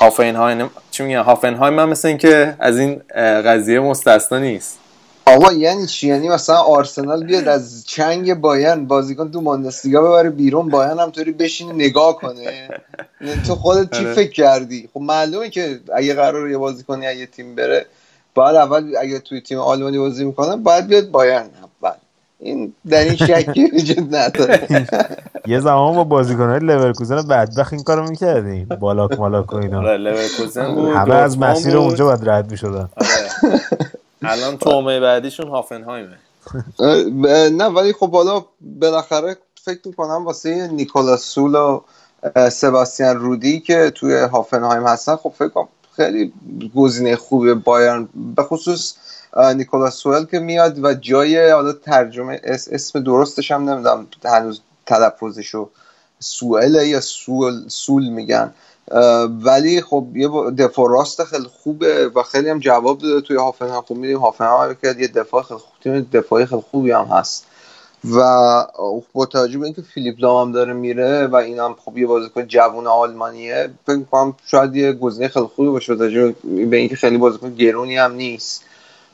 [0.00, 3.02] هافنهایم چی میگن؟ هافنهایم هم مثل اینکه از این
[3.44, 4.78] قضیه مستثنا نیست.
[5.26, 10.68] آقا یعنی چی؟ یعنی مثلا آرسنال بیاد از چنگ بایرن بازیکن تو ماندسلیگا ببره بیرون
[10.68, 12.42] بایرن هم طوری بشینه نگاه کنه.
[13.20, 14.14] یعنی تو خودت چی آره.
[14.14, 17.86] فکر کردی؟ خب معلومه که اگه قرار یه بازیکنی از یه تیم بره
[18.34, 21.36] باید اول اگه توی تیم آلمانی بازی می‌کنه باید بیاد بایرن.
[21.40, 21.59] اول
[22.42, 24.86] این در این شکی وجود نداره.
[25.46, 28.68] یه زمان با بازیکنهای لورکوزن بدبخت این کارو می‌کردیم.
[28.80, 29.78] بالاک مالاک و اینا.
[29.78, 30.88] آره لورکوزن بود.
[30.88, 31.76] همه از مسیر.
[31.76, 32.88] اونجا باید رد می‌شدن.
[32.96, 33.60] آره.
[34.22, 36.16] الان تومه بعدیشون هافنهایمه.
[37.50, 41.80] نه ولی خب حالا بالاخره فکر می‌کنم واسه نیکولاس سول و
[42.50, 46.32] سباستیان رودی که توی هافنهایم هستن خب فکر کنم خیلی
[46.76, 48.94] گزینه خوبه بایرن به خصوص
[49.36, 55.68] نیکولاس سول که میاد و جای حالا ترجمه اس- اسم درستش هم نمی‌دونم هنوز تلفظشو
[56.18, 58.54] سوئل یا سول سول میگن.
[59.44, 60.28] ولی خب یه
[60.58, 64.94] دفاع راست خیلی خوبه و خیلی هم جواب داده توی هافنهایم خب می‌دونیم هافنهایم که
[64.98, 67.46] یه دفاع خیلی خوب تیم دفاعی خیلی خوبی هم هست.
[68.04, 68.20] و
[69.12, 72.46] با توجه به اینکه فیلیپ لام هم داره میره و این هم خب یه بازیکن
[72.46, 75.94] جوون آلمانیه فکر می‌کنم شاید یه گزینه خیلی خوبی باشه.
[75.94, 78.64] به اینکه خیلی بازیکن گرونی هم نیست.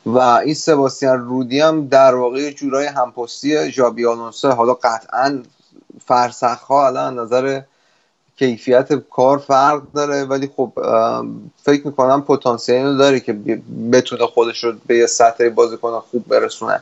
[0.07, 4.49] و این سباستیان رودی هم در واقع جورای همپستی ژابی آلونسو.
[4.49, 5.43] حالا قطعا
[6.05, 7.61] فرسخ ها الان نظر
[8.37, 10.71] کیفیت کار فرق داره ولی خب
[11.63, 13.33] فکر می‌کنم پتانسیل اینو داره که
[13.91, 16.81] بتونه خودش رو به یه سطح بازیکن خوب برسونه.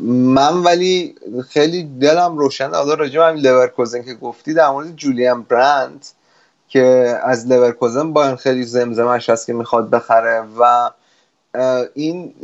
[0.00, 1.14] من ولی
[1.48, 2.76] خیلی دلم روشنه.
[2.76, 6.06] حالا راجع به همین لورکوزن که گفتی در مورد جولیان برند
[6.68, 10.90] که از لورکوزن بایرن خیلی زمزمش هست که می‌خواد بخره و
[11.94, 12.34] این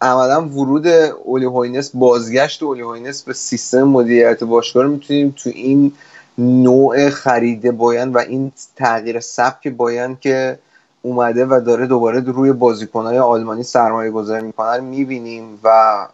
[0.00, 5.92] عملا ورود اولی هوینس بازگشت اولی هوینس به سیستم مدیریت باشگاه رو می‌تونیم تو این
[6.38, 10.58] نوع خرید بایرن و این تغییر سبک بایرن که
[11.02, 16.06] اومده و داره دوباره روی بازیکنهای آلمانی سرمایه گذاری می‌کنن می‌بینیم و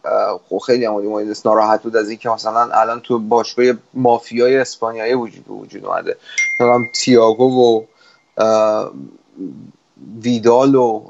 [0.49, 5.45] خب خیلی هم هوینس ناراحت بود از اینکه مثلا الان تو باشگاه مافیای اسپانیایی وجود
[5.49, 6.17] وجود اومده.
[6.61, 7.85] مثلا تییاگو و
[10.23, 11.03] ویدال و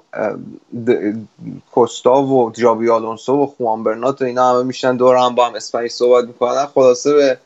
[1.72, 5.54] کوستا و جابی آلونسو و خوان برنات و اینا همه میشن دور هم با هم
[5.54, 7.38] اسپانیش صحبت می‌کنن خلاصه به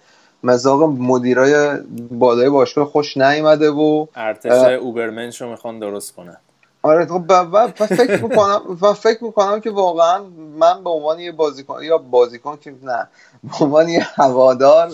[0.43, 1.79] مزاق مدیرای
[2.11, 4.73] بالای باشگاه خوش نیومده و ارتش اه.
[4.73, 6.37] اوبرمنش رو می‌خوان درست کنن
[6.83, 10.23] آره خب و, فکر می‌کنم و فکر می‌کنم که واقعا
[10.59, 13.09] من به عنوان یه بازیکن یا بازیکن که نه
[13.45, 14.91] به عنوان یه هوادار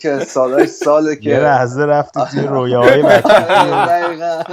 [0.00, 3.30] که سالای ساله که یه لحظه رفتی توی رویاهای بچگی
[3.72, 4.44] آره،.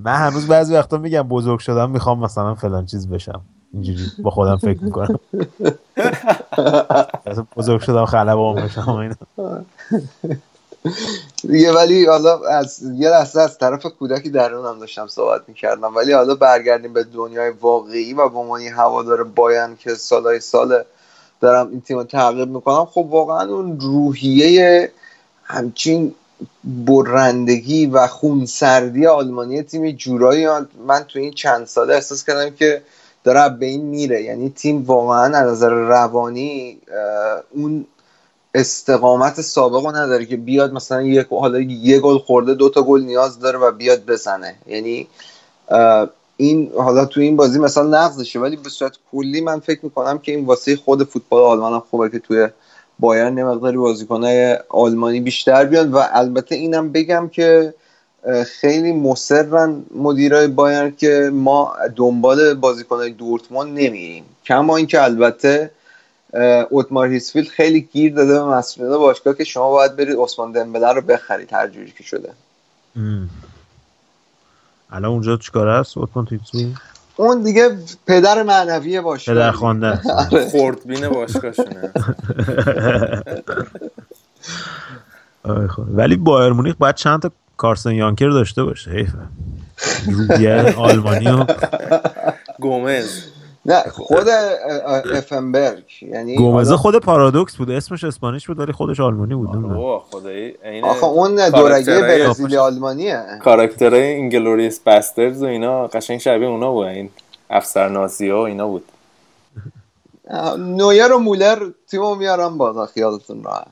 [0.00, 3.40] من هنوز بعضی وقتا میگم بزرگ شدم می‌خوام مثلا فلان چیز بشم.
[3.72, 5.20] اینجوری با خودم فکر می‌کنم.
[7.56, 9.16] بزرگ شدم خلبان بشم.
[11.42, 15.96] دیگه ولی حالا از یه لحظه از طرف کودکی درونم داشتم صحبت می‌کردم.
[15.96, 20.84] ولی حالا برگردیم به دنیای واقعی و به عنوان یه هوادار باین که سالهای سال
[21.40, 24.92] دارم این تیم رو تعقیب می‌کنم خب واقعا اون روحیه
[25.44, 26.14] همچین
[26.64, 30.46] برندگی و خونسردی آلمانی تیم جورایی
[30.86, 32.82] من تو این چند ساله احساس کردم که
[33.24, 34.22] داره از بین میره.
[34.22, 36.78] یعنی تیم واقعا از نظر روانی
[37.50, 37.86] اون
[38.54, 43.00] استقامت سابق رو نداره که بیاد مثلا یک حالا یه گل خورده دو تا گل
[43.00, 44.54] نیاز داره و بیاد بزنه.
[44.66, 45.08] یعنی
[46.36, 50.32] این حالا تو این بازی مثلا نقضشه ولی به صورت کلی من فکر می‌کنم که
[50.32, 52.48] این واسه خود فوتبال آلمان هم خوبه که توی
[52.98, 57.74] بایرن یه مقداری بازیکنهای آلمانی بیشتر بیان و البته اینم بگم که
[58.46, 64.24] خیلی مصرن مدیرای بایرن که ما دنبال بازیکنهای دورتموند نمیریم.
[64.44, 65.70] کما اینکه البته
[66.70, 71.00] اوتمار هیسفیلد خیلی گیر داده به مسئولین باشگاه که شما باید برید عثمان دمبله رو
[71.00, 72.32] بخرید هر جوری که شده.
[74.90, 76.58] الان اونجا چیکار هست؟ اوتمان تیتسو
[77.16, 79.34] اون دیگه پدر معنوی باشگاه.
[79.34, 80.36] پدر خوانده است.
[80.50, 81.92] خوردبین باشگاهشونه.
[85.78, 88.90] ولی بایر مونیخ باید چند تا کارسن یانکر داشته باشه.
[88.90, 89.18] حیفه.
[90.06, 91.46] روحیه آلمانی و
[92.60, 93.22] گومز.
[93.68, 94.28] نه خود
[95.14, 99.48] افنبرگ یعنی گومزه خود پارادوکس بود اسمش اسپانیش بود ولی خودش آلمانی بود
[100.10, 103.24] خدایی آخه اون دورگه برزیلی آلمانیه.
[103.42, 107.10] کاراکترهای Inglourious Basterds و اینا قشنگ شبیه اونا بود این
[107.50, 108.84] افسر نازی ها و اینا بود.
[110.58, 111.58] نویر و مولر
[111.90, 113.66] تیمو میارم بالا خیالتون راحت.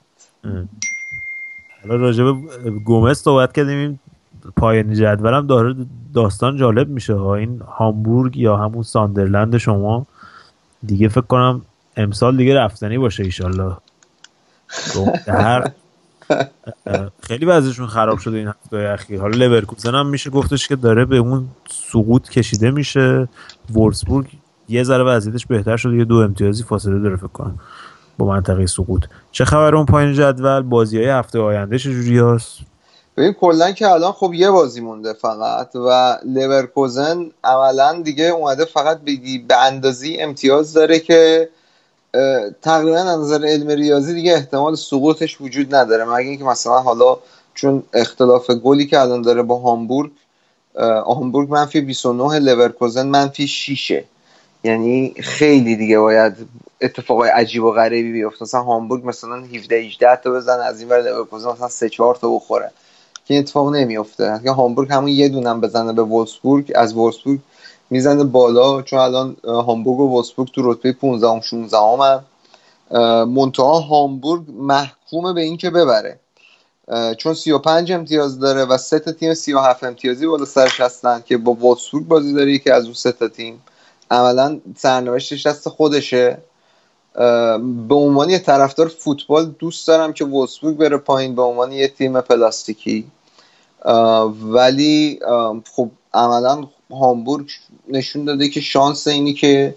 [1.82, 4.00] حالا راجع به گومز صحبت کردیم
[4.56, 5.74] پایانی جدولم داره
[6.16, 7.14] داستان جالب میشه.
[7.14, 10.06] ها این هامبورگ یا همون ساندرلند شما
[10.86, 11.62] دیگه فکر کنم
[11.96, 13.76] امسال دیگه رفتنی باشه ایشالله.
[15.28, 15.70] هر
[17.22, 19.20] خیلی وضعشون خراب شده این هفته اخیر.
[19.20, 21.48] حالا لورکوزن هم میشه گفتش که داره به اون
[21.92, 23.28] سقوط کشیده میشه.
[23.70, 24.26] وولسبورگ
[24.68, 27.58] یه ذره وضعیتش بهتر شده یه دو امتیازی فاصله داره فکر کنم
[28.18, 29.04] با منطقه سقوط.
[29.32, 32.75] چه خبر اون پایین جدول؟ بازی های هفته آینده چجوری هست؟
[33.16, 38.98] ببین کلا که الان خب یه بازی مونده فقط و لورکوزن عملا دیگه اومده فقط
[38.98, 41.48] بگی به اندازی امتیاز داره که
[42.62, 46.04] تقریبا از نظر علم ریاضی دیگه احتمال سقوطش وجود نداره.
[46.04, 47.18] مگه اینکه مثلا حالا
[47.54, 50.10] چون اختلاف گلی که الان داره با هامبورگ
[51.06, 54.02] هامبورگ منفی 29 لورکوزن منفی 6
[54.64, 56.34] یعنی خیلی دیگه باید
[56.80, 58.42] اتفاقای عجیب و غریبی بیفته.
[58.42, 62.34] مثلا هامبورگ مثلا 17 18 تا بزن از این ور لورکوزن مثلا 3 4 تا
[62.34, 62.70] بخوره.
[63.26, 67.38] که این اتفاق نمیفته اگه هامبورگ همون یه دونم بزنه به وولسبورگ از وولسبورگ
[67.90, 72.24] می‌زنه بالا چون الان هامبورگ و وولسبورگ تو رتبه 15 ام 16 ام
[73.24, 76.20] منتها هامبورگ محکومه به اینکه ببره.
[77.18, 81.52] چون 35 امتیاز داره و سه تا تیم 37 امتیازی بالا سرش هستن که با
[81.52, 83.62] وولسبورگ بازی داره که از اون سه تا تیم.
[84.10, 86.38] عملا سرنوشتش دست خودشه.
[87.88, 92.20] به عنوان یه طرفدار فوتبال دوست دارم که وولسبورگ بره پایین به عنوان یه تیم
[92.20, 93.06] پلاستیکی.
[94.42, 95.20] ولی
[95.72, 97.50] خب عملا هامبورگ
[97.88, 99.74] نشون داده که شانس اینی که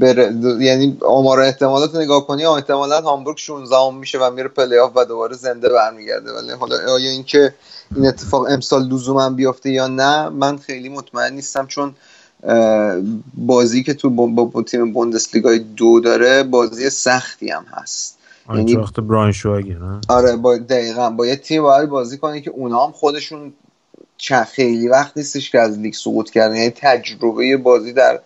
[0.00, 5.04] د- یعنی آمار احتمالات نگاه کنی احتمالا هامبورگ 16 میشه و میره پلی آف و
[5.04, 6.32] دوباره زنده برمیگرده.
[6.32, 7.54] ولی حالا آیا اینکه
[7.96, 11.94] این اتفاق امسال لزوما بیفته یا نه من خیلی مطمئن نیستم چون
[13.34, 18.18] بازی که تو با, تیم بوندسلیگای دو داره بازی سختی هم هست.
[18.48, 21.10] یعنی- آینتراخت براونشوایگه نه؟ آره با دقیقا.
[21.10, 23.52] با یه تیم باید بازی کنی که اونا هم خودشون
[24.16, 26.56] چه خیلی وقت نیستش که از لیگ سقوط کردن.
[26.56, 28.20] یعنی تجربه بازی در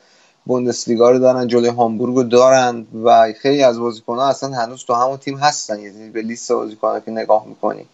[0.44, 5.16] بوندسلیگا رو دارن جلوی هامبورگ رو دارن و خیلی از بازیکن‌ها اصلا هنوز تو همون
[5.16, 5.78] تیم هستن.
[5.80, 7.86] یعنی به لیست بازیکن‌ها که نگاه می‌کنی.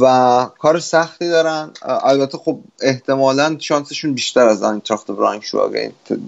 [0.00, 1.70] و کار سختی دارن.
[1.82, 5.74] البته خب احتمالا شانسشون بیشتر از آینتراخت برانکشواگ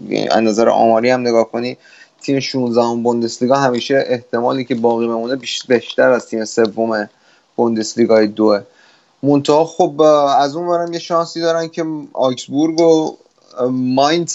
[0.08, 1.76] یعنی از نظر آماری هم نگاه کنی
[2.20, 7.08] تیم 16 ام بوندسلیگا همیشه احتمالی که باقی بمونه بیش- بیشتر از تیم سوم
[7.56, 8.60] بوندسلیگای دوه.
[9.22, 10.00] منتها خب
[10.38, 13.16] از اون برم یه شانسی دارن که آکسبورگ و
[13.70, 14.34] ماینز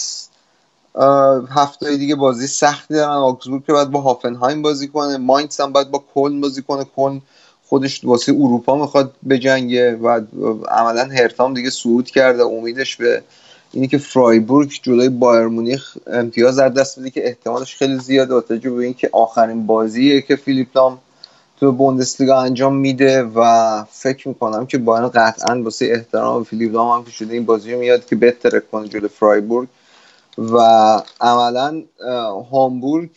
[1.50, 3.12] هفته دیگه بازی سختی دارن.
[3.12, 6.84] آکسبورگ که باید با هافنهایم بازی کنه ماینز هم باید با کلن بازی کنه.
[6.96, 7.20] کلن
[7.68, 10.20] خودش واسه اروپا می‌خواد بجنگه و
[10.68, 13.22] عملا هرتام دیگه صعود کرده امیدش به
[13.72, 18.40] اینی که فرایبورگ جلوی بایر مونیخ امتیاز در دست بده که احتمالش خیلی زیاده با
[18.40, 20.98] توجه به اینکه آخرین بازیه که فیلیپ لام
[21.60, 26.98] تو بوندسلیگا انجام میده و فکر می‌کنم که باید قطعا واسه احترام به فیلیپ لام
[26.98, 29.68] هم که شده این بازی رو میاد که بهتره کنه جلوی فرایبورگ
[30.38, 30.58] و
[31.20, 31.82] عملا
[32.50, 33.10] هامبورگ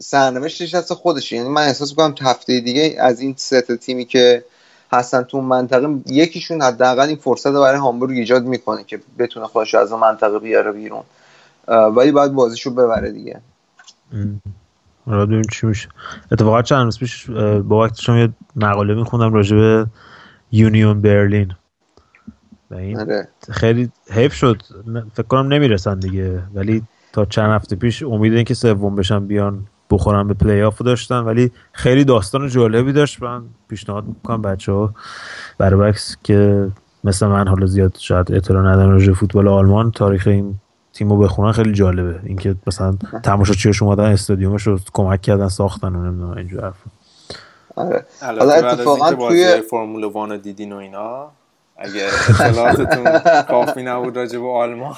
[0.00, 1.36] سرنوشتش دست خودشه.
[1.36, 4.44] یعنی من احساس می‌کنم هفته دیگه از این سه تیمی که
[4.92, 9.74] هستن تو منطقه یکیشون حداقل این فرصت رو برای هامبورگ ایجاد می‌کنه که بتونه خودش
[9.74, 11.02] از اون منطقه بیاره بیرون.
[11.68, 13.40] ولی باید بازیشو ببره دیگه.
[15.06, 15.88] حالا ببینیم چی میشه.
[16.32, 19.86] اتفاقا چند روز پیش با وقت شما یه مقاله میخوندم راجع به
[20.52, 21.52] یونیون برلین.
[22.70, 23.28] این آره.
[23.50, 24.62] خیلی حیف شد.
[25.14, 26.42] فکر کنم نمی‌رسن دیگه.
[26.54, 26.82] ولی
[27.12, 31.18] تا چند هفته پیش امید این که سوم بشن بیان بخورن به پلی آف داشتن
[31.18, 33.22] ولی خیلی داستان جالبی داشت.
[33.22, 34.94] من پیشنهاد می‌کنم بچه ها
[35.58, 36.68] برای بکس که
[37.04, 40.54] مثل من حالا زیاد شاید اطلاع ندارن راجع به فوتبال آلمان تاریخ این
[40.92, 42.20] تیم رو بخونن خیلی جالبه.
[42.24, 46.90] اینکه مثلا تماشاچیاش اومدن استادیومش رو کمک کردن ساختن و نمی‌دونم اینجور حرفا.
[47.76, 48.06] آره.
[48.22, 51.26] حالا اتفاقاً توی- فرمول وان دیدین و اینا
[51.76, 52.06] اگه
[52.40, 53.18] اطلاعاتتون
[53.48, 54.94] کافی نبود راجع به آلمان.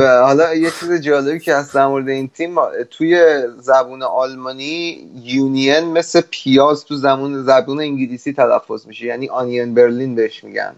[0.00, 2.54] حالا یه چیز جالبی که هست در مورد این تیم
[2.90, 10.14] توی زبون آلمانی یونین مثل پیاز تو زبون زبون انگلیسی تلفظ میشه یعنی آنین برلین
[10.14, 10.74] بهش میگن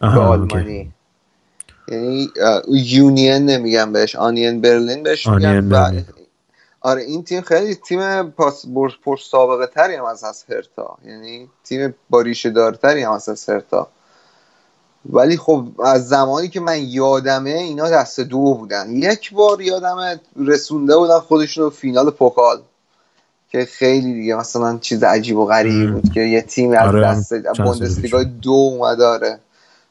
[0.00, 0.92] به آلمانی.
[1.88, 2.28] یعنی
[2.68, 6.04] یونین نمیگن بهش آنین برلین بهش میگن برلین.
[6.80, 8.64] آره این تیم خیلی تیم پاس
[9.04, 10.98] پر سابقه تری هم از از هرتا.
[11.06, 13.88] یعنی تیم با ریشه دارتری هم از از هرتا.
[15.10, 20.96] ولی خب از زمانی که من یادمه اینا دست دو بودن یک بار یادمه رسونده
[20.96, 22.60] بودن خودشون رو فینال پوکال
[23.50, 25.92] که خیلی دیگه مثلا چیز عجیب و غریبی مم.
[25.92, 28.22] بود که یه تیم از آره، دست بوندسلیگا.
[28.22, 29.38] دو اومده آره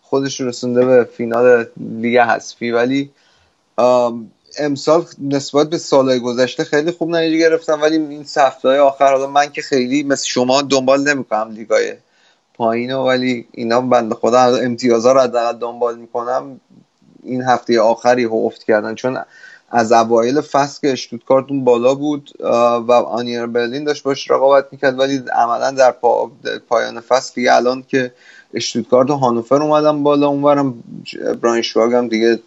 [0.01, 3.11] خودش رسونده به فینال لیگ حذفی ولی
[4.59, 9.51] امسال نسبت به سالهای گذشته خیلی خوب نتیجه گرفتم ولی این هفته آخر حالا من
[9.51, 11.93] که خیلی مثل شما دنبال نمی‌کنم لیگای
[12.61, 16.59] پایینو ولی اینا بنده خدا امتیازها رو حداقل دنبال می‌کنم.
[17.23, 18.95] این هفته آخری افت کردن.
[18.95, 19.17] چون
[19.69, 22.31] از اوایل فصل که اشتوتگارت اون بالا بود
[22.87, 26.31] و آنیر برلین داشت باش رقابت می‌کرد ولی عملا در پا...
[26.69, 28.11] پایان فصل دیگه الان که
[28.53, 30.83] اشتوتگارت و هانوفر اومدن بالا اونورم
[31.41, 32.39] براین شواگ هم دیگه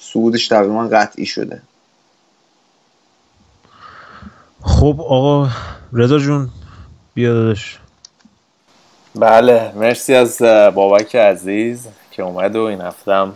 [0.00, 1.62] صعودش تقریبا قطعی شده.
[4.62, 5.48] خب آقا
[5.92, 6.48] رضا جون
[7.14, 7.54] بیا
[9.14, 10.42] بله مرسی از
[10.74, 13.34] بابک عزیز که اومد و این هفته هم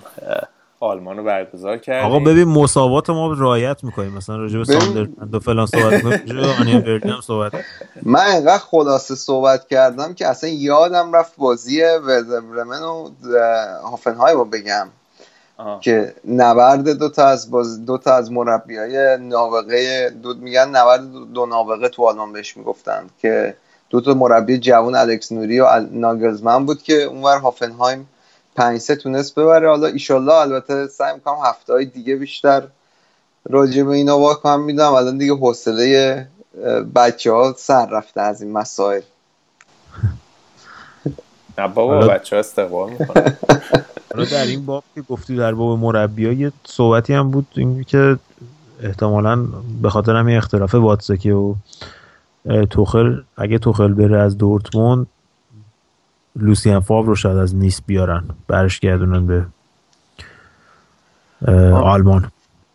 [0.80, 4.64] آلمان رو برگزار کردیم آقا ببین مساوات ما رعایت می‌کنیم مثلا راجع به.
[4.64, 6.04] ساندرلند و فلان صحبت
[7.04, 7.52] هم صحبت
[8.02, 14.38] من انقدر خلاصه صحبت کردم که اصلا یادم رفت بازی ورده برمن و اه، هافنهایم
[14.38, 14.88] رو بگم
[15.56, 15.80] آها.
[15.80, 21.24] که نبرد دو تا از باز دو تا از مربیای نابغه دو میگن نبرد دو,
[21.24, 23.56] دو نابغه تو آلمان بهش می‌گفتن که
[23.92, 28.08] دو تا مربی جوان الکس نوری و ناگلزمن بود که اونور هافنهایم
[28.56, 29.68] پنج سه تونست ببره.
[29.68, 32.62] حالا ایشالله البته سعی می‌کنم هفته های دیگه بیشتر
[33.50, 34.92] راجع به اینا واکنم میدم.
[34.92, 36.26] الان دیگه حوصله
[36.94, 39.00] بچه ها سر رفته از این مسائل.
[41.58, 43.36] نه بابا بچه ها استقبال می‌کنن.
[44.14, 48.18] حالا در این باب که گفتی در باب مربی یه صحبتی هم بود این که
[48.82, 49.46] احتمالا
[49.82, 51.54] به خاطر همین اختلاف واتسکی و
[52.70, 55.06] توخل اگه توخل بره از دورتموند
[56.36, 59.46] لوسیان فاو رو شاید از نیس بیارن برش گردونن به.
[61.72, 62.30] آلمان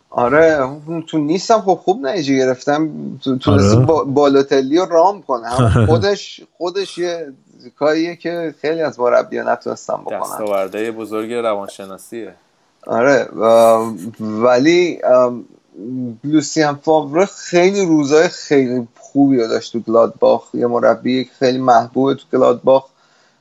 [0.09, 2.89] آره اون تو نیستم خب خوب نتیجه گرفتم
[3.23, 3.85] تو تونست آره.
[3.85, 5.85] با بالاتلی رو رام کنه هم آره.
[5.85, 7.33] خودش خودش یه
[7.79, 12.33] کاریه که خیلی از مربیا نتونستم بکنن دستاورده بزرگ روانشناسیه
[12.87, 13.27] آره
[14.19, 14.99] ولی
[16.23, 20.55] لوسیان فاوره خیلی روزای خیلی خوبی رو داشت تو گلادباخ.
[20.55, 22.85] یه مربی خیلی محبوب تو گلادباخ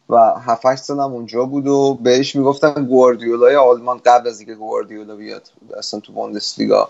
[0.08, 5.16] و 7 سال هم اونجا بود و بهش می‌گفتن گواردیولای آلمان قبل از اینکه گواردیولا
[5.16, 5.42] بیاد
[5.78, 6.88] اصلا تو بوندسلیگا.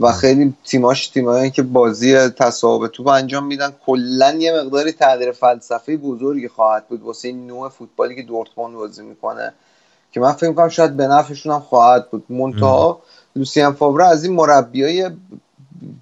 [0.00, 5.96] و خیلی تیماش تیمایی که بازی تصاحب توپ انجام میدن کلا یه مقداری تغییر فلسفی
[5.96, 9.52] بزرگی خواهد بود واسه این نوع فوتبالی که دورتموند بازی می‌کنه.
[10.12, 12.24] که من فکر می‌کنم شاید به نفعشون هم خواهد بود.
[12.28, 13.00] منتها
[13.36, 15.10] لوسیان فاوره از این مربیای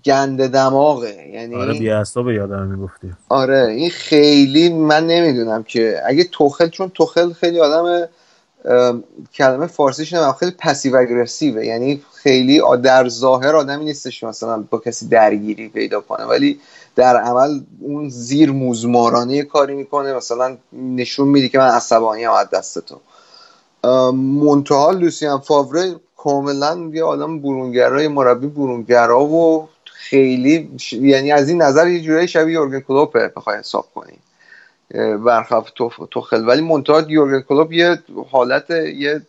[0.04, 1.28] گنده دماغه.
[1.32, 3.12] یعنی آره بی اعصاب یادم می‌گفتی.
[3.28, 8.08] آره این خیلی من نمی‌دونم که اگه توخل چون توخل خیلی آدم
[9.34, 15.08] کلمه فارسیش نمیم خیلی پسیو اگرسیوه یعنی خیلی در ظاهر آدمی نیستش مثلا با کسی
[15.08, 16.24] درگیری پیدا کنه.
[16.24, 16.60] ولی
[16.96, 20.14] در عمل اون زیر موزمارانه کاری می‌کنه.
[20.14, 23.00] مثلا نشون میده که من عصبانی هم از دست تو
[24.12, 31.62] منتها لوسیان فاوره کاملا یه آدم برونگرای مربی برونگرا و خیلی ش- یعنی از این
[31.62, 34.18] نظر یه جورایی شبیه یورگن کلوپه بخوای حساب کنی.
[35.16, 35.70] برخلاف
[36.10, 36.48] توخل.
[36.48, 37.98] ولی منتها یورگن کلوپ یه
[38.30, 39.22] حالت یه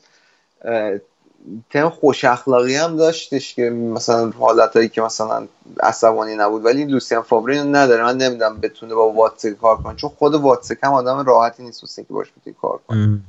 [1.69, 5.47] تم خوش اخلاقی هم داشتش که مثلا حالتهایی که مثلا
[5.79, 6.65] عصبانی نبود.
[6.65, 8.03] ولی لوسیان فابری نداره.
[8.03, 9.95] من نمی‌دونم بتونه با واتسک کار کنه.
[9.95, 13.19] چون خود واتسک هم آدم راحتی نیست واسه اینکه باش بتونی کار کنه.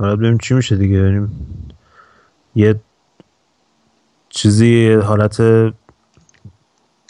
[0.00, 1.30] حالا ببینیم چی میشه دیگه؟ ببینیم
[2.54, 2.74] یه
[4.28, 5.40] چیزی حالت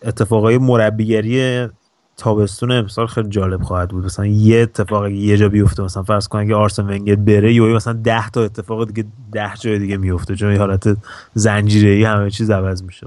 [0.02, 1.68] اتفاقای مربیگری
[2.16, 4.04] تابستون امسال خیلی جالب خواهد بود.
[4.04, 7.92] مثلا یه اتفاق یه جا بیفته مثلا فرض کن اگه آرسن ونگر بره یا مثلا
[7.92, 10.96] ده تا اتفاق دیگه ده جای دیگه میفته چون حالت
[11.34, 13.06] زنجیره همه چیز عوض میشه.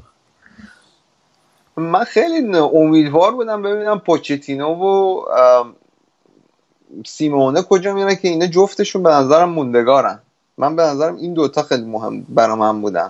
[1.78, 5.22] من خیلی امیدوار بودم ببینم پوچتینو و
[7.06, 10.20] سیمونه کجا میرن که اینا جفتشون به نظرم موندگارن.
[10.58, 13.10] من به نظرم این دوتا خیلی مهم برا من بودن.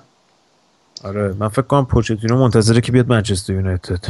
[1.03, 4.05] آره من فکر کنم پوچتینو منتظره که بیاد منچستر یونایتد.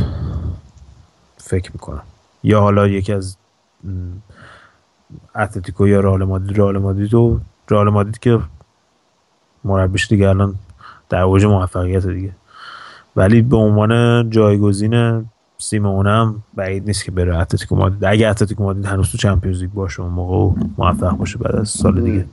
[1.37, 2.03] فکر می‌کنم.
[2.43, 3.37] یا حالا یکی از
[5.35, 6.57] اتلتیکو یا رئال مادرید.
[6.57, 7.39] رئال مادرید و
[7.69, 8.39] رئال مادرید که
[9.63, 10.55] مربیش دیگه الان
[11.09, 12.31] در اوج موفقیت دیگه.
[13.15, 15.25] ولی به عنوان جایگزین
[15.69, 18.05] سیمونه هم بعید نیست که بره اتلتیکو مادرید.
[18.05, 21.69] اگه اتلتیکو مادرید هنوز تو چمپیونز لیگ باشه اون موقع و موفق باشه بعد از
[21.69, 22.25] سال دیگه.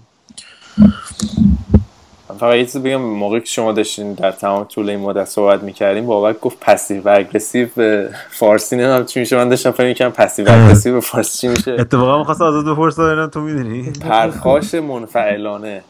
[2.40, 6.40] فقط یه بگم موقعی که شما داشتین در تمام طول این مدت صحبت می‌کردیم بابک
[6.40, 11.00] گفت passive aggressive به فارسی نمی‌دونم چی میشه من داشتم فکر می‌کنم passive aggressive به
[11.00, 15.82] فارسی چی میشه؟ اتفاقا می‌خواستم ازت بپرسم ببینم تو می‌دونی؟ پرخاش منفعلانه.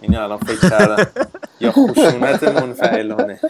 [0.00, 1.06] اینو الان فکر کردم.
[1.60, 3.40] یا خشونت منفعلانه.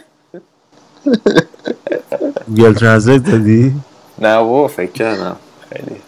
[2.57, 3.73] گوگل translate دادی؟
[4.19, 5.35] نه بابا فکر کردم.
[5.69, 6.01] خیلی.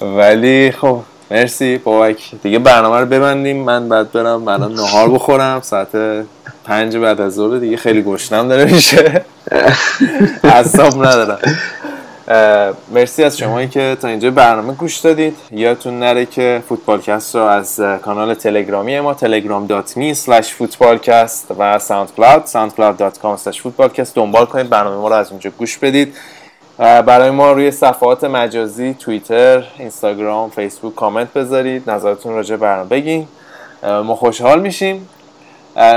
[0.00, 1.00] ولی خب
[1.30, 3.56] مرسی بابک دیگه برنامه رو ببندیم.
[3.56, 5.60] من بعد برم الان نهار بخورم.
[5.60, 5.88] ساعت
[6.64, 9.24] پنج بعد از ظهر دیگه خیلی گشنم داره میشه.
[10.44, 11.38] اعصاب ندارم.
[12.92, 15.36] مرسی از شمایی که تا اینجا برنامه گوش دادید.
[15.50, 23.44] یادتون نره که فوتبالکست رو از کانال تلگرامی ما telegram.me slash فوتبالکست و ساوندکلاود soundcloud.com
[23.44, 26.14] slash فوتبالکست دنبال کنید برنامه ما رو از اونجا گوش بدید.
[26.78, 31.90] برای ما روی صفحات مجازی توییتر اینستاگرام فیسبوک کامنت بذارید.
[31.90, 33.28] نظرتون راجع به برنامه بگین.
[33.82, 35.08] ما خوشحال میشیم.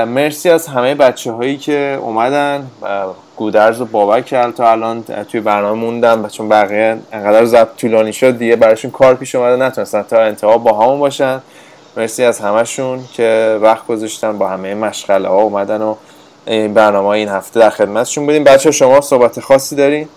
[0.07, 2.67] مرسی از همه بچه هایی که اومدن.
[3.35, 8.13] گودرز و بابک که تا الان توی برنامه موندن و چون بقیه انقدر ضبط طولانی
[8.13, 11.41] شد دیگه براشون کار پیش اومده نتونستن تا انتها با همون باشن
[11.97, 15.95] مرسی از همشون که وقت گذاشتن با همه مشغله ها اومدن و
[16.45, 20.09] این برنامه این هفته در خدمتشون بودیم بچه شما صحبت خاصی دارین؟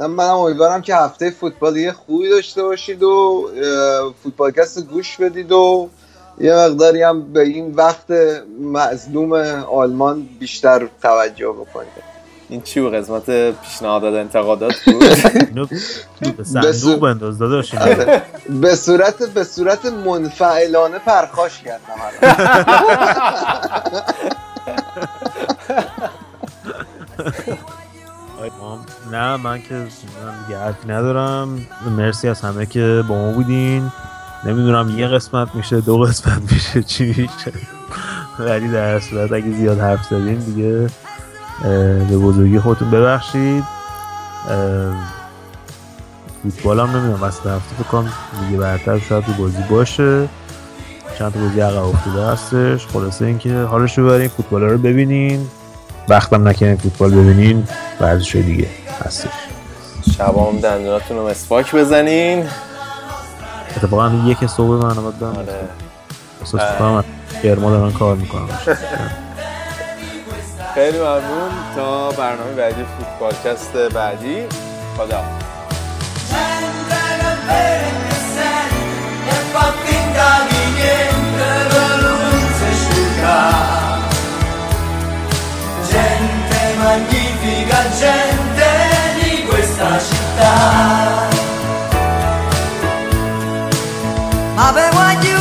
[0.00, 3.44] من امیدوارم که هفته فوتبالی خوبی داشته باشید و
[4.22, 5.88] فوتبالکست گوش بدید و
[6.40, 8.10] یه مقداری هم به این وقت
[8.60, 9.32] مظلوم
[9.72, 12.14] آلمان بیشتر توجه بکنید
[12.48, 13.30] این چی بود؟ قسمت
[13.60, 14.98] پیشنهادات انتقادات بود؟
[16.36, 18.18] به صندوق بنداز داداش اینو.
[18.60, 21.94] به صورت به صورت منفعلانه پرخاش کردم
[29.10, 31.66] نه من که من دیگه حرفی ندارم.
[31.96, 33.92] مرسی از همه که با ما بودین.
[34.46, 37.52] نمی‌دونم یه قسمت میشه دو قسمت میشه چی میشه.
[38.38, 40.86] ولی در صورت اگه زیاد حرف زدین دیگه
[42.08, 43.64] به بزرگی خودتون ببخشید.
[46.42, 48.12] فوتبال هم نمی‌دونم وسط هفته فکر کنم
[48.46, 50.28] دیگه برتر شاید بازی باشه.
[51.18, 52.86] چند تا بازی عقب افتاده هستش.
[52.86, 55.48] خلاصه اینکه حالش رو ببرین فوتبال رو ببینین.
[56.08, 57.68] وقتم نکنین فوتبال ببینین
[58.00, 58.68] ورزش دیگه
[59.04, 59.30] هستش.
[60.18, 62.46] شبام دندوناتون رو مسواک بزنین.
[63.76, 65.68] اتفاقا یک صبح من باید برم آره.
[66.40, 67.04] احساس کنم
[67.42, 68.48] کرما دارن کار می‌کنم
[70.74, 74.46] خیلی ممنون تا برنامه بعدی فوتبالکست بعدی
[74.96, 75.24] خدا
[82.44, 83.40] Gente asciuga.
[85.90, 88.70] Gente magnifica, gente
[89.20, 91.33] di questa città.
[94.56, 95.33] I'll be what you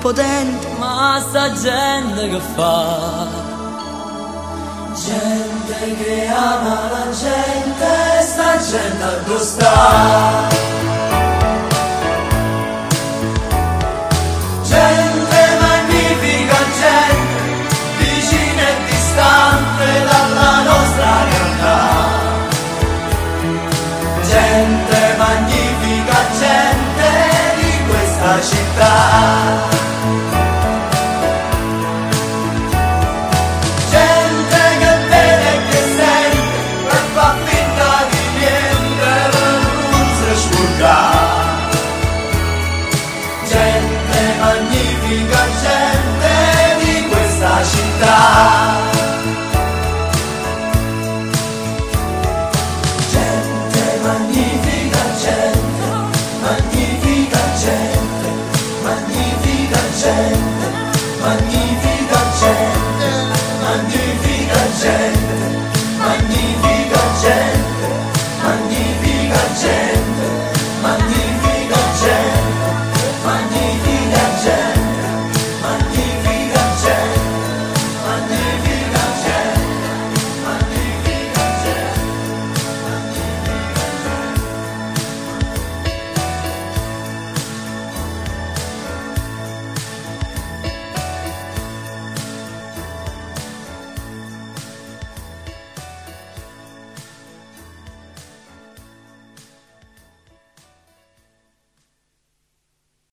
[0.00, 0.66] potente.
[0.78, 3.26] Ma sta gente che fa?
[4.94, 10.58] Gente che ama la gente, sta gente a gustare.
[14.64, 17.40] Gente magnifica, gente
[17.98, 21.80] vicina e distante dalla nostra realtà.
[24.22, 27.08] Gente magnifica, gente
[27.58, 29.79] di questa città.